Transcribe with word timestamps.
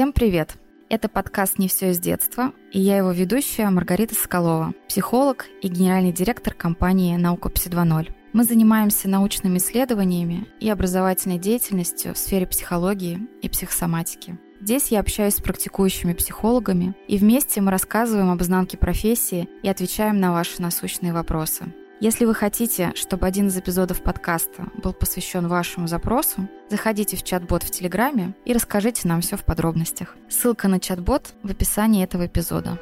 Всем 0.00 0.14
привет! 0.14 0.56
Это 0.88 1.10
подкаст 1.10 1.58
«Не 1.58 1.68
все 1.68 1.90
из 1.90 1.98
детства», 1.98 2.54
и 2.72 2.80
я 2.80 2.96
его 2.96 3.10
ведущая 3.10 3.68
Маргарита 3.68 4.14
Соколова, 4.14 4.72
психолог 4.88 5.44
и 5.60 5.68
генеральный 5.68 6.10
директор 6.10 6.54
компании 6.54 7.16
«Наука 7.16 7.50
Пси 7.50 7.68
2.0». 7.68 8.10
Мы 8.32 8.44
занимаемся 8.44 9.10
научными 9.10 9.58
исследованиями 9.58 10.48
и 10.58 10.70
образовательной 10.70 11.36
деятельностью 11.36 12.14
в 12.14 12.16
сфере 12.16 12.46
психологии 12.46 13.28
и 13.42 13.50
психосоматики. 13.50 14.38
Здесь 14.62 14.88
я 14.88 15.00
общаюсь 15.00 15.34
с 15.34 15.42
практикующими 15.42 16.14
психологами, 16.14 16.94
и 17.06 17.18
вместе 17.18 17.60
мы 17.60 17.70
рассказываем 17.70 18.30
об 18.30 18.40
изнанке 18.40 18.78
профессии 18.78 19.50
и 19.62 19.68
отвечаем 19.68 20.18
на 20.18 20.32
ваши 20.32 20.62
насущные 20.62 21.12
вопросы. 21.12 21.74
Если 22.02 22.24
вы 22.24 22.34
хотите, 22.34 22.94
чтобы 22.94 23.26
один 23.26 23.48
из 23.48 23.58
эпизодов 23.58 24.02
подкаста 24.02 24.68
был 24.82 24.94
посвящен 24.94 25.48
вашему 25.48 25.86
запросу, 25.86 26.48
заходите 26.70 27.14
в 27.14 27.22
чат-бот 27.22 27.62
в 27.62 27.70
Телеграме 27.70 28.34
и 28.46 28.54
расскажите 28.54 29.06
нам 29.06 29.20
все 29.20 29.36
в 29.36 29.44
подробностях. 29.44 30.16
Ссылка 30.30 30.66
на 30.68 30.80
чат-бот 30.80 31.34
в 31.42 31.50
описании 31.50 32.02
этого 32.02 32.24
эпизода. 32.24 32.78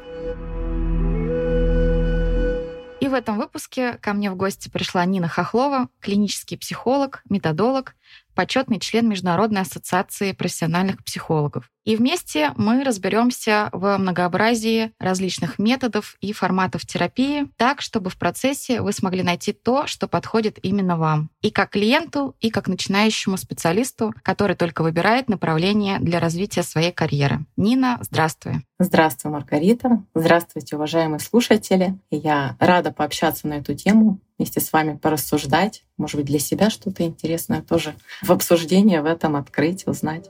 И 3.01 3.09
в 3.09 3.15
этом 3.15 3.39
выпуске 3.39 3.95
ко 3.95 4.13
мне 4.13 4.31
в 4.31 4.37
гости 4.37 4.69
пришла 4.69 5.05
Нина 5.05 5.27
Хохлова, 5.27 5.89
клинический 5.99 6.57
психолог, 6.57 7.23
методолог, 7.29 7.97
почетный 8.37 8.79
член 8.79 9.09
Международной 9.09 9.63
ассоциации 9.63 10.31
профессиональных 10.31 11.03
психологов. 11.03 11.69
И 11.89 11.97
вместе 11.97 12.53
мы 12.59 12.85
разберемся 12.85 13.71
в 13.73 13.97
многообразии 13.97 14.93
различных 14.99 15.59
методов 15.59 16.19
и 16.21 16.35
форматов 16.35 16.85
терапии, 16.85 17.49
так, 17.57 17.81
чтобы 17.81 18.11
в 18.11 18.19
процессе 18.19 18.83
вы 18.83 18.93
смогли 18.93 19.23
найти 19.23 19.55
то, 19.55 19.87
что 19.87 20.07
подходит 20.07 20.59
именно 20.63 20.99
вам. 20.99 21.31
И 21.41 21.51
как 21.51 21.71
клиенту, 21.71 22.37
и 22.41 22.51
как 22.51 22.69
начинающему 22.69 23.39
специалисту, 23.39 24.13
который 24.23 24.55
только 24.55 24.83
выбирает 24.83 25.31
направление 25.31 25.99
для 25.99 26.21
развития 26.21 26.63
своей 26.63 26.93
карьеры. 26.93 27.47
Нина, 27.57 27.97
здравствуй. 28.03 28.67
Здравствуй, 28.79 29.33
Маргарита. 29.33 30.05
Здравствуйте, 30.15 30.77
уважаемые 30.77 31.21
слушатели. 31.21 31.99
Я 32.11 32.55
рада 32.61 32.93
пообщаться 32.93 33.49
на 33.49 33.55
эту 33.55 33.75
тему, 33.75 34.21
вместе 34.37 34.61
с 34.61 34.75
вами 34.75 34.99
порассуждать, 34.99 35.85
может 35.97 36.17
быть, 36.17 36.27
для 36.27 36.39
себя 36.39 36.69
что-то 36.69 37.03
интересное 37.03 37.63
тоже 37.63 37.95
в 38.21 38.31
обсуждении 38.31 38.99
в 38.99 39.07
этом 39.07 39.37
открыть, 39.37 39.87
узнать. 39.87 40.29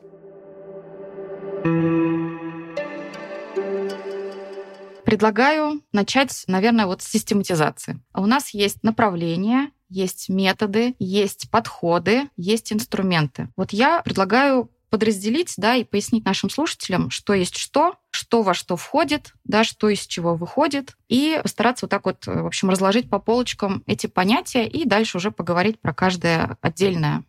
Предлагаю 5.04 5.80
начать, 5.92 6.44
наверное, 6.46 6.86
вот 6.86 7.02
с 7.02 7.08
систематизации. 7.08 8.00
У 8.14 8.26
нас 8.26 8.50
есть 8.50 8.82
направления, 8.82 9.70
есть 9.88 10.28
методы, 10.28 10.94
есть 10.98 11.50
подходы, 11.50 12.28
есть 12.36 12.72
инструменты. 12.72 13.48
Вот 13.56 13.72
я 13.72 14.02
предлагаю 14.02 14.70
подразделить, 14.90 15.54
да, 15.56 15.76
и 15.76 15.84
пояснить 15.84 16.24
нашим 16.24 16.50
слушателям, 16.50 17.10
что 17.10 17.34
есть 17.34 17.56
что, 17.56 17.96
что 18.10 18.42
во 18.42 18.54
что 18.54 18.76
входит, 18.76 19.34
да, 19.44 19.64
что 19.64 19.88
из 19.88 20.06
чего 20.06 20.34
выходит, 20.34 20.96
и 21.08 21.40
постараться 21.42 21.86
вот 21.86 21.90
так 21.90 22.04
вот, 22.04 22.26
в 22.26 22.46
общем, 22.46 22.70
разложить 22.70 23.10
по 23.10 23.18
полочкам 23.18 23.82
эти 23.86 24.06
понятия 24.06 24.66
и 24.66 24.86
дальше 24.86 25.18
уже 25.18 25.30
поговорить 25.30 25.80
про 25.80 25.92
каждое 25.92 26.56
отдельное. 26.60 27.24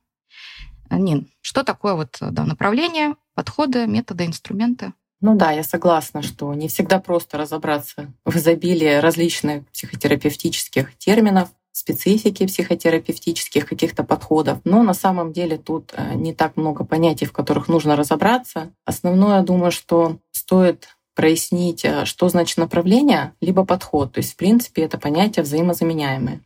Нин, 0.89 1.30
что 1.41 1.63
такое 1.63 1.94
вот 1.94 2.17
да, 2.19 2.45
направление, 2.45 3.16
подходы, 3.39 3.87
методы, 3.87 4.25
инструменты? 4.25 4.91
Ну 5.21 5.33
да, 5.33 5.51
я 5.51 5.63
согласна, 5.63 6.21
что 6.21 6.53
не 6.53 6.67
всегда 6.67 6.99
просто 6.99 7.37
разобраться 7.37 8.11
в 8.25 8.35
изобилии 8.35 8.95
различных 8.95 9.65
психотерапевтических 9.69 10.97
терминов, 10.97 11.47
специфики 11.72 12.45
психотерапевтических 12.45 13.66
каких-то 13.66 14.03
подходов. 14.03 14.59
Но 14.66 14.83
на 14.83 14.94
самом 14.94 15.31
деле 15.31 15.57
тут 15.57 15.94
э, 15.94 16.16
не 16.16 16.33
так 16.33 16.57
много 16.57 16.83
понятий, 16.83 17.25
в 17.25 17.31
которых 17.31 17.69
нужно 17.69 17.95
разобраться. 17.95 18.73
Основное, 18.83 19.41
думаю, 19.41 19.72
что 19.72 20.17
стоит 20.31 20.89
прояснить, 21.16 21.85
э, 21.85 22.03
что 22.03 22.28
значит 22.28 22.57
направление, 22.57 23.31
либо 23.39 23.63
подход. 23.63 24.11
То 24.11 24.17
есть, 24.17 24.33
в 24.33 24.35
принципе, 24.35 24.81
это 24.81 24.97
понятия 24.97 25.44
взаимозаменяемые. 25.44 26.41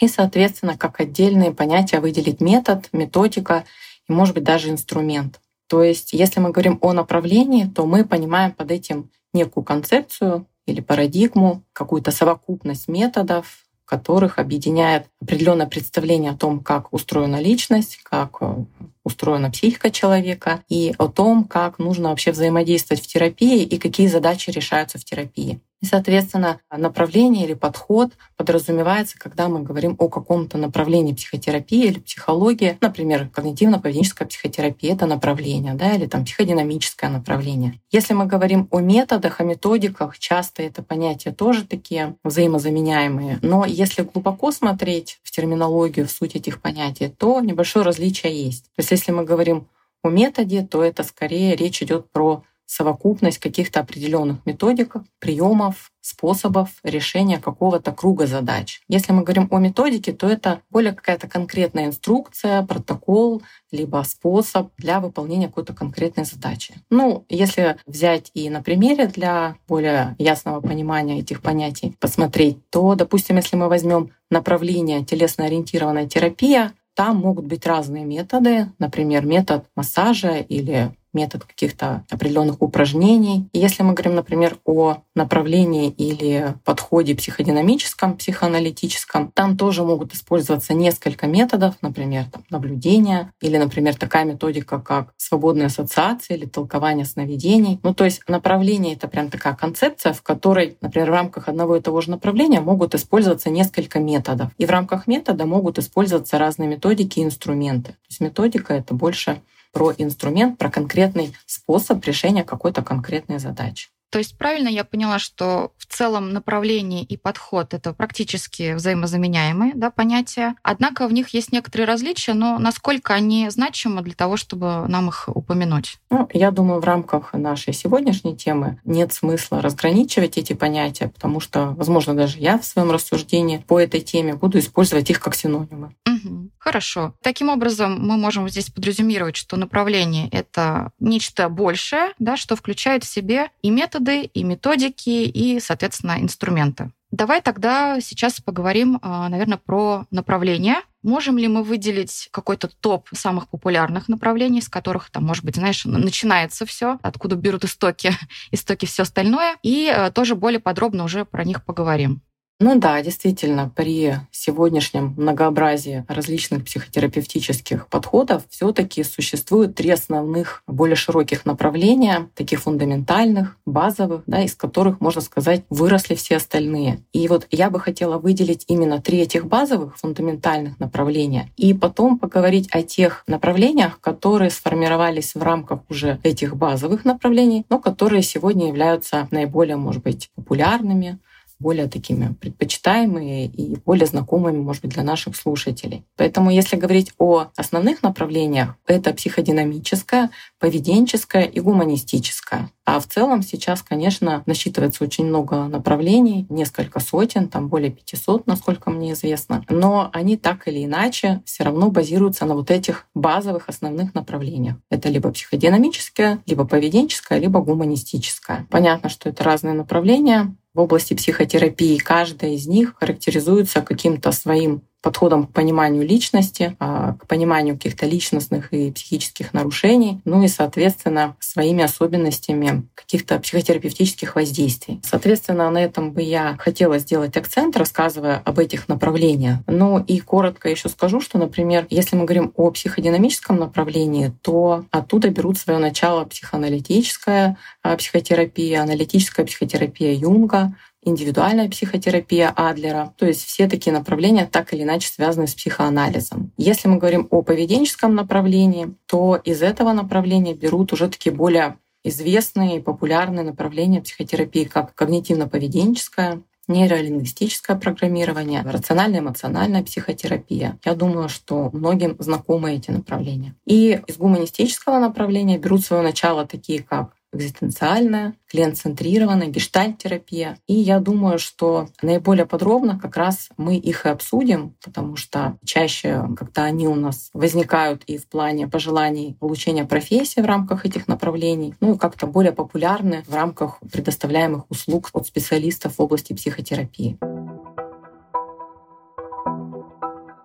И, 0.00 0.08
соответственно, 0.08 0.76
как 0.76 0.98
отдельные 0.98 1.52
понятия 1.52 2.00
выделить 2.00 2.40
метод, 2.40 2.88
методика 2.92 3.64
и, 4.08 4.12
может 4.12 4.34
быть, 4.34 4.42
даже 4.42 4.70
инструмент. 4.70 5.40
То 5.68 5.82
есть, 5.82 6.12
если 6.12 6.40
мы 6.40 6.50
говорим 6.50 6.78
о 6.82 6.92
направлении, 6.92 7.64
то 7.64 7.86
мы 7.86 8.04
понимаем 8.04 8.52
под 8.52 8.70
этим 8.70 9.10
некую 9.32 9.64
концепцию 9.64 10.46
или 10.66 10.80
парадигму, 10.80 11.62
какую-то 11.72 12.10
совокупность 12.10 12.88
методов, 12.88 13.64
которых 13.84 14.38
объединяет 14.38 15.06
определенное 15.20 15.66
представление 15.66 16.32
о 16.32 16.36
том, 16.36 16.60
как 16.60 16.92
устроена 16.92 17.40
личность, 17.40 17.98
как 18.02 18.38
э, 18.40 18.64
устроена 19.04 19.50
психика 19.50 19.90
человека 19.90 20.64
и 20.68 20.94
о 20.96 21.08
том, 21.08 21.44
как 21.44 21.78
нужно 21.78 22.08
вообще 22.08 22.32
взаимодействовать 22.32 23.02
в 23.02 23.06
терапии 23.06 23.62
и 23.62 23.78
какие 23.78 24.06
задачи 24.06 24.50
решаются 24.50 24.98
в 24.98 25.04
терапии. 25.04 25.60
И, 25.84 25.86
соответственно, 25.86 26.60
направление 26.74 27.44
или 27.44 27.52
подход 27.52 28.12
подразумевается, 28.38 29.18
когда 29.18 29.50
мы 29.50 29.60
говорим 29.60 29.96
о 29.98 30.08
каком-то 30.08 30.56
направлении 30.56 31.12
психотерапии 31.12 31.84
или 31.84 31.98
психологии. 31.98 32.78
Например, 32.80 33.28
когнитивно-поведенческая 33.30 34.26
психотерапия— 34.26 34.94
это 34.94 35.04
направление, 35.04 35.74
да, 35.74 35.92
или 35.92 36.06
там 36.06 36.24
психодинамическое 36.24 37.10
направление. 37.10 37.82
Если 37.90 38.14
мы 38.14 38.24
говорим 38.24 38.66
о 38.70 38.80
методах, 38.80 39.42
о 39.42 39.44
методиках, 39.44 40.18
часто 40.18 40.62
это 40.62 40.82
понятия 40.82 41.32
тоже 41.32 41.66
такие 41.66 42.16
взаимозаменяемые. 42.24 43.38
Но 43.42 43.66
если 43.66 44.04
глубоко 44.04 44.52
смотреть 44.52 45.20
в 45.22 45.30
терминологию, 45.32 46.08
в 46.08 46.10
суть 46.10 46.34
этих 46.34 46.62
понятий, 46.62 47.08
то 47.08 47.40
небольшое 47.40 47.84
различие 47.84 48.42
есть. 48.42 48.64
То 48.74 48.80
есть 48.80 48.90
если 48.90 49.12
мы 49.12 49.24
говорим 49.24 49.68
о 50.02 50.08
методе, 50.08 50.62
то 50.62 50.82
это 50.82 51.02
скорее 51.02 51.54
речь 51.56 51.82
идет 51.82 52.10
про 52.10 52.42
совокупность 52.66 53.38
каких-то 53.38 53.80
определенных 53.80 54.38
методик, 54.44 54.96
приемов, 55.18 55.90
способов 56.00 56.68
решения 56.82 57.38
какого-то 57.38 57.92
круга 57.92 58.26
задач. 58.26 58.82
Если 58.88 59.12
мы 59.12 59.22
говорим 59.22 59.48
о 59.50 59.58
методике, 59.58 60.12
то 60.12 60.28
это 60.28 60.60
более 60.70 60.92
какая-то 60.92 61.28
конкретная 61.28 61.86
инструкция, 61.86 62.62
протокол, 62.62 63.42
либо 63.70 64.02
способ 64.06 64.70
для 64.76 65.00
выполнения 65.00 65.48
какой-то 65.48 65.72
конкретной 65.72 66.24
задачи. 66.24 66.74
Ну, 66.90 67.24
если 67.28 67.76
взять 67.86 68.30
и 68.34 68.50
на 68.50 68.62
примере 68.62 69.06
для 69.06 69.56
более 69.66 70.14
ясного 70.18 70.60
понимания 70.60 71.20
этих 71.20 71.40
понятий 71.40 71.96
посмотреть, 71.98 72.58
то, 72.70 72.94
допустим, 72.94 73.36
если 73.36 73.56
мы 73.56 73.68
возьмем 73.68 74.10
направление 74.30 75.04
телесно-ориентированная 75.04 76.06
терапия, 76.06 76.72
там 76.94 77.16
могут 77.16 77.46
быть 77.46 77.66
разные 77.66 78.04
методы, 78.04 78.70
например, 78.78 79.26
метод 79.26 79.64
массажа 79.74 80.36
или 80.36 80.94
метод 81.14 81.44
каких-то 81.44 82.04
определенных 82.10 82.60
упражнений. 82.60 83.48
И 83.52 83.58
если 83.58 83.82
мы 83.82 83.92
говорим, 83.94 84.14
например, 84.14 84.58
о 84.64 84.98
направлении 85.14 85.88
или 85.88 86.54
подходе 86.64 87.14
психодинамическом, 87.14 88.16
психоаналитическом, 88.16 89.30
там 89.32 89.56
тоже 89.56 89.84
могут 89.84 90.14
использоваться 90.14 90.74
несколько 90.74 91.26
методов, 91.26 91.74
например, 91.80 92.24
там, 92.30 92.42
наблюдения 92.50 93.32
или, 93.40 93.56
например, 93.56 93.94
такая 93.94 94.24
методика, 94.24 94.80
как 94.80 95.14
свободная 95.16 95.66
ассоциация 95.66 96.36
или 96.36 96.46
толкование 96.46 97.06
сновидений. 97.06 97.80
Ну, 97.82 97.94
то 97.94 98.04
есть 98.04 98.22
направление— 98.28 98.94
это 98.96 99.08
прям 99.08 99.30
такая 99.30 99.54
концепция, 99.54 100.12
в 100.12 100.22
которой, 100.22 100.76
например, 100.80 101.10
в 101.10 101.14
рамках 101.14 101.48
одного 101.48 101.76
и 101.76 101.80
того 101.80 102.00
же 102.00 102.10
направления 102.10 102.60
могут 102.60 102.94
использоваться 102.94 103.50
несколько 103.50 104.00
методов. 104.00 104.50
И 104.58 104.66
в 104.66 104.70
рамках 104.70 105.06
метода 105.06 105.46
могут 105.46 105.78
использоваться 105.78 106.38
разные 106.38 106.68
методики 106.68 107.20
и 107.20 107.24
инструменты. 107.24 107.92
То 107.92 108.08
есть 108.08 108.20
методика— 108.20 108.74
это 108.74 108.94
больше 108.94 109.40
про 109.74 109.92
инструмент, 109.98 110.56
про 110.56 110.70
конкретный 110.70 111.36
способ 111.44 112.02
решения 112.04 112.44
какой-то 112.44 112.82
конкретной 112.82 113.38
задачи. 113.38 113.88
То 114.14 114.18
есть 114.18 114.38
правильно 114.38 114.68
я 114.68 114.84
поняла, 114.84 115.18
что 115.18 115.72
в 115.76 115.86
целом 115.86 116.32
направление 116.32 117.02
и 117.02 117.16
подход 117.16 117.74
это 117.74 117.92
практически 117.92 118.74
взаимозаменяемые 118.74 119.72
да, 119.74 119.90
понятия. 119.90 120.54
Однако 120.62 121.08
в 121.08 121.12
них 121.12 121.30
есть 121.30 121.50
некоторые 121.50 121.88
различия, 121.88 122.34
но 122.34 122.60
насколько 122.60 123.12
они 123.12 123.50
значимы 123.50 124.02
для 124.02 124.14
того, 124.14 124.36
чтобы 124.36 124.86
нам 124.86 125.08
их 125.08 125.24
упомянуть? 125.26 125.98
Ну, 126.10 126.28
я 126.32 126.52
думаю, 126.52 126.80
в 126.80 126.84
рамках 126.84 127.32
нашей 127.32 127.72
сегодняшней 127.72 128.36
темы 128.36 128.78
нет 128.84 129.12
смысла 129.12 129.60
разграничивать 129.60 130.38
эти 130.38 130.52
понятия, 130.52 131.08
потому 131.08 131.40
что, 131.40 131.70
возможно, 131.70 132.14
даже 132.14 132.38
я 132.38 132.56
в 132.56 132.64
своем 132.64 132.92
рассуждении 132.92 133.64
по 133.66 133.80
этой 133.80 133.98
теме 133.98 134.34
буду 134.34 134.60
использовать 134.60 135.10
их 135.10 135.18
как 135.18 135.34
синонимы. 135.34 135.92
Угу. 136.06 136.50
Хорошо. 136.58 137.14
Таким 137.20 137.48
образом, 137.48 137.98
мы 138.00 138.16
можем 138.16 138.48
здесь 138.48 138.70
подразумевать, 138.70 139.34
что 139.34 139.56
направление— 139.56 140.28
это 140.30 140.92
нечто 141.00 141.48
большее, 141.48 142.12
да, 142.20 142.36
что 142.36 142.54
включает 142.54 143.02
в 143.02 143.12
себе 143.12 143.50
и 143.60 143.70
методы, 143.70 144.03
методы, 144.04 144.30
и 144.34 144.44
методики, 144.44 145.08
и, 145.10 145.60
соответственно, 145.60 146.16
инструменты. 146.20 146.90
Давай 147.10 147.40
тогда 147.40 148.00
сейчас 148.00 148.40
поговорим, 148.40 148.98
а, 149.00 149.28
наверное, 149.28 149.58
про 149.58 150.06
направления. 150.10 150.82
Можем 151.02 151.38
ли 151.38 151.46
мы 151.48 151.62
выделить 151.62 152.28
какой-то 152.32 152.68
топ 152.68 153.08
самых 153.12 153.48
популярных 153.48 154.08
направлений, 154.08 154.60
с 154.60 154.68
которых, 154.68 155.10
там, 155.10 155.24
может 155.24 155.44
быть, 155.44 155.54
знаешь, 155.54 155.84
начинается 155.84 156.66
все, 156.66 156.98
откуда 157.02 157.36
берут 157.36 157.64
истоки, 157.64 158.12
истоки 158.50 158.86
все 158.86 159.02
остальное, 159.02 159.56
и 159.62 159.92
э, 159.94 160.10
тоже 160.10 160.34
более 160.34 160.60
подробно 160.60 161.04
уже 161.04 161.24
про 161.24 161.44
них 161.44 161.64
поговорим. 161.64 162.20
Ну 162.60 162.78
да, 162.78 163.02
действительно, 163.02 163.68
при 163.68 164.14
сегодняшнем 164.30 165.14
многообразии 165.16 166.04
различных 166.06 166.64
психотерапевтических 166.64 167.88
подходов 167.88 168.44
все-таки 168.48 169.02
существует 169.02 169.74
три 169.74 169.90
основных, 169.90 170.62
более 170.68 170.94
широких 170.94 171.46
направления, 171.46 172.28
таких 172.36 172.60
фундаментальных, 172.62 173.56
базовых, 173.66 174.22
да, 174.28 174.42
из 174.42 174.54
которых, 174.54 175.00
можно 175.00 175.20
сказать, 175.20 175.64
выросли 175.68 176.14
все 176.14 176.36
остальные. 176.36 177.00
И 177.12 177.26
вот 177.26 177.48
я 177.50 177.70
бы 177.70 177.80
хотела 177.80 178.18
выделить 178.18 178.64
именно 178.68 179.02
три 179.02 179.18
этих 179.18 179.46
базовых, 179.46 179.98
фундаментальных 179.98 180.78
направления, 180.78 181.50
и 181.56 181.74
потом 181.74 182.20
поговорить 182.20 182.68
о 182.70 182.82
тех 182.82 183.24
направлениях, 183.26 184.00
которые 184.00 184.50
сформировались 184.50 185.34
в 185.34 185.42
рамках 185.42 185.80
уже 185.90 186.20
этих 186.22 186.56
базовых 186.56 187.04
направлений, 187.04 187.66
но 187.68 187.80
которые 187.80 188.22
сегодня 188.22 188.68
являются 188.68 189.26
наиболее, 189.32 189.76
может 189.76 190.04
быть, 190.04 190.30
популярными, 190.36 191.18
более 191.64 191.88
такими 191.88 192.34
предпочитаемые 192.34 193.46
и 193.46 193.76
более 193.86 194.06
знакомыми, 194.06 194.58
может 194.58 194.82
быть, 194.82 194.92
для 194.92 195.02
наших 195.02 195.34
слушателей. 195.34 196.04
Поэтому 196.16 196.50
если 196.50 196.76
говорить 196.76 197.12
о 197.18 197.46
основных 197.56 198.02
направлениях, 198.02 198.76
это 198.86 199.14
психодинамическое, 199.14 200.30
поведенческое 200.60 201.44
и 201.44 201.60
гуманистическое. 201.60 202.70
А 202.84 203.00
в 203.00 203.06
целом 203.06 203.42
сейчас, 203.42 203.80
конечно, 203.80 204.42
насчитывается 204.44 205.04
очень 205.04 205.24
много 205.24 205.68
направлений, 205.68 206.46
несколько 206.50 207.00
сотен, 207.00 207.48
там 207.48 207.68
более 207.68 207.90
500, 207.90 208.46
насколько 208.46 208.90
мне 208.90 209.12
известно. 209.12 209.64
Но 209.70 210.10
они 210.12 210.36
так 210.36 210.68
или 210.68 210.84
иначе 210.84 211.40
все 211.46 211.64
равно 211.64 211.90
базируются 211.90 212.44
на 212.44 212.54
вот 212.54 212.70
этих 212.70 213.06
базовых 213.14 213.70
основных 213.70 214.14
направлениях. 214.14 214.76
Это 214.90 215.08
либо 215.08 215.32
психодинамическое, 215.32 216.42
либо 216.44 216.66
поведенческое, 216.66 217.38
либо 217.38 217.60
гуманистическое. 217.60 218.66
Понятно, 218.70 219.08
что 219.08 219.30
это 219.30 219.42
разные 219.44 219.72
направления, 219.72 220.54
в 220.74 220.80
области 220.80 221.14
психотерапии. 221.14 221.96
Каждая 221.98 222.52
из 222.52 222.66
них 222.66 222.94
характеризуется 222.98 223.80
каким-то 223.80 224.32
своим 224.32 224.82
подходом 225.04 225.46
к 225.46 225.52
пониманию 225.52 226.06
личности, 226.06 226.76
а, 226.80 227.12
к 227.12 227.26
пониманию 227.26 227.74
каких-то 227.74 228.06
личностных 228.06 228.72
и 228.72 228.90
психических 228.90 229.52
нарушений, 229.52 230.22
ну 230.24 230.42
и, 230.42 230.48
соответственно, 230.48 231.36
своими 231.40 231.84
особенностями 231.84 232.88
каких-то 232.94 233.38
психотерапевтических 233.38 234.34
воздействий. 234.34 235.02
Соответственно, 235.04 235.70
на 235.70 235.84
этом 235.84 236.12
бы 236.12 236.22
я 236.22 236.56
хотела 236.58 236.98
сделать 236.98 237.36
акцент, 237.36 237.76
рассказывая 237.76 238.40
об 238.46 238.58
этих 238.58 238.88
направлениях. 238.88 239.58
Ну 239.66 239.98
и 239.98 240.20
коротко 240.20 240.70
еще 240.70 240.88
скажу, 240.88 241.20
что, 241.20 241.36
например, 241.36 241.86
если 241.90 242.16
мы 242.16 242.24
говорим 242.24 242.54
о 242.56 242.70
психодинамическом 242.70 243.58
направлении, 243.58 244.32
то 244.40 244.86
оттуда 244.90 245.28
берут 245.28 245.58
свое 245.58 245.78
начало 245.78 246.24
психоаналитическая 246.24 247.58
а, 247.82 247.96
психотерапия, 247.98 248.80
аналитическая 248.80 249.44
психотерапия 249.44 250.14
Юнга, 250.14 250.74
индивидуальная 251.04 251.68
психотерапия 251.68 252.52
Адлера. 252.54 253.14
То 253.16 253.26
есть 253.26 253.44
все 253.44 253.68
такие 253.68 253.92
направления 253.92 254.46
так 254.46 254.72
или 254.72 254.82
иначе 254.82 255.08
связаны 255.08 255.46
с 255.46 255.54
психоанализом. 255.54 256.52
Если 256.56 256.88
мы 256.88 256.98
говорим 256.98 257.28
о 257.30 257.42
поведенческом 257.42 258.14
направлении, 258.14 258.94
то 259.06 259.36
из 259.36 259.62
этого 259.62 259.92
направления 259.92 260.54
берут 260.54 260.92
уже 260.92 261.08
такие 261.08 261.34
более 261.34 261.78
известные 262.04 262.76
и 262.76 262.80
популярные 262.80 263.44
направления 263.44 264.00
психотерапии, 264.00 264.64
как 264.64 264.94
когнитивно-поведенческая, 264.94 266.42
нейролингвистическое 266.68 267.76
программирование, 267.76 268.62
рационально-эмоциональная 268.62 269.82
психотерапия. 269.82 270.78
Я 270.84 270.94
думаю, 270.94 271.28
что 271.28 271.70
многим 271.72 272.16
знакомы 272.18 272.74
эти 272.74 272.90
направления. 272.90 273.54
И 273.66 274.00
из 274.06 274.16
гуманистического 274.16 274.98
направления 274.98 275.58
берут 275.58 275.84
свое 275.84 276.02
начало 276.02 276.46
такие, 276.46 276.82
как 276.82 277.14
экзистенциальная, 277.34 278.34
клиент-центрированная, 278.48 279.48
гештальт-терапия. 279.48 280.58
И 280.66 280.74
я 280.74 281.00
думаю, 281.00 281.38
что 281.38 281.88
наиболее 282.02 282.46
подробно 282.46 282.98
как 282.98 283.16
раз 283.16 283.48
мы 283.56 283.76
их 283.76 284.06
и 284.06 284.08
обсудим, 284.08 284.74
потому 284.82 285.16
что 285.16 285.58
чаще, 285.64 286.24
когда 286.38 286.64
они 286.64 286.88
у 286.88 286.94
нас 286.94 287.30
возникают 287.32 288.04
и 288.04 288.18
в 288.18 288.28
плане 288.28 288.68
пожеланий 288.68 289.36
получения 289.38 289.84
профессии 289.84 290.40
в 290.40 290.46
рамках 290.46 290.86
этих 290.86 291.08
направлений, 291.08 291.74
ну 291.80 291.94
и 291.94 291.98
как-то 291.98 292.26
более 292.26 292.52
популярны 292.52 293.24
в 293.26 293.34
рамках 293.34 293.80
предоставляемых 293.92 294.70
услуг 294.70 295.10
от 295.12 295.26
специалистов 295.26 295.98
в 295.98 296.02
области 296.02 296.32
психотерапии. 296.32 297.18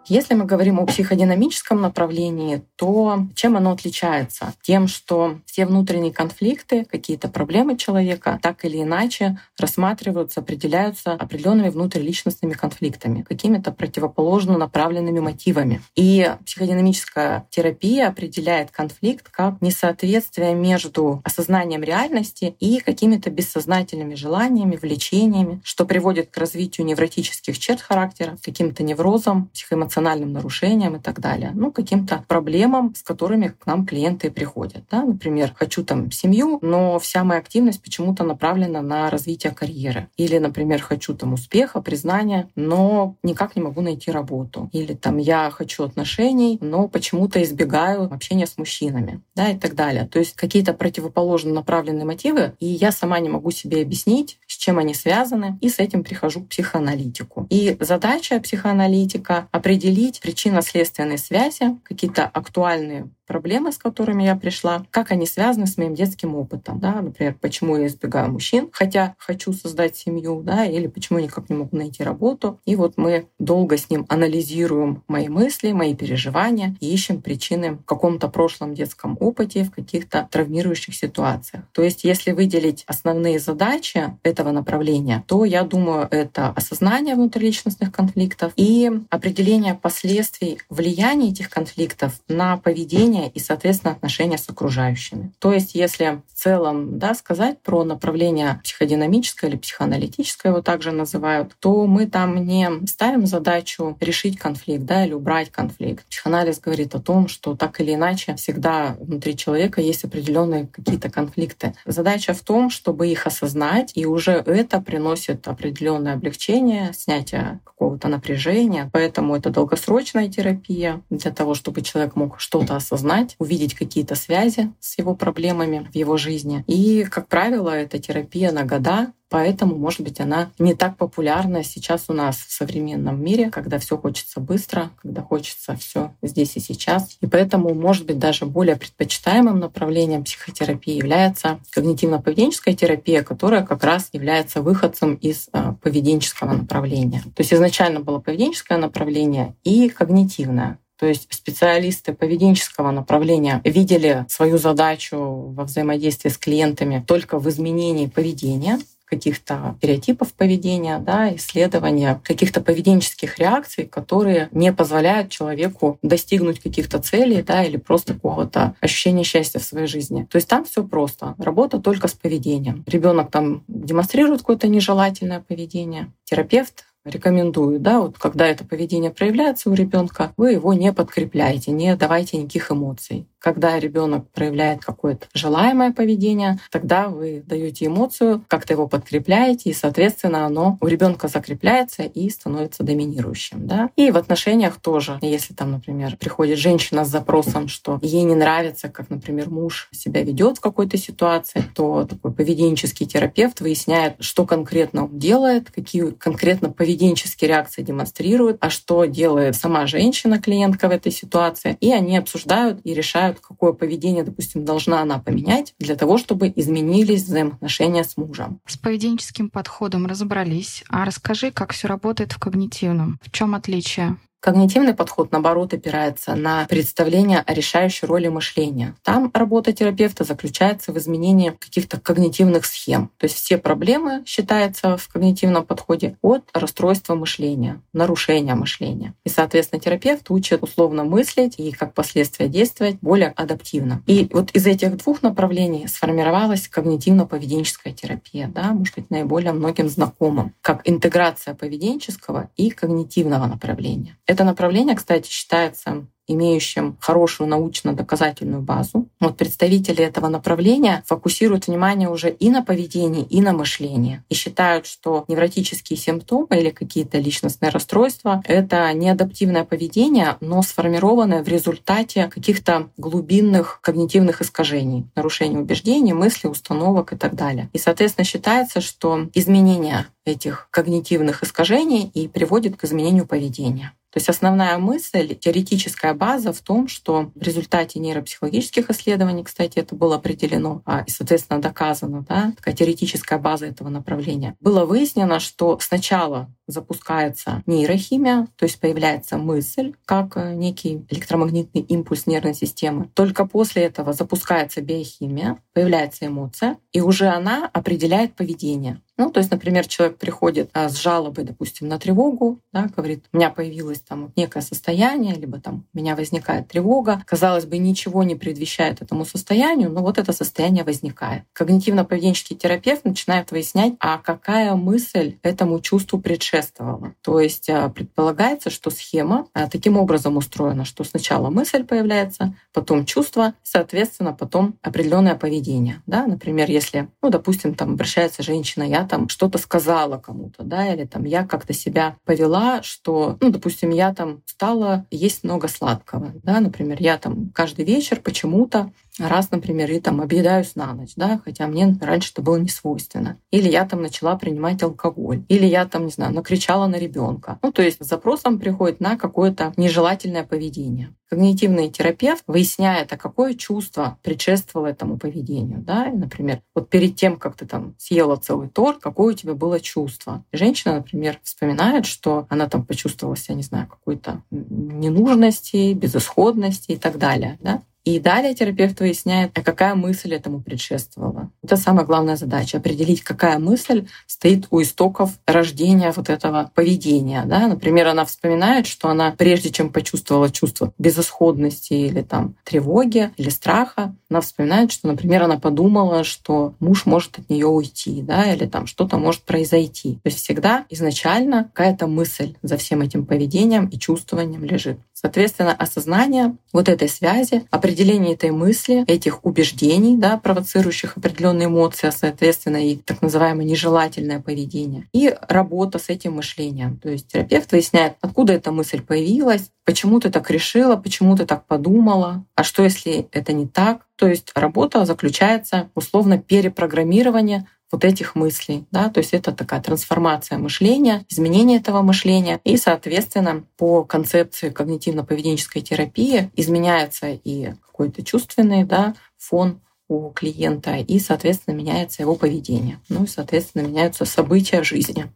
Если 0.09 0.33
мы 0.33 0.45
говорим 0.45 0.79
о 0.79 0.87
психодинамическом 0.87 1.81
направлении, 1.81 2.63
то 2.77 3.27
чем 3.35 3.55
оно 3.55 3.73
отличается? 3.73 4.55
Тем, 4.63 4.87
что 4.87 5.39
все 5.45 5.67
внутренние 5.67 6.11
конфликты, 6.11 6.83
какие-то 6.83 7.27
проблемы 7.27 7.77
человека 7.77 8.39
так 8.41 8.65
или 8.65 8.81
иначе 8.81 9.37
рассматриваются, 9.59 10.39
определяются 10.39 11.11
определенными 11.11 11.69
внутриличностными 11.69 12.53
конфликтами, 12.53 13.21
какими-то 13.21 13.71
противоположно 13.71 14.57
направленными 14.57 15.19
мотивами. 15.19 15.79
И 15.95 16.27
психодинамическая 16.43 17.45
терапия 17.51 18.07
определяет 18.07 18.71
конфликт 18.71 19.29
как 19.29 19.61
несоответствие 19.61 20.55
между 20.55 21.21
осознанием 21.23 21.83
реальности 21.83 22.55
и 22.59 22.79
какими-то 22.79 23.29
бессознательными 23.29 24.15
желаниями, 24.15 24.75
влечениями, 24.75 25.61
что 25.63 25.85
приводит 25.85 26.31
к 26.31 26.37
развитию 26.37 26.87
невротических 26.87 27.59
черт 27.59 27.79
характера, 27.79 28.37
каким-то 28.43 28.81
неврозам, 28.81 29.51
психоэмоциональным 29.53 29.98
эмоциональным 29.99 30.33
нарушениям 30.33 30.95
и 30.95 30.99
так 30.99 31.19
далее, 31.19 31.51
ну, 31.53 31.71
каким-то 31.71 32.23
проблемам, 32.27 32.93
с 32.95 33.03
которыми 33.03 33.49
к 33.59 33.65
нам 33.65 33.85
клиенты 33.85 34.31
приходят. 34.31 34.83
Да? 34.89 35.03
Например, 35.03 35.53
хочу 35.55 35.83
там 35.83 36.11
семью, 36.11 36.59
но 36.61 36.99
вся 36.99 37.23
моя 37.23 37.39
активность 37.39 37.81
почему-то 37.81 38.23
направлена 38.23 38.81
на 38.81 39.09
развитие 39.09 39.51
карьеры. 39.51 40.07
Или, 40.17 40.37
например, 40.37 40.81
хочу 40.81 41.13
там 41.13 41.33
успеха, 41.33 41.81
признания, 41.81 42.47
но 42.55 43.15
никак 43.23 43.55
не 43.55 43.61
могу 43.61 43.81
найти 43.81 44.11
работу. 44.11 44.69
Или 44.71 44.93
там 44.93 45.17
я 45.17 45.49
хочу 45.51 45.83
отношений, 45.83 46.57
но 46.61 46.87
почему-то 46.87 47.41
избегаю 47.43 48.11
общения 48.13 48.47
с 48.47 48.57
мужчинами, 48.57 49.21
да, 49.35 49.49
и 49.49 49.57
так 49.57 49.75
далее. 49.75 50.07
То 50.07 50.19
есть 50.19 50.35
какие-то 50.35 50.73
противоположно 50.73 51.53
направленные 51.53 52.05
мотивы, 52.05 52.53
и 52.59 52.65
я 52.65 52.91
сама 52.91 53.19
не 53.19 53.29
могу 53.29 53.51
себе 53.51 53.81
объяснить, 53.81 54.39
с 54.47 54.57
чем 54.57 54.77
они 54.79 54.93
связаны, 54.93 55.57
и 55.61 55.69
с 55.69 55.79
этим 55.79 56.03
прихожу 56.03 56.41
к 56.41 56.49
психоаналитику. 56.49 57.47
И 57.49 57.77
задача 57.79 58.39
психоаналитика— 58.39 59.47
определить 59.51 59.78
определить 59.79 60.19
причинно-следственные 60.19 61.17
связи, 61.17 61.79
какие-то 61.83 62.25
актуальные 62.25 63.09
проблемы, 63.29 63.71
с 63.71 63.77
которыми 63.77 64.23
я 64.23 64.35
пришла, 64.35 64.83
как 64.89 65.11
они 65.11 65.27
связаны 65.27 65.67
с 65.67 65.77
моим 65.77 65.93
детским 65.93 66.35
опытом, 66.35 66.79
да, 66.79 66.99
например, 66.99 67.35
почему 67.39 67.77
я 67.77 67.85
избегаю 67.85 68.31
мужчин, 68.31 68.69
хотя 68.71 69.13
хочу 69.19 69.53
создать 69.53 69.95
семью, 69.95 70.41
да, 70.43 70.65
или 70.65 70.87
почему 70.87 71.19
я 71.19 71.25
никак 71.25 71.47
не 71.47 71.55
могу 71.55 71.77
найти 71.77 72.03
работу. 72.03 72.59
И 72.65 72.75
вот 72.75 72.93
мы 72.97 73.27
долго 73.37 73.77
с 73.77 73.91
ним 73.91 74.07
анализируем 74.09 75.03
мои 75.07 75.27
мысли, 75.29 75.71
мои 75.73 75.95
переживания 75.95 76.75
и 76.79 76.91
ищем 76.91 77.21
причины 77.21 77.73
в 77.73 77.83
каком-то 77.83 78.29
прошлом 78.29 78.73
детском 78.73 79.15
опыте, 79.19 79.63
в 79.63 79.71
каких-то 79.71 80.27
травмирующих 80.31 80.95
ситуациях. 80.95 81.65
То 81.71 81.83
есть, 81.83 82.03
если 82.03 82.31
выделить 82.31 82.83
основные 82.87 83.37
задачи 83.37 84.17
этого 84.23 84.51
направления, 84.51 85.23
то 85.27 85.45
я 85.45 85.63
думаю, 85.63 86.07
это 86.09 86.49
осознание 86.49 87.13
внутриличностных 87.13 87.91
конфликтов 87.91 88.53
и 88.55 88.89
определение 89.11 89.75
последствий 89.75 90.59
влияния 90.69 91.29
этих 91.29 91.51
конфликтов 91.51 92.19
на 92.27 92.57
поведение 92.57 93.18
поведение 93.19 93.31
и, 93.33 93.39
соответственно, 93.39 93.93
отношения 93.93 94.37
с 94.37 94.49
окружающими. 94.49 95.31
То 95.39 95.53
есть, 95.53 95.75
если 95.75 96.21
в 96.27 96.33
целом 96.33 96.99
да, 96.99 97.13
сказать 97.13 97.61
про 97.61 97.83
направление 97.83 98.61
психодинамическое 98.63 99.49
или 99.49 99.57
психоаналитическое, 99.57 100.51
его 100.51 100.61
также 100.61 100.91
называют, 100.91 101.55
то 101.59 101.85
мы 101.85 102.05
там 102.05 102.45
не 102.45 102.69
ставим 102.87 103.25
задачу 103.25 103.97
решить 103.99 104.37
конфликт 104.37 104.85
да, 104.85 105.05
или 105.05 105.13
убрать 105.13 105.51
конфликт. 105.51 106.05
Психоанализ 106.09 106.59
говорит 106.59 106.95
о 106.95 106.99
том, 106.99 107.27
что 107.27 107.55
так 107.55 107.79
или 107.81 107.93
иначе 107.93 108.35
всегда 108.35 108.95
внутри 108.99 109.35
человека 109.35 109.81
есть 109.81 110.03
определенные 110.03 110.67
какие-то 110.67 111.09
конфликты. 111.09 111.73
Задача 111.85 112.33
в 112.33 112.41
том, 112.41 112.69
чтобы 112.69 113.07
их 113.07 113.27
осознать, 113.27 113.91
и 113.95 114.05
уже 114.05 114.31
это 114.31 114.81
приносит 114.81 115.47
определенное 115.47 116.13
облегчение, 116.13 116.93
снятие 116.93 117.59
какого-то 117.63 118.07
напряжения. 118.07 118.89
Поэтому 118.91 119.35
это 119.35 119.49
долгосрочная 119.49 120.29
терапия 120.29 121.01
для 121.09 121.31
того, 121.31 121.53
чтобы 121.53 121.81
человек 121.81 122.15
мог 122.15 122.39
что-то 122.39 122.75
осознать 122.75 123.08
осознать, 123.09 123.35
увидеть 123.39 123.73
какие-то 123.73 124.15
связи 124.15 124.71
с 124.79 124.97
его 124.97 125.15
проблемами 125.15 125.87
в 125.91 125.95
его 125.95 126.17
жизни. 126.17 126.63
И, 126.67 127.03
как 127.05 127.27
правило, 127.27 127.69
это 127.69 127.99
терапия 127.99 128.51
на 128.51 128.63
года, 128.63 129.13
Поэтому, 129.31 129.75
может 129.75 130.01
быть, 130.01 130.19
она 130.19 130.49
не 130.57 130.73
так 130.73 130.97
популярна 130.97 131.63
сейчас 131.63 132.05
у 132.07 132.13
нас 132.13 132.37
в 132.37 132.51
современном 132.51 133.23
мире, 133.23 133.51
когда 133.51 133.77
все 133.77 133.95
хочется 133.95 134.39
быстро, 134.39 134.89
когда 134.99 135.21
хочется 135.21 135.75
все 135.75 136.15
здесь 136.23 136.57
и 136.57 136.59
сейчас. 136.59 137.15
И 137.21 137.27
поэтому, 137.27 137.75
может 137.75 138.07
быть, 138.07 138.17
даже 138.17 138.47
более 138.47 138.75
предпочитаемым 138.75 139.59
направлением 139.59 140.23
психотерапии 140.23 140.95
является 140.95 141.59
когнитивно-поведенческая 141.77 142.73
терапия, 142.73 143.21
которая 143.21 143.63
как 143.63 143.83
раз 143.83 144.09
является 144.13 144.63
выходцем 144.63 145.13
из 145.13 145.47
а, 145.51 145.73
поведенческого 145.73 146.53
направления. 146.53 147.21
То 147.21 147.41
есть 147.41 147.53
изначально 147.53 147.99
было 147.99 148.17
поведенческое 148.17 148.79
направление 148.79 149.55
и 149.63 149.89
когнитивное. 149.89 150.79
То 150.99 151.07
есть 151.07 151.33
специалисты 151.33 152.13
поведенческого 152.13 152.91
направления 152.91 153.61
видели 153.63 154.25
свою 154.27 154.57
задачу 154.57 155.17
во 155.17 155.63
взаимодействии 155.63 156.29
с 156.29 156.37
клиентами 156.37 157.03
только 157.07 157.39
в 157.39 157.47
изменении 157.49 158.07
поведения, 158.07 158.79
каких-то 159.09 159.75
стереотипов 159.79 160.33
поведения, 160.33 160.99
да, 160.99 161.33
исследование 161.35 162.21
каких-то 162.23 162.61
поведенческих 162.61 163.39
реакций, 163.39 163.85
которые 163.85 164.49
не 164.51 164.71
позволяют 164.71 165.29
человеку 165.29 165.97
достигнуть 166.03 166.59
каких-то 166.59 166.99
целей 166.99 167.41
да, 167.41 167.63
или 167.63 167.77
просто 167.77 168.13
какого-то 168.13 168.75
ощущения 168.81 169.23
счастья 169.23 169.59
в 169.59 169.63
своей 169.63 169.87
жизни. 169.87 170.27
То 170.29 170.35
есть 170.35 170.47
там 170.47 170.63
все 170.63 170.83
просто. 170.83 171.33
Работа 171.39 171.79
только 171.79 172.07
с 172.07 172.13
поведением. 172.13 172.83
Ребенок 172.85 173.31
там 173.31 173.63
демонстрирует 173.67 174.41
какое-то 174.41 174.67
нежелательное 174.67 175.39
поведение. 175.39 176.11
Терапевт 176.25 176.85
рекомендую, 177.05 177.79
да, 177.79 177.99
вот 178.01 178.17
когда 178.17 178.47
это 178.47 178.65
поведение 178.65 179.11
проявляется 179.11 179.69
у 179.69 179.73
ребенка, 179.73 180.33
вы 180.37 180.53
его 180.53 180.73
не 180.73 180.91
подкрепляете, 180.93 181.71
не 181.71 181.95
давайте 181.95 182.37
никаких 182.37 182.71
эмоций. 182.71 183.28
Когда 183.39 183.79
ребенок 183.79 184.29
проявляет 184.29 184.83
какое-то 184.83 185.27
желаемое 185.33 185.91
поведение, 185.91 186.59
тогда 186.71 187.09
вы 187.09 187.43
даете 187.45 187.85
эмоцию, 187.85 188.43
как-то 188.47 188.73
его 188.73 188.87
подкрепляете, 188.87 189.69
и, 189.69 189.73
соответственно, 189.73 190.45
оно 190.45 190.77
у 190.81 190.87
ребенка 190.87 191.27
закрепляется 191.27 192.03
и 192.03 192.29
становится 192.29 192.83
доминирующим. 192.83 193.65
Да? 193.65 193.89
И 193.95 194.11
в 194.11 194.17
отношениях 194.17 194.79
тоже, 194.81 195.19
если 195.21 195.53
там, 195.53 195.71
например, 195.71 196.17
приходит 196.17 196.57
женщина 196.57 197.05
с 197.05 197.09
запросом, 197.09 197.67
что 197.67 197.99
ей 198.01 198.23
не 198.23 198.35
нравится, 198.35 198.89
как, 198.89 199.09
например, 199.09 199.49
муж 199.49 199.89
себя 199.91 200.23
ведет 200.23 200.57
в 200.57 200.61
какой-то 200.61 200.97
ситуации, 200.97 201.63
то 201.75 202.05
такой 202.05 202.31
поведенческий 202.31 203.05
терапевт 203.05 203.61
выясняет, 203.61 204.15
что 204.19 204.45
конкретно 204.45 205.05
он 205.05 205.19
делает, 205.19 205.71
какие 205.71 206.11
конкретно 206.11 206.69
поведенческие 206.69 207.49
реакции 207.49 207.83
демонстрирует, 207.83 208.57
а 208.61 208.69
что 208.69 209.05
делает 209.05 209.55
сама 209.55 209.87
женщина, 209.87 210.39
клиентка 210.39 210.87
в 210.87 210.91
этой 210.91 211.11
ситуации. 211.11 211.77
И 211.79 211.91
они 211.91 212.17
обсуждают 212.17 212.79
и 212.83 212.93
решают, 212.93 213.28
знают, 213.29 213.39
какое 213.39 213.73
поведение, 213.73 214.23
допустим, 214.23 214.65
должна 214.65 215.01
она 215.01 215.19
поменять 215.19 215.73
для 215.79 215.95
того, 215.95 216.17
чтобы 216.17 216.51
изменились 216.55 217.23
взаимоотношения 217.23 218.03
с 218.03 218.17
мужем. 218.17 218.59
С 218.65 218.77
поведенческим 218.77 219.49
подходом 219.49 220.05
разобрались. 220.05 220.83
А 220.89 221.05
расскажи, 221.05 221.51
как 221.51 221.73
все 221.73 221.87
работает 221.87 222.33
в 222.33 222.39
когнитивном. 222.39 223.19
В 223.21 223.31
чем 223.31 223.55
отличие? 223.55 224.17
Когнитивный 224.41 224.93
подход, 224.93 225.33
наоборот, 225.33 225.73
опирается 225.73 226.33
на 226.33 226.65
представление 226.67 227.39
о 227.39 227.53
решающей 227.53 228.07
роли 228.07 228.29
мышления. 228.29 228.95
Там 229.03 229.29
работа 229.33 229.73
терапевта 229.73 230.23
заключается 230.23 230.93
в 230.93 230.97
изменении 230.97 231.49
каких-то 231.49 231.99
когнитивных 231.99 232.65
схем. 232.65 233.11
То 233.17 233.25
есть 233.25 233.35
все 233.35 233.57
проблемы 233.57 234.23
считаются 234.25 234.95
в 234.95 235.09
когнитивном 235.09 235.65
подходе 235.65 236.17
от 236.21 236.43
расстройства 236.53 237.15
мышления, 237.15 237.81
нарушения 237.91 238.55
мышления. 238.55 239.13
И, 239.25 239.29
соответственно, 239.29 239.81
терапевт 239.81 240.31
учит 240.31 240.63
условно 240.63 241.03
мыслить 241.03 241.55
и, 241.57 241.73
как 241.73 241.93
последствие, 241.93 242.47
действовать 242.47 242.95
более 243.01 243.29
адаптивно. 243.29 244.03
И 244.07 244.29
вот 244.31 244.51
из 244.51 244.65
этих 244.65 244.95
двух 244.95 245.21
направлений 245.21 245.85
сформировалась 245.87 246.69
когнитивно-поведенческая 246.73 247.91
терапия, 247.93 248.47
да, 248.47 248.71
может 248.71 248.95
быть, 248.95 249.09
наиболее 249.09 249.51
многим 249.51 249.89
знакомым, 249.89 250.53
как 250.61 250.87
интеграция 250.87 251.55
поведенческого 251.55 252.49
и 252.55 252.69
когнитивного 252.69 253.45
направления. 253.45 254.15
Это 254.29 254.43
направление, 254.43 254.95
кстати, 254.95 255.27
считается 255.27 256.05
имеющим 256.27 256.95
хорошую 256.99 257.49
научно-доказательную 257.49 258.61
базу. 258.61 259.07
Вот 259.19 259.35
представители 259.35 260.03
этого 260.03 260.27
направления 260.27 261.01
фокусируют 261.07 261.65
внимание 261.65 262.07
уже 262.07 262.29
и 262.29 262.51
на 262.51 262.63
поведении, 262.63 263.23
и 263.23 263.41
на 263.41 263.51
мышлении. 263.53 264.21
И 264.29 264.35
считают, 264.35 264.85
что 264.85 265.25
невротические 265.27 265.97
симптомы 265.97 266.59
или 266.59 266.69
какие-то 266.69 267.17
личностные 267.17 267.71
расстройства— 267.71 268.43
это 268.45 268.93
не 268.93 269.09
адаптивное 269.09 269.63
поведение, 269.63 270.37
но 270.41 270.61
сформированное 270.61 271.43
в 271.43 271.47
результате 271.47 272.27
каких-то 272.27 272.89
глубинных 272.97 273.79
когнитивных 273.81 274.43
искажений, 274.43 275.07
нарушений 275.15 275.57
убеждений, 275.57 276.13
мыслей, 276.13 276.51
установок 276.51 277.13
и 277.13 277.17
так 277.17 277.33
далее. 277.33 277.71
И, 277.73 277.79
соответственно, 277.79 278.25
считается, 278.25 278.81
что 278.81 279.27
изменение 279.33 280.05
этих 280.29 280.67
когнитивных 280.71 281.43
искажений 281.43 282.09
и 282.13 282.27
приводит 282.27 282.77
к 282.77 282.83
изменению 282.85 283.25
поведения. 283.25 283.93
То 284.11 284.17
есть 284.17 284.29
основная 284.29 284.77
мысль, 284.79 285.35
теоретическая 285.35 286.15
база 286.15 286.51
в 286.51 286.59
том, 286.61 286.87
что 286.87 287.31
в 287.35 287.41
результате 287.41 287.99
нейропсихологических 287.99 288.89
исследований, 288.89 289.43
кстати, 289.43 289.77
это 289.77 289.95
было 289.95 290.15
определено 290.15 290.81
а, 290.85 291.01
и, 291.01 291.11
соответственно, 291.11 291.61
доказано, 291.61 292.25
да, 292.27 292.51
такая 292.55 292.73
теоретическая 292.73 293.37
база 293.37 293.67
этого 293.67 293.89
направления, 293.89 294.55
было 294.59 294.85
выяснено, 294.85 295.39
что 295.39 295.77
сначала 295.79 296.51
запускается 296.65 297.61
нейрохимия, 297.67 298.47
то 298.55 298.63
есть 298.63 298.79
появляется 298.79 299.37
мысль, 299.37 299.93
как 300.05 300.37
э, 300.37 300.53
некий 300.53 301.05
электромагнитный 301.09 301.81
импульс 301.81 302.25
нервной 302.25 302.55
системы. 302.55 303.09
Только 303.13 303.45
после 303.45 303.83
этого 303.83 304.13
запускается 304.13 304.81
биохимия, 304.81 305.61
появляется 305.73 306.25
эмоция, 306.25 306.77
и 306.91 307.01
уже 307.01 307.27
она 307.27 307.69
определяет 307.73 308.35
поведение. 308.35 309.01
Ну, 309.19 309.29
то 309.29 309.39
есть, 309.41 309.51
например, 309.51 309.85
человек 309.85 310.17
приходит 310.17 310.69
а, 310.71 310.87
с 310.87 310.95
жалобой, 310.95 311.43
допустим, 311.43 311.89
на 311.89 311.99
тревогу, 311.99 312.61
да, 312.71 312.87
говорит, 312.95 313.25
у 313.33 313.37
меня 313.37 313.49
появилось 313.49 313.99
там 313.99 314.31
некое 314.37 314.61
состояние, 314.61 315.35
либо 315.35 315.59
там 315.59 315.85
у 315.93 315.97
меня 315.97 316.15
возникает 316.15 316.69
тревога. 316.69 317.21
Казалось 317.25 317.65
бы, 317.65 317.77
ничего 317.79 318.23
не 318.23 318.35
предвещает 318.35 319.01
этому 319.01 319.25
состоянию, 319.25 319.91
но 319.91 319.99
вот 319.99 320.17
это 320.19 320.31
состояние 320.31 320.85
возникает. 320.85 321.43
Когнитивно-поведенческий 321.53 322.55
терапевт 322.55 323.03
начинает 323.03 323.51
выяснять, 323.51 323.95
а 323.99 324.19
какая 324.19 324.73
мысль 324.75 325.35
этому 325.43 325.81
чувству 325.81 326.17
предшествовала. 326.17 327.13
То 327.21 327.41
есть 327.41 327.69
а, 327.69 327.89
предполагается, 327.89 328.69
что 328.69 328.89
схема 328.89 329.47
а, 329.53 329.67
таким 329.67 329.97
образом 329.97 330.37
устроена, 330.37 330.85
что 330.85 331.03
сначала 331.03 331.49
мысль 331.49 331.83
появляется, 331.83 332.55
потом 332.71 333.03
чувство, 333.05 333.53
соответственно, 333.63 334.31
потом 334.31 334.75
определенное 334.81 335.35
поведение. 335.35 336.01
Да? 336.07 336.25
Например, 336.25 336.71
если, 336.71 337.09
ну, 337.21 337.29
допустим, 337.29 337.75
там 337.75 337.95
обращается 337.95 338.43
женщина, 338.43 338.83
я 338.83 339.08
там 339.09 339.27
что-то 339.27 339.57
сказала 339.57 340.17
кому-то, 340.17 340.63
да, 340.63 340.93
или 340.93 341.03
там 341.03 341.25
я 341.25 341.45
как-то 341.45 341.73
себя 341.73 342.15
повела, 342.23 342.81
что, 342.83 343.37
ну, 343.41 343.49
допустим, 343.49 343.89
я 343.89 344.13
там 344.13 344.41
стала 344.45 345.05
есть 345.11 345.43
много 345.43 345.67
сладкого, 345.67 346.31
да, 346.43 346.61
например, 346.61 346.97
я 347.01 347.17
там 347.17 347.51
каждый 347.53 347.83
вечер 347.83 348.21
почему-то 348.21 348.91
раз, 349.19 349.51
например, 349.51 349.91
и 349.91 349.99
там 349.99 350.21
объедаюсь 350.21 350.75
на 350.75 350.93
ночь, 350.93 351.13
да, 351.15 351.41
хотя 351.43 351.67
мне 351.67 351.97
раньше 352.01 352.31
это 352.31 352.41
было 352.41 352.57
не 352.57 352.69
свойственно. 352.69 353.37
Или 353.51 353.69
я 353.69 353.85
там 353.85 354.01
начала 354.01 354.37
принимать 354.37 354.81
алкоголь, 354.83 355.43
или 355.47 355.65
я 355.65 355.85
там, 355.85 356.05
не 356.05 356.11
знаю, 356.11 356.33
накричала 356.33 356.87
на 356.87 356.95
ребенка. 356.95 357.59
Ну, 357.61 357.71
то 357.71 357.81
есть 357.81 358.03
запросом 358.03 358.59
приходит 358.59 358.99
на 358.99 359.17
какое-то 359.17 359.73
нежелательное 359.77 360.43
поведение. 360.43 361.13
Когнитивный 361.29 361.89
терапевт 361.89 362.43
выясняет, 362.47 363.13
а 363.13 363.17
какое 363.17 363.53
чувство 363.53 364.17
предшествовало 364.23 364.87
этому 364.87 365.19
поведению. 365.19 365.79
Да? 365.79 366.07
И, 366.07 366.11
например, 366.11 366.61
вот 366.73 366.89
перед 366.89 367.15
тем, 367.15 367.37
как 367.37 367.55
ты 367.55 367.67
там 367.67 367.93
съела 367.99 368.35
целый 368.35 368.67
торт, 368.67 368.97
какое 368.99 369.33
у 369.33 369.37
тебя 369.37 369.53
было 369.53 369.79
чувство. 369.79 370.43
Женщина, 370.51 370.95
например, 370.95 371.39
вспоминает, 371.43 372.07
что 372.07 372.47
она 372.49 372.67
там 372.67 372.83
почувствовала 372.83 373.37
себя, 373.37 373.53
не 373.53 373.61
знаю, 373.61 373.87
какой-то 373.87 374.41
ненужности, 374.49 375.93
безысходности 375.93 376.93
и 376.93 376.97
так 376.97 377.19
далее. 377.19 377.59
Да? 377.61 377.83
И 378.05 378.19
далее 378.19 378.55
терапевт 378.55 378.99
выясняет, 378.99 379.51
а 379.57 379.61
какая 379.61 379.93
мысль 379.95 380.33
этому 380.33 380.61
предшествовала. 380.61 381.51
Это 381.61 381.75
самая 381.77 382.05
главная 382.05 382.37
задача— 382.37 382.77
определить, 382.79 383.21
какая 383.21 383.59
мысль 383.59 384.07
стоит 384.25 384.67
у 384.71 384.81
истоков 384.81 385.31
рождения 385.45 386.11
вот 386.15 386.29
этого 386.29 386.71
поведения. 386.73 387.43
Да? 387.45 387.67
Например, 387.67 388.07
она 388.07 388.25
вспоминает, 388.25 388.87
что 388.87 389.09
она, 389.09 389.31
прежде 389.31 389.69
чем 389.69 389.91
почувствовала 389.91 390.49
чувство 390.49 390.93
безысходности 390.97 391.93
или 391.93 392.21
там 392.21 392.55
тревоги 392.63 393.31
или 393.37 393.49
страха, 393.49 394.15
она 394.29 394.41
вспоминает, 394.41 394.91
что, 394.91 395.07
например, 395.07 395.43
она 395.43 395.59
подумала, 395.59 396.23
что 396.23 396.75
муж 396.79 397.05
может 397.05 397.39
от 397.39 397.49
нее 397.49 397.67
уйти, 397.67 398.21
да, 398.21 398.53
или 398.53 398.65
там 398.65 398.87
что-то 398.87 399.17
может 399.17 399.43
произойти. 399.43 400.15
То 400.15 400.29
есть 400.29 400.39
всегда 400.39 400.85
изначально 400.89 401.65
какая-то 401.65 402.07
мысль 402.07 402.55
за 402.61 402.77
всем 402.77 403.01
этим 403.01 403.25
поведением 403.25 403.87
и 403.87 403.97
чувствованием 403.97 404.63
лежит. 404.63 404.99
Соответственно, 405.21 405.73
осознание 405.73 406.55
вот 406.71 406.87
этой 406.87 407.09
связи, 407.09 407.65
определение 407.71 408.35
этой 408.35 408.51
мысли, 408.51 409.03
этих 409.05 409.43
убеждений, 409.45 410.15
да, 410.15 410.37
провоцирующих 410.37 411.17
определенные 411.17 411.67
эмоции, 411.67 412.07
а 412.07 412.13
соответственно 412.13 412.77
и 412.77 412.95
так 412.95 413.21
называемое 413.21 413.65
нежелательное 413.65 414.39
поведение, 414.39 415.09
и 415.11 415.35
работа 415.41 415.99
с 415.99 416.07
этим 416.07 416.35
мышлением. 416.35 416.95
То 416.97 417.09
есть 417.09 417.27
терапевт 417.27 417.69
выясняет, 417.73 418.13
откуда 418.21 418.53
эта 418.53 418.71
мысль 418.71 419.01
появилась, 419.01 419.71
почему 419.83 420.21
ты 420.21 420.29
так 420.29 420.49
решила, 420.49 420.95
почему 420.95 421.35
ты 421.35 421.45
так 421.45 421.65
подумала, 421.65 422.45
а 422.55 422.63
что 422.63 422.83
если 422.83 423.27
это 423.33 423.51
не 423.51 423.67
так. 423.67 424.05
То 424.15 424.27
есть 424.27 424.51
работа 424.55 425.03
заключается 425.03 425.89
условно 425.95 426.37
перепрограммирование 426.37 427.65
вот 427.91 428.05
этих 428.05 428.35
мыслей. 428.35 428.85
Да? 428.91 429.09
То 429.09 429.19
есть 429.19 429.33
это 429.33 429.51
такая 429.51 429.81
трансформация 429.81 430.57
мышления, 430.57 431.25
изменение 431.29 431.79
этого 431.79 432.01
мышления. 432.01 432.59
И, 432.63 432.77
соответственно, 432.77 433.63
по 433.77 434.03
концепции 434.03 434.69
когнитивно-поведенческой 434.69 435.81
терапии 435.81 436.51
изменяется 436.55 437.29
и 437.29 437.73
какой-то 437.85 438.23
чувственный 438.23 438.83
да, 438.83 439.15
фон 439.37 439.81
у 440.07 440.31
клиента, 440.31 440.95
и, 440.95 441.19
соответственно, 441.19 441.75
меняется 441.75 442.23
его 442.23 442.35
поведение. 442.35 442.99
Ну 443.09 443.25
и, 443.25 443.27
соответственно, 443.27 443.83
меняются 443.83 444.25
события 444.25 444.83
жизни. 444.83 445.31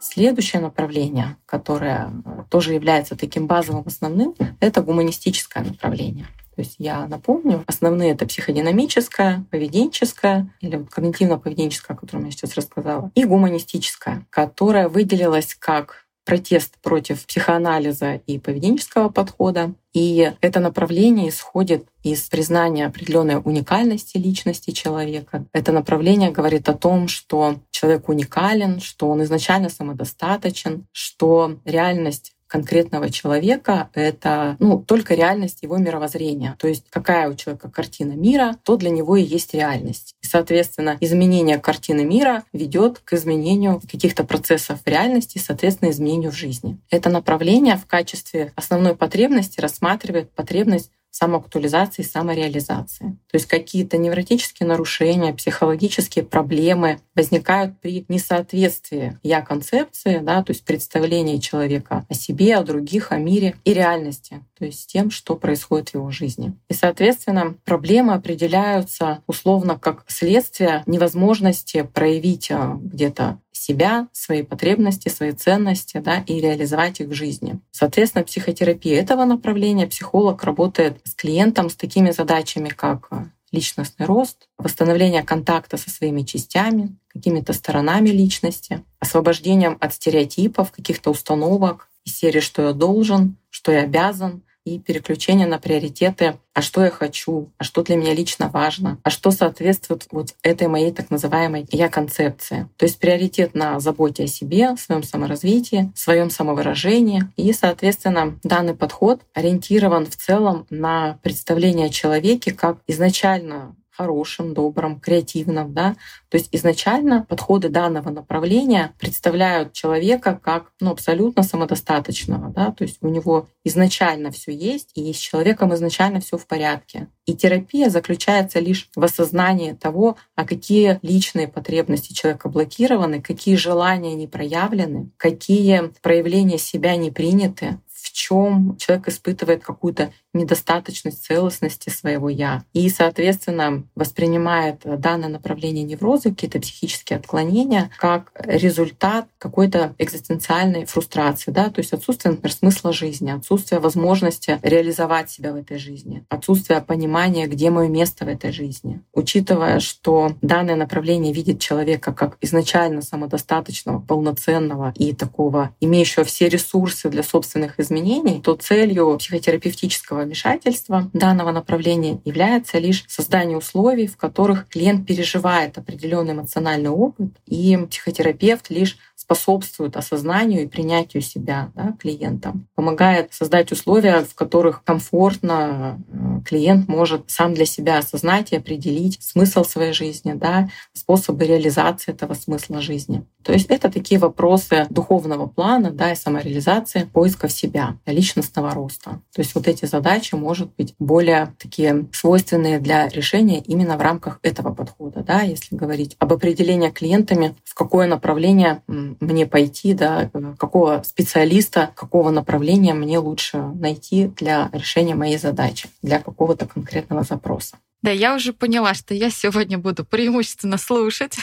Следующее 0.00 0.62
направление, 0.62 1.36
которое 1.44 2.12
тоже 2.50 2.74
является 2.74 3.16
таким 3.16 3.48
базовым 3.48 3.82
основным, 3.86 4.36
это 4.60 4.80
гуманистическое 4.80 5.64
направление. 5.64 6.26
То 6.58 6.62
есть 6.62 6.74
я 6.78 7.06
напомню, 7.06 7.62
основные 7.68 8.10
это 8.10 8.26
психодинамическая, 8.26 9.44
поведенческая 9.48 10.52
или 10.60 10.74
вот 10.74 10.88
когнитивно-поведенческая, 10.88 11.92
о 11.92 11.94
котором 11.94 12.24
я 12.24 12.32
сейчас 12.32 12.56
рассказала, 12.56 13.12
и 13.14 13.22
гуманистическая, 13.22 14.26
которая 14.28 14.88
выделилась 14.88 15.54
как 15.54 16.08
протест 16.24 16.74
против 16.82 17.24
психоанализа 17.26 18.20
и 18.26 18.40
поведенческого 18.40 19.08
подхода. 19.08 19.72
И 19.94 20.32
это 20.40 20.58
направление 20.58 21.28
исходит 21.28 21.86
из 22.02 22.22
признания 22.22 22.86
определенной 22.86 23.36
уникальности 23.36 24.16
личности 24.16 24.72
человека. 24.72 25.46
Это 25.52 25.70
направление 25.70 26.32
говорит 26.32 26.68
о 26.68 26.74
том, 26.74 27.06
что 27.06 27.60
человек 27.70 28.08
уникален, 28.08 28.80
что 28.80 29.08
он 29.08 29.22
изначально 29.22 29.68
самодостаточен, 29.68 30.88
что 30.90 31.60
реальность 31.64 32.32
конкретного 32.48 33.10
человека— 33.10 33.90
это 33.94 34.56
ну, 34.58 34.82
только 34.82 35.14
реальность 35.14 35.62
его 35.62 35.76
мировоззрения. 35.76 36.56
То 36.58 36.66
есть 36.66 36.86
какая 36.90 37.28
у 37.30 37.34
человека 37.34 37.70
картина 37.70 38.12
мира, 38.12 38.56
то 38.64 38.76
для 38.76 38.90
него 38.90 39.16
и 39.16 39.22
есть 39.22 39.54
реальность. 39.54 40.14
И, 40.22 40.26
соответственно, 40.26 40.96
изменение 41.00 41.58
картины 41.58 42.04
мира 42.04 42.44
ведет 42.52 42.98
к 42.98 43.12
изменению 43.12 43.80
каких-то 43.80 44.24
процессов 44.24 44.80
в 44.84 44.88
реальности, 44.88 45.38
соответственно, 45.38 45.90
изменению 45.90 46.32
в 46.32 46.36
жизни. 46.36 46.78
Это 46.90 47.10
направление 47.10 47.76
в 47.76 47.86
качестве 47.86 48.52
основной 48.56 48.96
потребности 48.96 49.60
рассматривает 49.60 50.30
потребность 50.32 50.90
самоактуализации, 51.18 52.02
самореализации. 52.02 53.18
То 53.30 53.34
есть 53.34 53.46
какие-то 53.46 53.98
невротические 53.98 54.68
нарушения, 54.68 55.34
психологические 55.34 56.24
проблемы 56.24 57.00
возникают 57.16 57.78
при 57.80 58.04
несоответствии 58.08 59.18
я 59.24 59.42
концепции, 59.42 60.18
да, 60.18 60.44
то 60.44 60.52
есть 60.52 60.64
представления 60.64 61.40
человека 61.40 62.06
о 62.08 62.14
себе, 62.14 62.56
о 62.56 62.62
других, 62.62 63.10
о 63.10 63.18
мире 63.18 63.56
и 63.64 63.74
реальности, 63.74 64.44
то 64.56 64.64
есть 64.64 64.86
тем, 64.86 65.10
что 65.10 65.34
происходит 65.34 65.90
в 65.90 65.94
его 65.94 66.10
жизни. 66.10 66.54
И, 66.68 66.74
соответственно, 66.74 67.56
проблемы 67.64 68.14
определяются 68.14 69.22
условно 69.26 69.76
как 69.76 70.04
следствие 70.06 70.84
невозможности 70.86 71.82
проявить 71.82 72.50
а, 72.52 72.78
где-то 72.80 73.40
себя, 73.58 74.08
свои 74.12 74.42
потребности, 74.42 75.08
свои 75.08 75.32
ценности 75.32 75.98
да, 75.98 76.20
и 76.26 76.40
реализовать 76.40 77.00
их 77.00 77.08
в 77.08 77.12
жизни. 77.12 77.60
Соответственно, 77.70 78.24
психотерапия 78.24 79.00
этого 79.00 79.24
направления 79.24 79.86
психолог 79.86 80.42
работает 80.44 81.00
с 81.04 81.14
клиентом 81.14 81.70
с 81.70 81.74
такими 81.74 82.10
задачами, 82.10 82.68
как 82.68 83.08
э, 83.10 83.24
личностный 83.52 84.06
рост, 84.06 84.48
восстановление 84.58 85.22
контакта 85.22 85.76
со 85.76 85.90
своими 85.90 86.22
частями, 86.22 86.96
какими-то 87.08 87.52
сторонами 87.52 88.10
личности, 88.10 88.84
освобождением 89.00 89.76
от 89.80 89.94
стереотипов, 89.94 90.70
каких-то 90.72 91.10
установок 91.10 91.88
из 92.04 92.16
серии 92.16 92.40
«что 92.40 92.62
я 92.62 92.72
должен», 92.72 93.36
«что 93.50 93.72
я 93.72 93.82
обязан», 93.82 94.42
и 94.74 94.78
переключение 94.78 95.46
на 95.46 95.58
приоритеты, 95.58 96.38
а 96.54 96.62
что 96.62 96.84
я 96.84 96.90
хочу, 96.90 97.50
а 97.58 97.64
что 97.64 97.82
для 97.82 97.96
меня 97.96 98.14
лично 98.14 98.48
важно, 98.48 98.98
а 99.02 99.10
что 99.10 99.30
соответствует 99.30 100.06
вот 100.10 100.34
этой 100.42 100.68
моей 100.68 100.92
так 100.92 101.10
называемой 101.10 101.66
я-концепции. 101.70 102.68
То 102.76 102.84
есть 102.84 102.98
приоритет 102.98 103.54
на 103.54 103.78
заботе 103.80 104.24
о 104.24 104.26
себе, 104.26 104.76
своем 104.76 105.02
саморазвитии, 105.02 105.92
своем 105.94 106.30
самовыражении. 106.30 107.24
И, 107.36 107.52
соответственно, 107.52 108.38
данный 108.42 108.74
подход 108.74 109.22
ориентирован 109.34 110.06
в 110.06 110.16
целом 110.16 110.66
на 110.70 111.18
представление 111.22 111.86
о 111.86 111.90
человеке 111.90 112.52
как 112.52 112.78
изначально 112.86 113.76
хорошим, 113.98 114.54
добрым, 114.54 115.00
креативным. 115.00 115.74
Да? 115.74 115.96
То 116.28 116.36
есть 116.36 116.48
изначально 116.52 117.26
подходы 117.28 117.68
данного 117.68 118.10
направления 118.10 118.94
представляют 119.00 119.72
человека 119.72 120.40
как 120.42 120.72
ну, 120.80 120.92
абсолютно 120.92 121.42
самодостаточного. 121.42 122.50
Да? 122.50 122.70
То 122.70 122.84
есть 122.84 122.98
у 123.00 123.08
него 123.08 123.48
изначально 123.64 124.30
все 124.30 124.52
есть, 124.52 124.92
и 124.94 125.12
с 125.12 125.16
человеком 125.18 125.74
изначально 125.74 126.20
все 126.20 126.38
в 126.38 126.46
порядке. 126.46 127.08
И 127.26 127.34
терапия 127.34 127.90
заключается 127.90 128.60
лишь 128.60 128.88
в 128.94 129.04
осознании 129.04 129.72
того, 129.72 130.16
а 130.34 130.46
какие 130.46 130.98
личные 131.02 131.48
потребности 131.48 132.12
человека 132.12 132.48
блокированы, 132.48 133.20
какие 133.20 133.56
желания 133.56 134.14
не 134.14 134.26
проявлены, 134.26 135.10
какие 135.16 135.92
проявления 136.00 136.58
себя 136.58 136.96
не 136.96 137.10
приняты, 137.10 137.80
в 138.08 138.12
чем 138.12 138.76
человек 138.78 139.08
испытывает 139.08 139.62
какую-то 139.62 140.12
недостаточность 140.32 141.24
целостности 141.24 141.90
своего 141.90 142.28
«я». 142.28 142.64
И, 142.72 142.88
соответственно, 142.88 143.84
воспринимает 143.94 144.82
данное 144.84 145.28
направление 145.28 145.84
невроза, 145.84 146.30
какие-то 146.30 146.60
психические 146.60 147.18
отклонения, 147.18 147.90
как 147.98 148.32
результат 148.44 149.26
какой-то 149.38 149.94
экзистенциальной 149.98 150.86
фрустрации, 150.86 151.50
да, 151.50 151.70
то 151.70 151.80
есть 151.80 151.92
отсутствие, 151.92 152.32
например, 152.32 152.52
смысла 152.54 152.92
жизни, 152.92 153.30
отсутствие 153.30 153.80
возможности 153.80 154.58
реализовать 154.62 155.30
себя 155.30 155.52
в 155.52 155.56
этой 155.56 155.78
жизни, 155.78 156.24
отсутствие 156.28 156.80
понимания, 156.80 157.46
где 157.46 157.70
мое 157.70 157.88
место 157.88 158.24
в 158.24 158.28
этой 158.28 158.52
жизни. 158.52 159.02
Учитывая, 159.12 159.80
что 159.80 160.32
данное 160.40 160.76
направление 160.76 161.32
видит 161.32 161.60
человека 161.60 162.12
как 162.12 162.38
изначально 162.40 163.02
самодостаточного, 163.02 164.00
полноценного 164.00 164.92
и 164.96 165.12
такого, 165.14 165.74
имеющего 165.80 166.24
все 166.24 166.48
ресурсы 166.48 167.08
для 167.08 167.22
собственных 167.22 167.78
изменений, 167.80 167.97
то 168.40 168.54
целью 168.54 169.16
психотерапевтического 169.18 170.22
вмешательства 170.22 171.10
данного 171.12 171.52
направления 171.52 172.20
является 172.24 172.78
лишь 172.78 173.04
создание 173.08 173.58
условий, 173.58 174.06
в 174.06 174.16
которых 174.16 174.68
клиент 174.68 175.06
переживает 175.06 175.78
определенный 175.78 176.32
эмоциональный 176.32 176.90
опыт, 176.90 177.30
и 177.46 177.76
психотерапевт 177.76 178.70
лишь 178.70 178.96
способствует 179.28 179.94
осознанию 179.98 180.62
и 180.62 180.66
принятию 180.66 181.22
себя 181.22 181.70
да, 181.74 181.94
клиентом, 182.00 182.66
помогает 182.74 183.34
создать 183.34 183.70
условия, 183.72 184.22
в 184.22 184.34
которых 184.34 184.82
комфортно 184.84 186.02
э, 186.10 186.40
клиент 186.46 186.88
может 186.88 187.24
сам 187.30 187.52
для 187.52 187.66
себя 187.66 187.98
осознать 187.98 188.52
и 188.52 188.56
определить 188.56 189.22
смысл 189.22 189.64
своей 189.64 189.92
жизни, 189.92 190.32
да, 190.32 190.70
способы 190.94 191.44
реализации 191.44 192.12
этого 192.12 192.32
смысла 192.32 192.80
жизни. 192.80 193.22
То 193.42 193.52
есть 193.52 193.66
это 193.68 193.90
такие 193.90 194.18
вопросы 194.18 194.86
духовного 194.88 195.46
плана 195.46 195.90
да, 195.90 196.12
и 196.12 196.16
самореализации, 196.16 197.04
поиска 197.04 197.48
в 197.48 197.52
себя, 197.52 197.96
личностного 198.06 198.72
роста. 198.72 199.20
То 199.34 199.42
есть 199.42 199.54
вот 199.54 199.68
эти 199.68 199.84
задачи, 199.84 200.34
может 200.36 200.74
быть, 200.76 200.94
более 200.98 201.54
такие 201.58 202.06
свойственные 202.12 202.78
для 202.78 203.08
решения 203.08 203.60
именно 203.60 203.98
в 203.98 204.00
рамках 204.00 204.38
этого 204.42 204.74
подхода. 204.74 205.20
Да, 205.20 205.42
если 205.42 205.76
говорить 205.76 206.16
об 206.18 206.32
определении 206.32 206.90
клиентами, 206.90 207.54
в 207.64 207.74
какое 207.74 208.06
направление 208.06 208.82
мне 209.20 209.46
пойти, 209.46 209.94
да, 209.94 210.30
какого 210.58 211.02
специалиста, 211.04 211.90
какого 211.94 212.30
направления 212.30 212.94
мне 212.94 213.18
лучше 213.18 213.58
найти 213.58 214.28
для 214.28 214.70
решения 214.72 215.14
моей 215.14 215.38
задачи, 215.38 215.88
для 216.02 216.20
какого-то 216.20 216.66
конкретного 216.66 217.22
запроса. 217.22 217.76
Да, 218.02 218.10
я 218.10 218.34
уже 218.34 218.52
поняла, 218.52 218.94
что 218.94 219.14
я 219.14 219.30
сегодня 219.30 219.78
буду 219.78 220.04
преимущественно 220.04 220.78
слушать, 220.78 221.36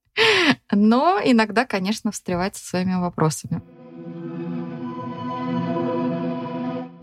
но 0.72 1.20
иногда, 1.24 1.64
конечно, 1.64 2.10
встревать 2.12 2.56
со 2.56 2.66
своими 2.66 2.96
вопросами. 2.96 3.62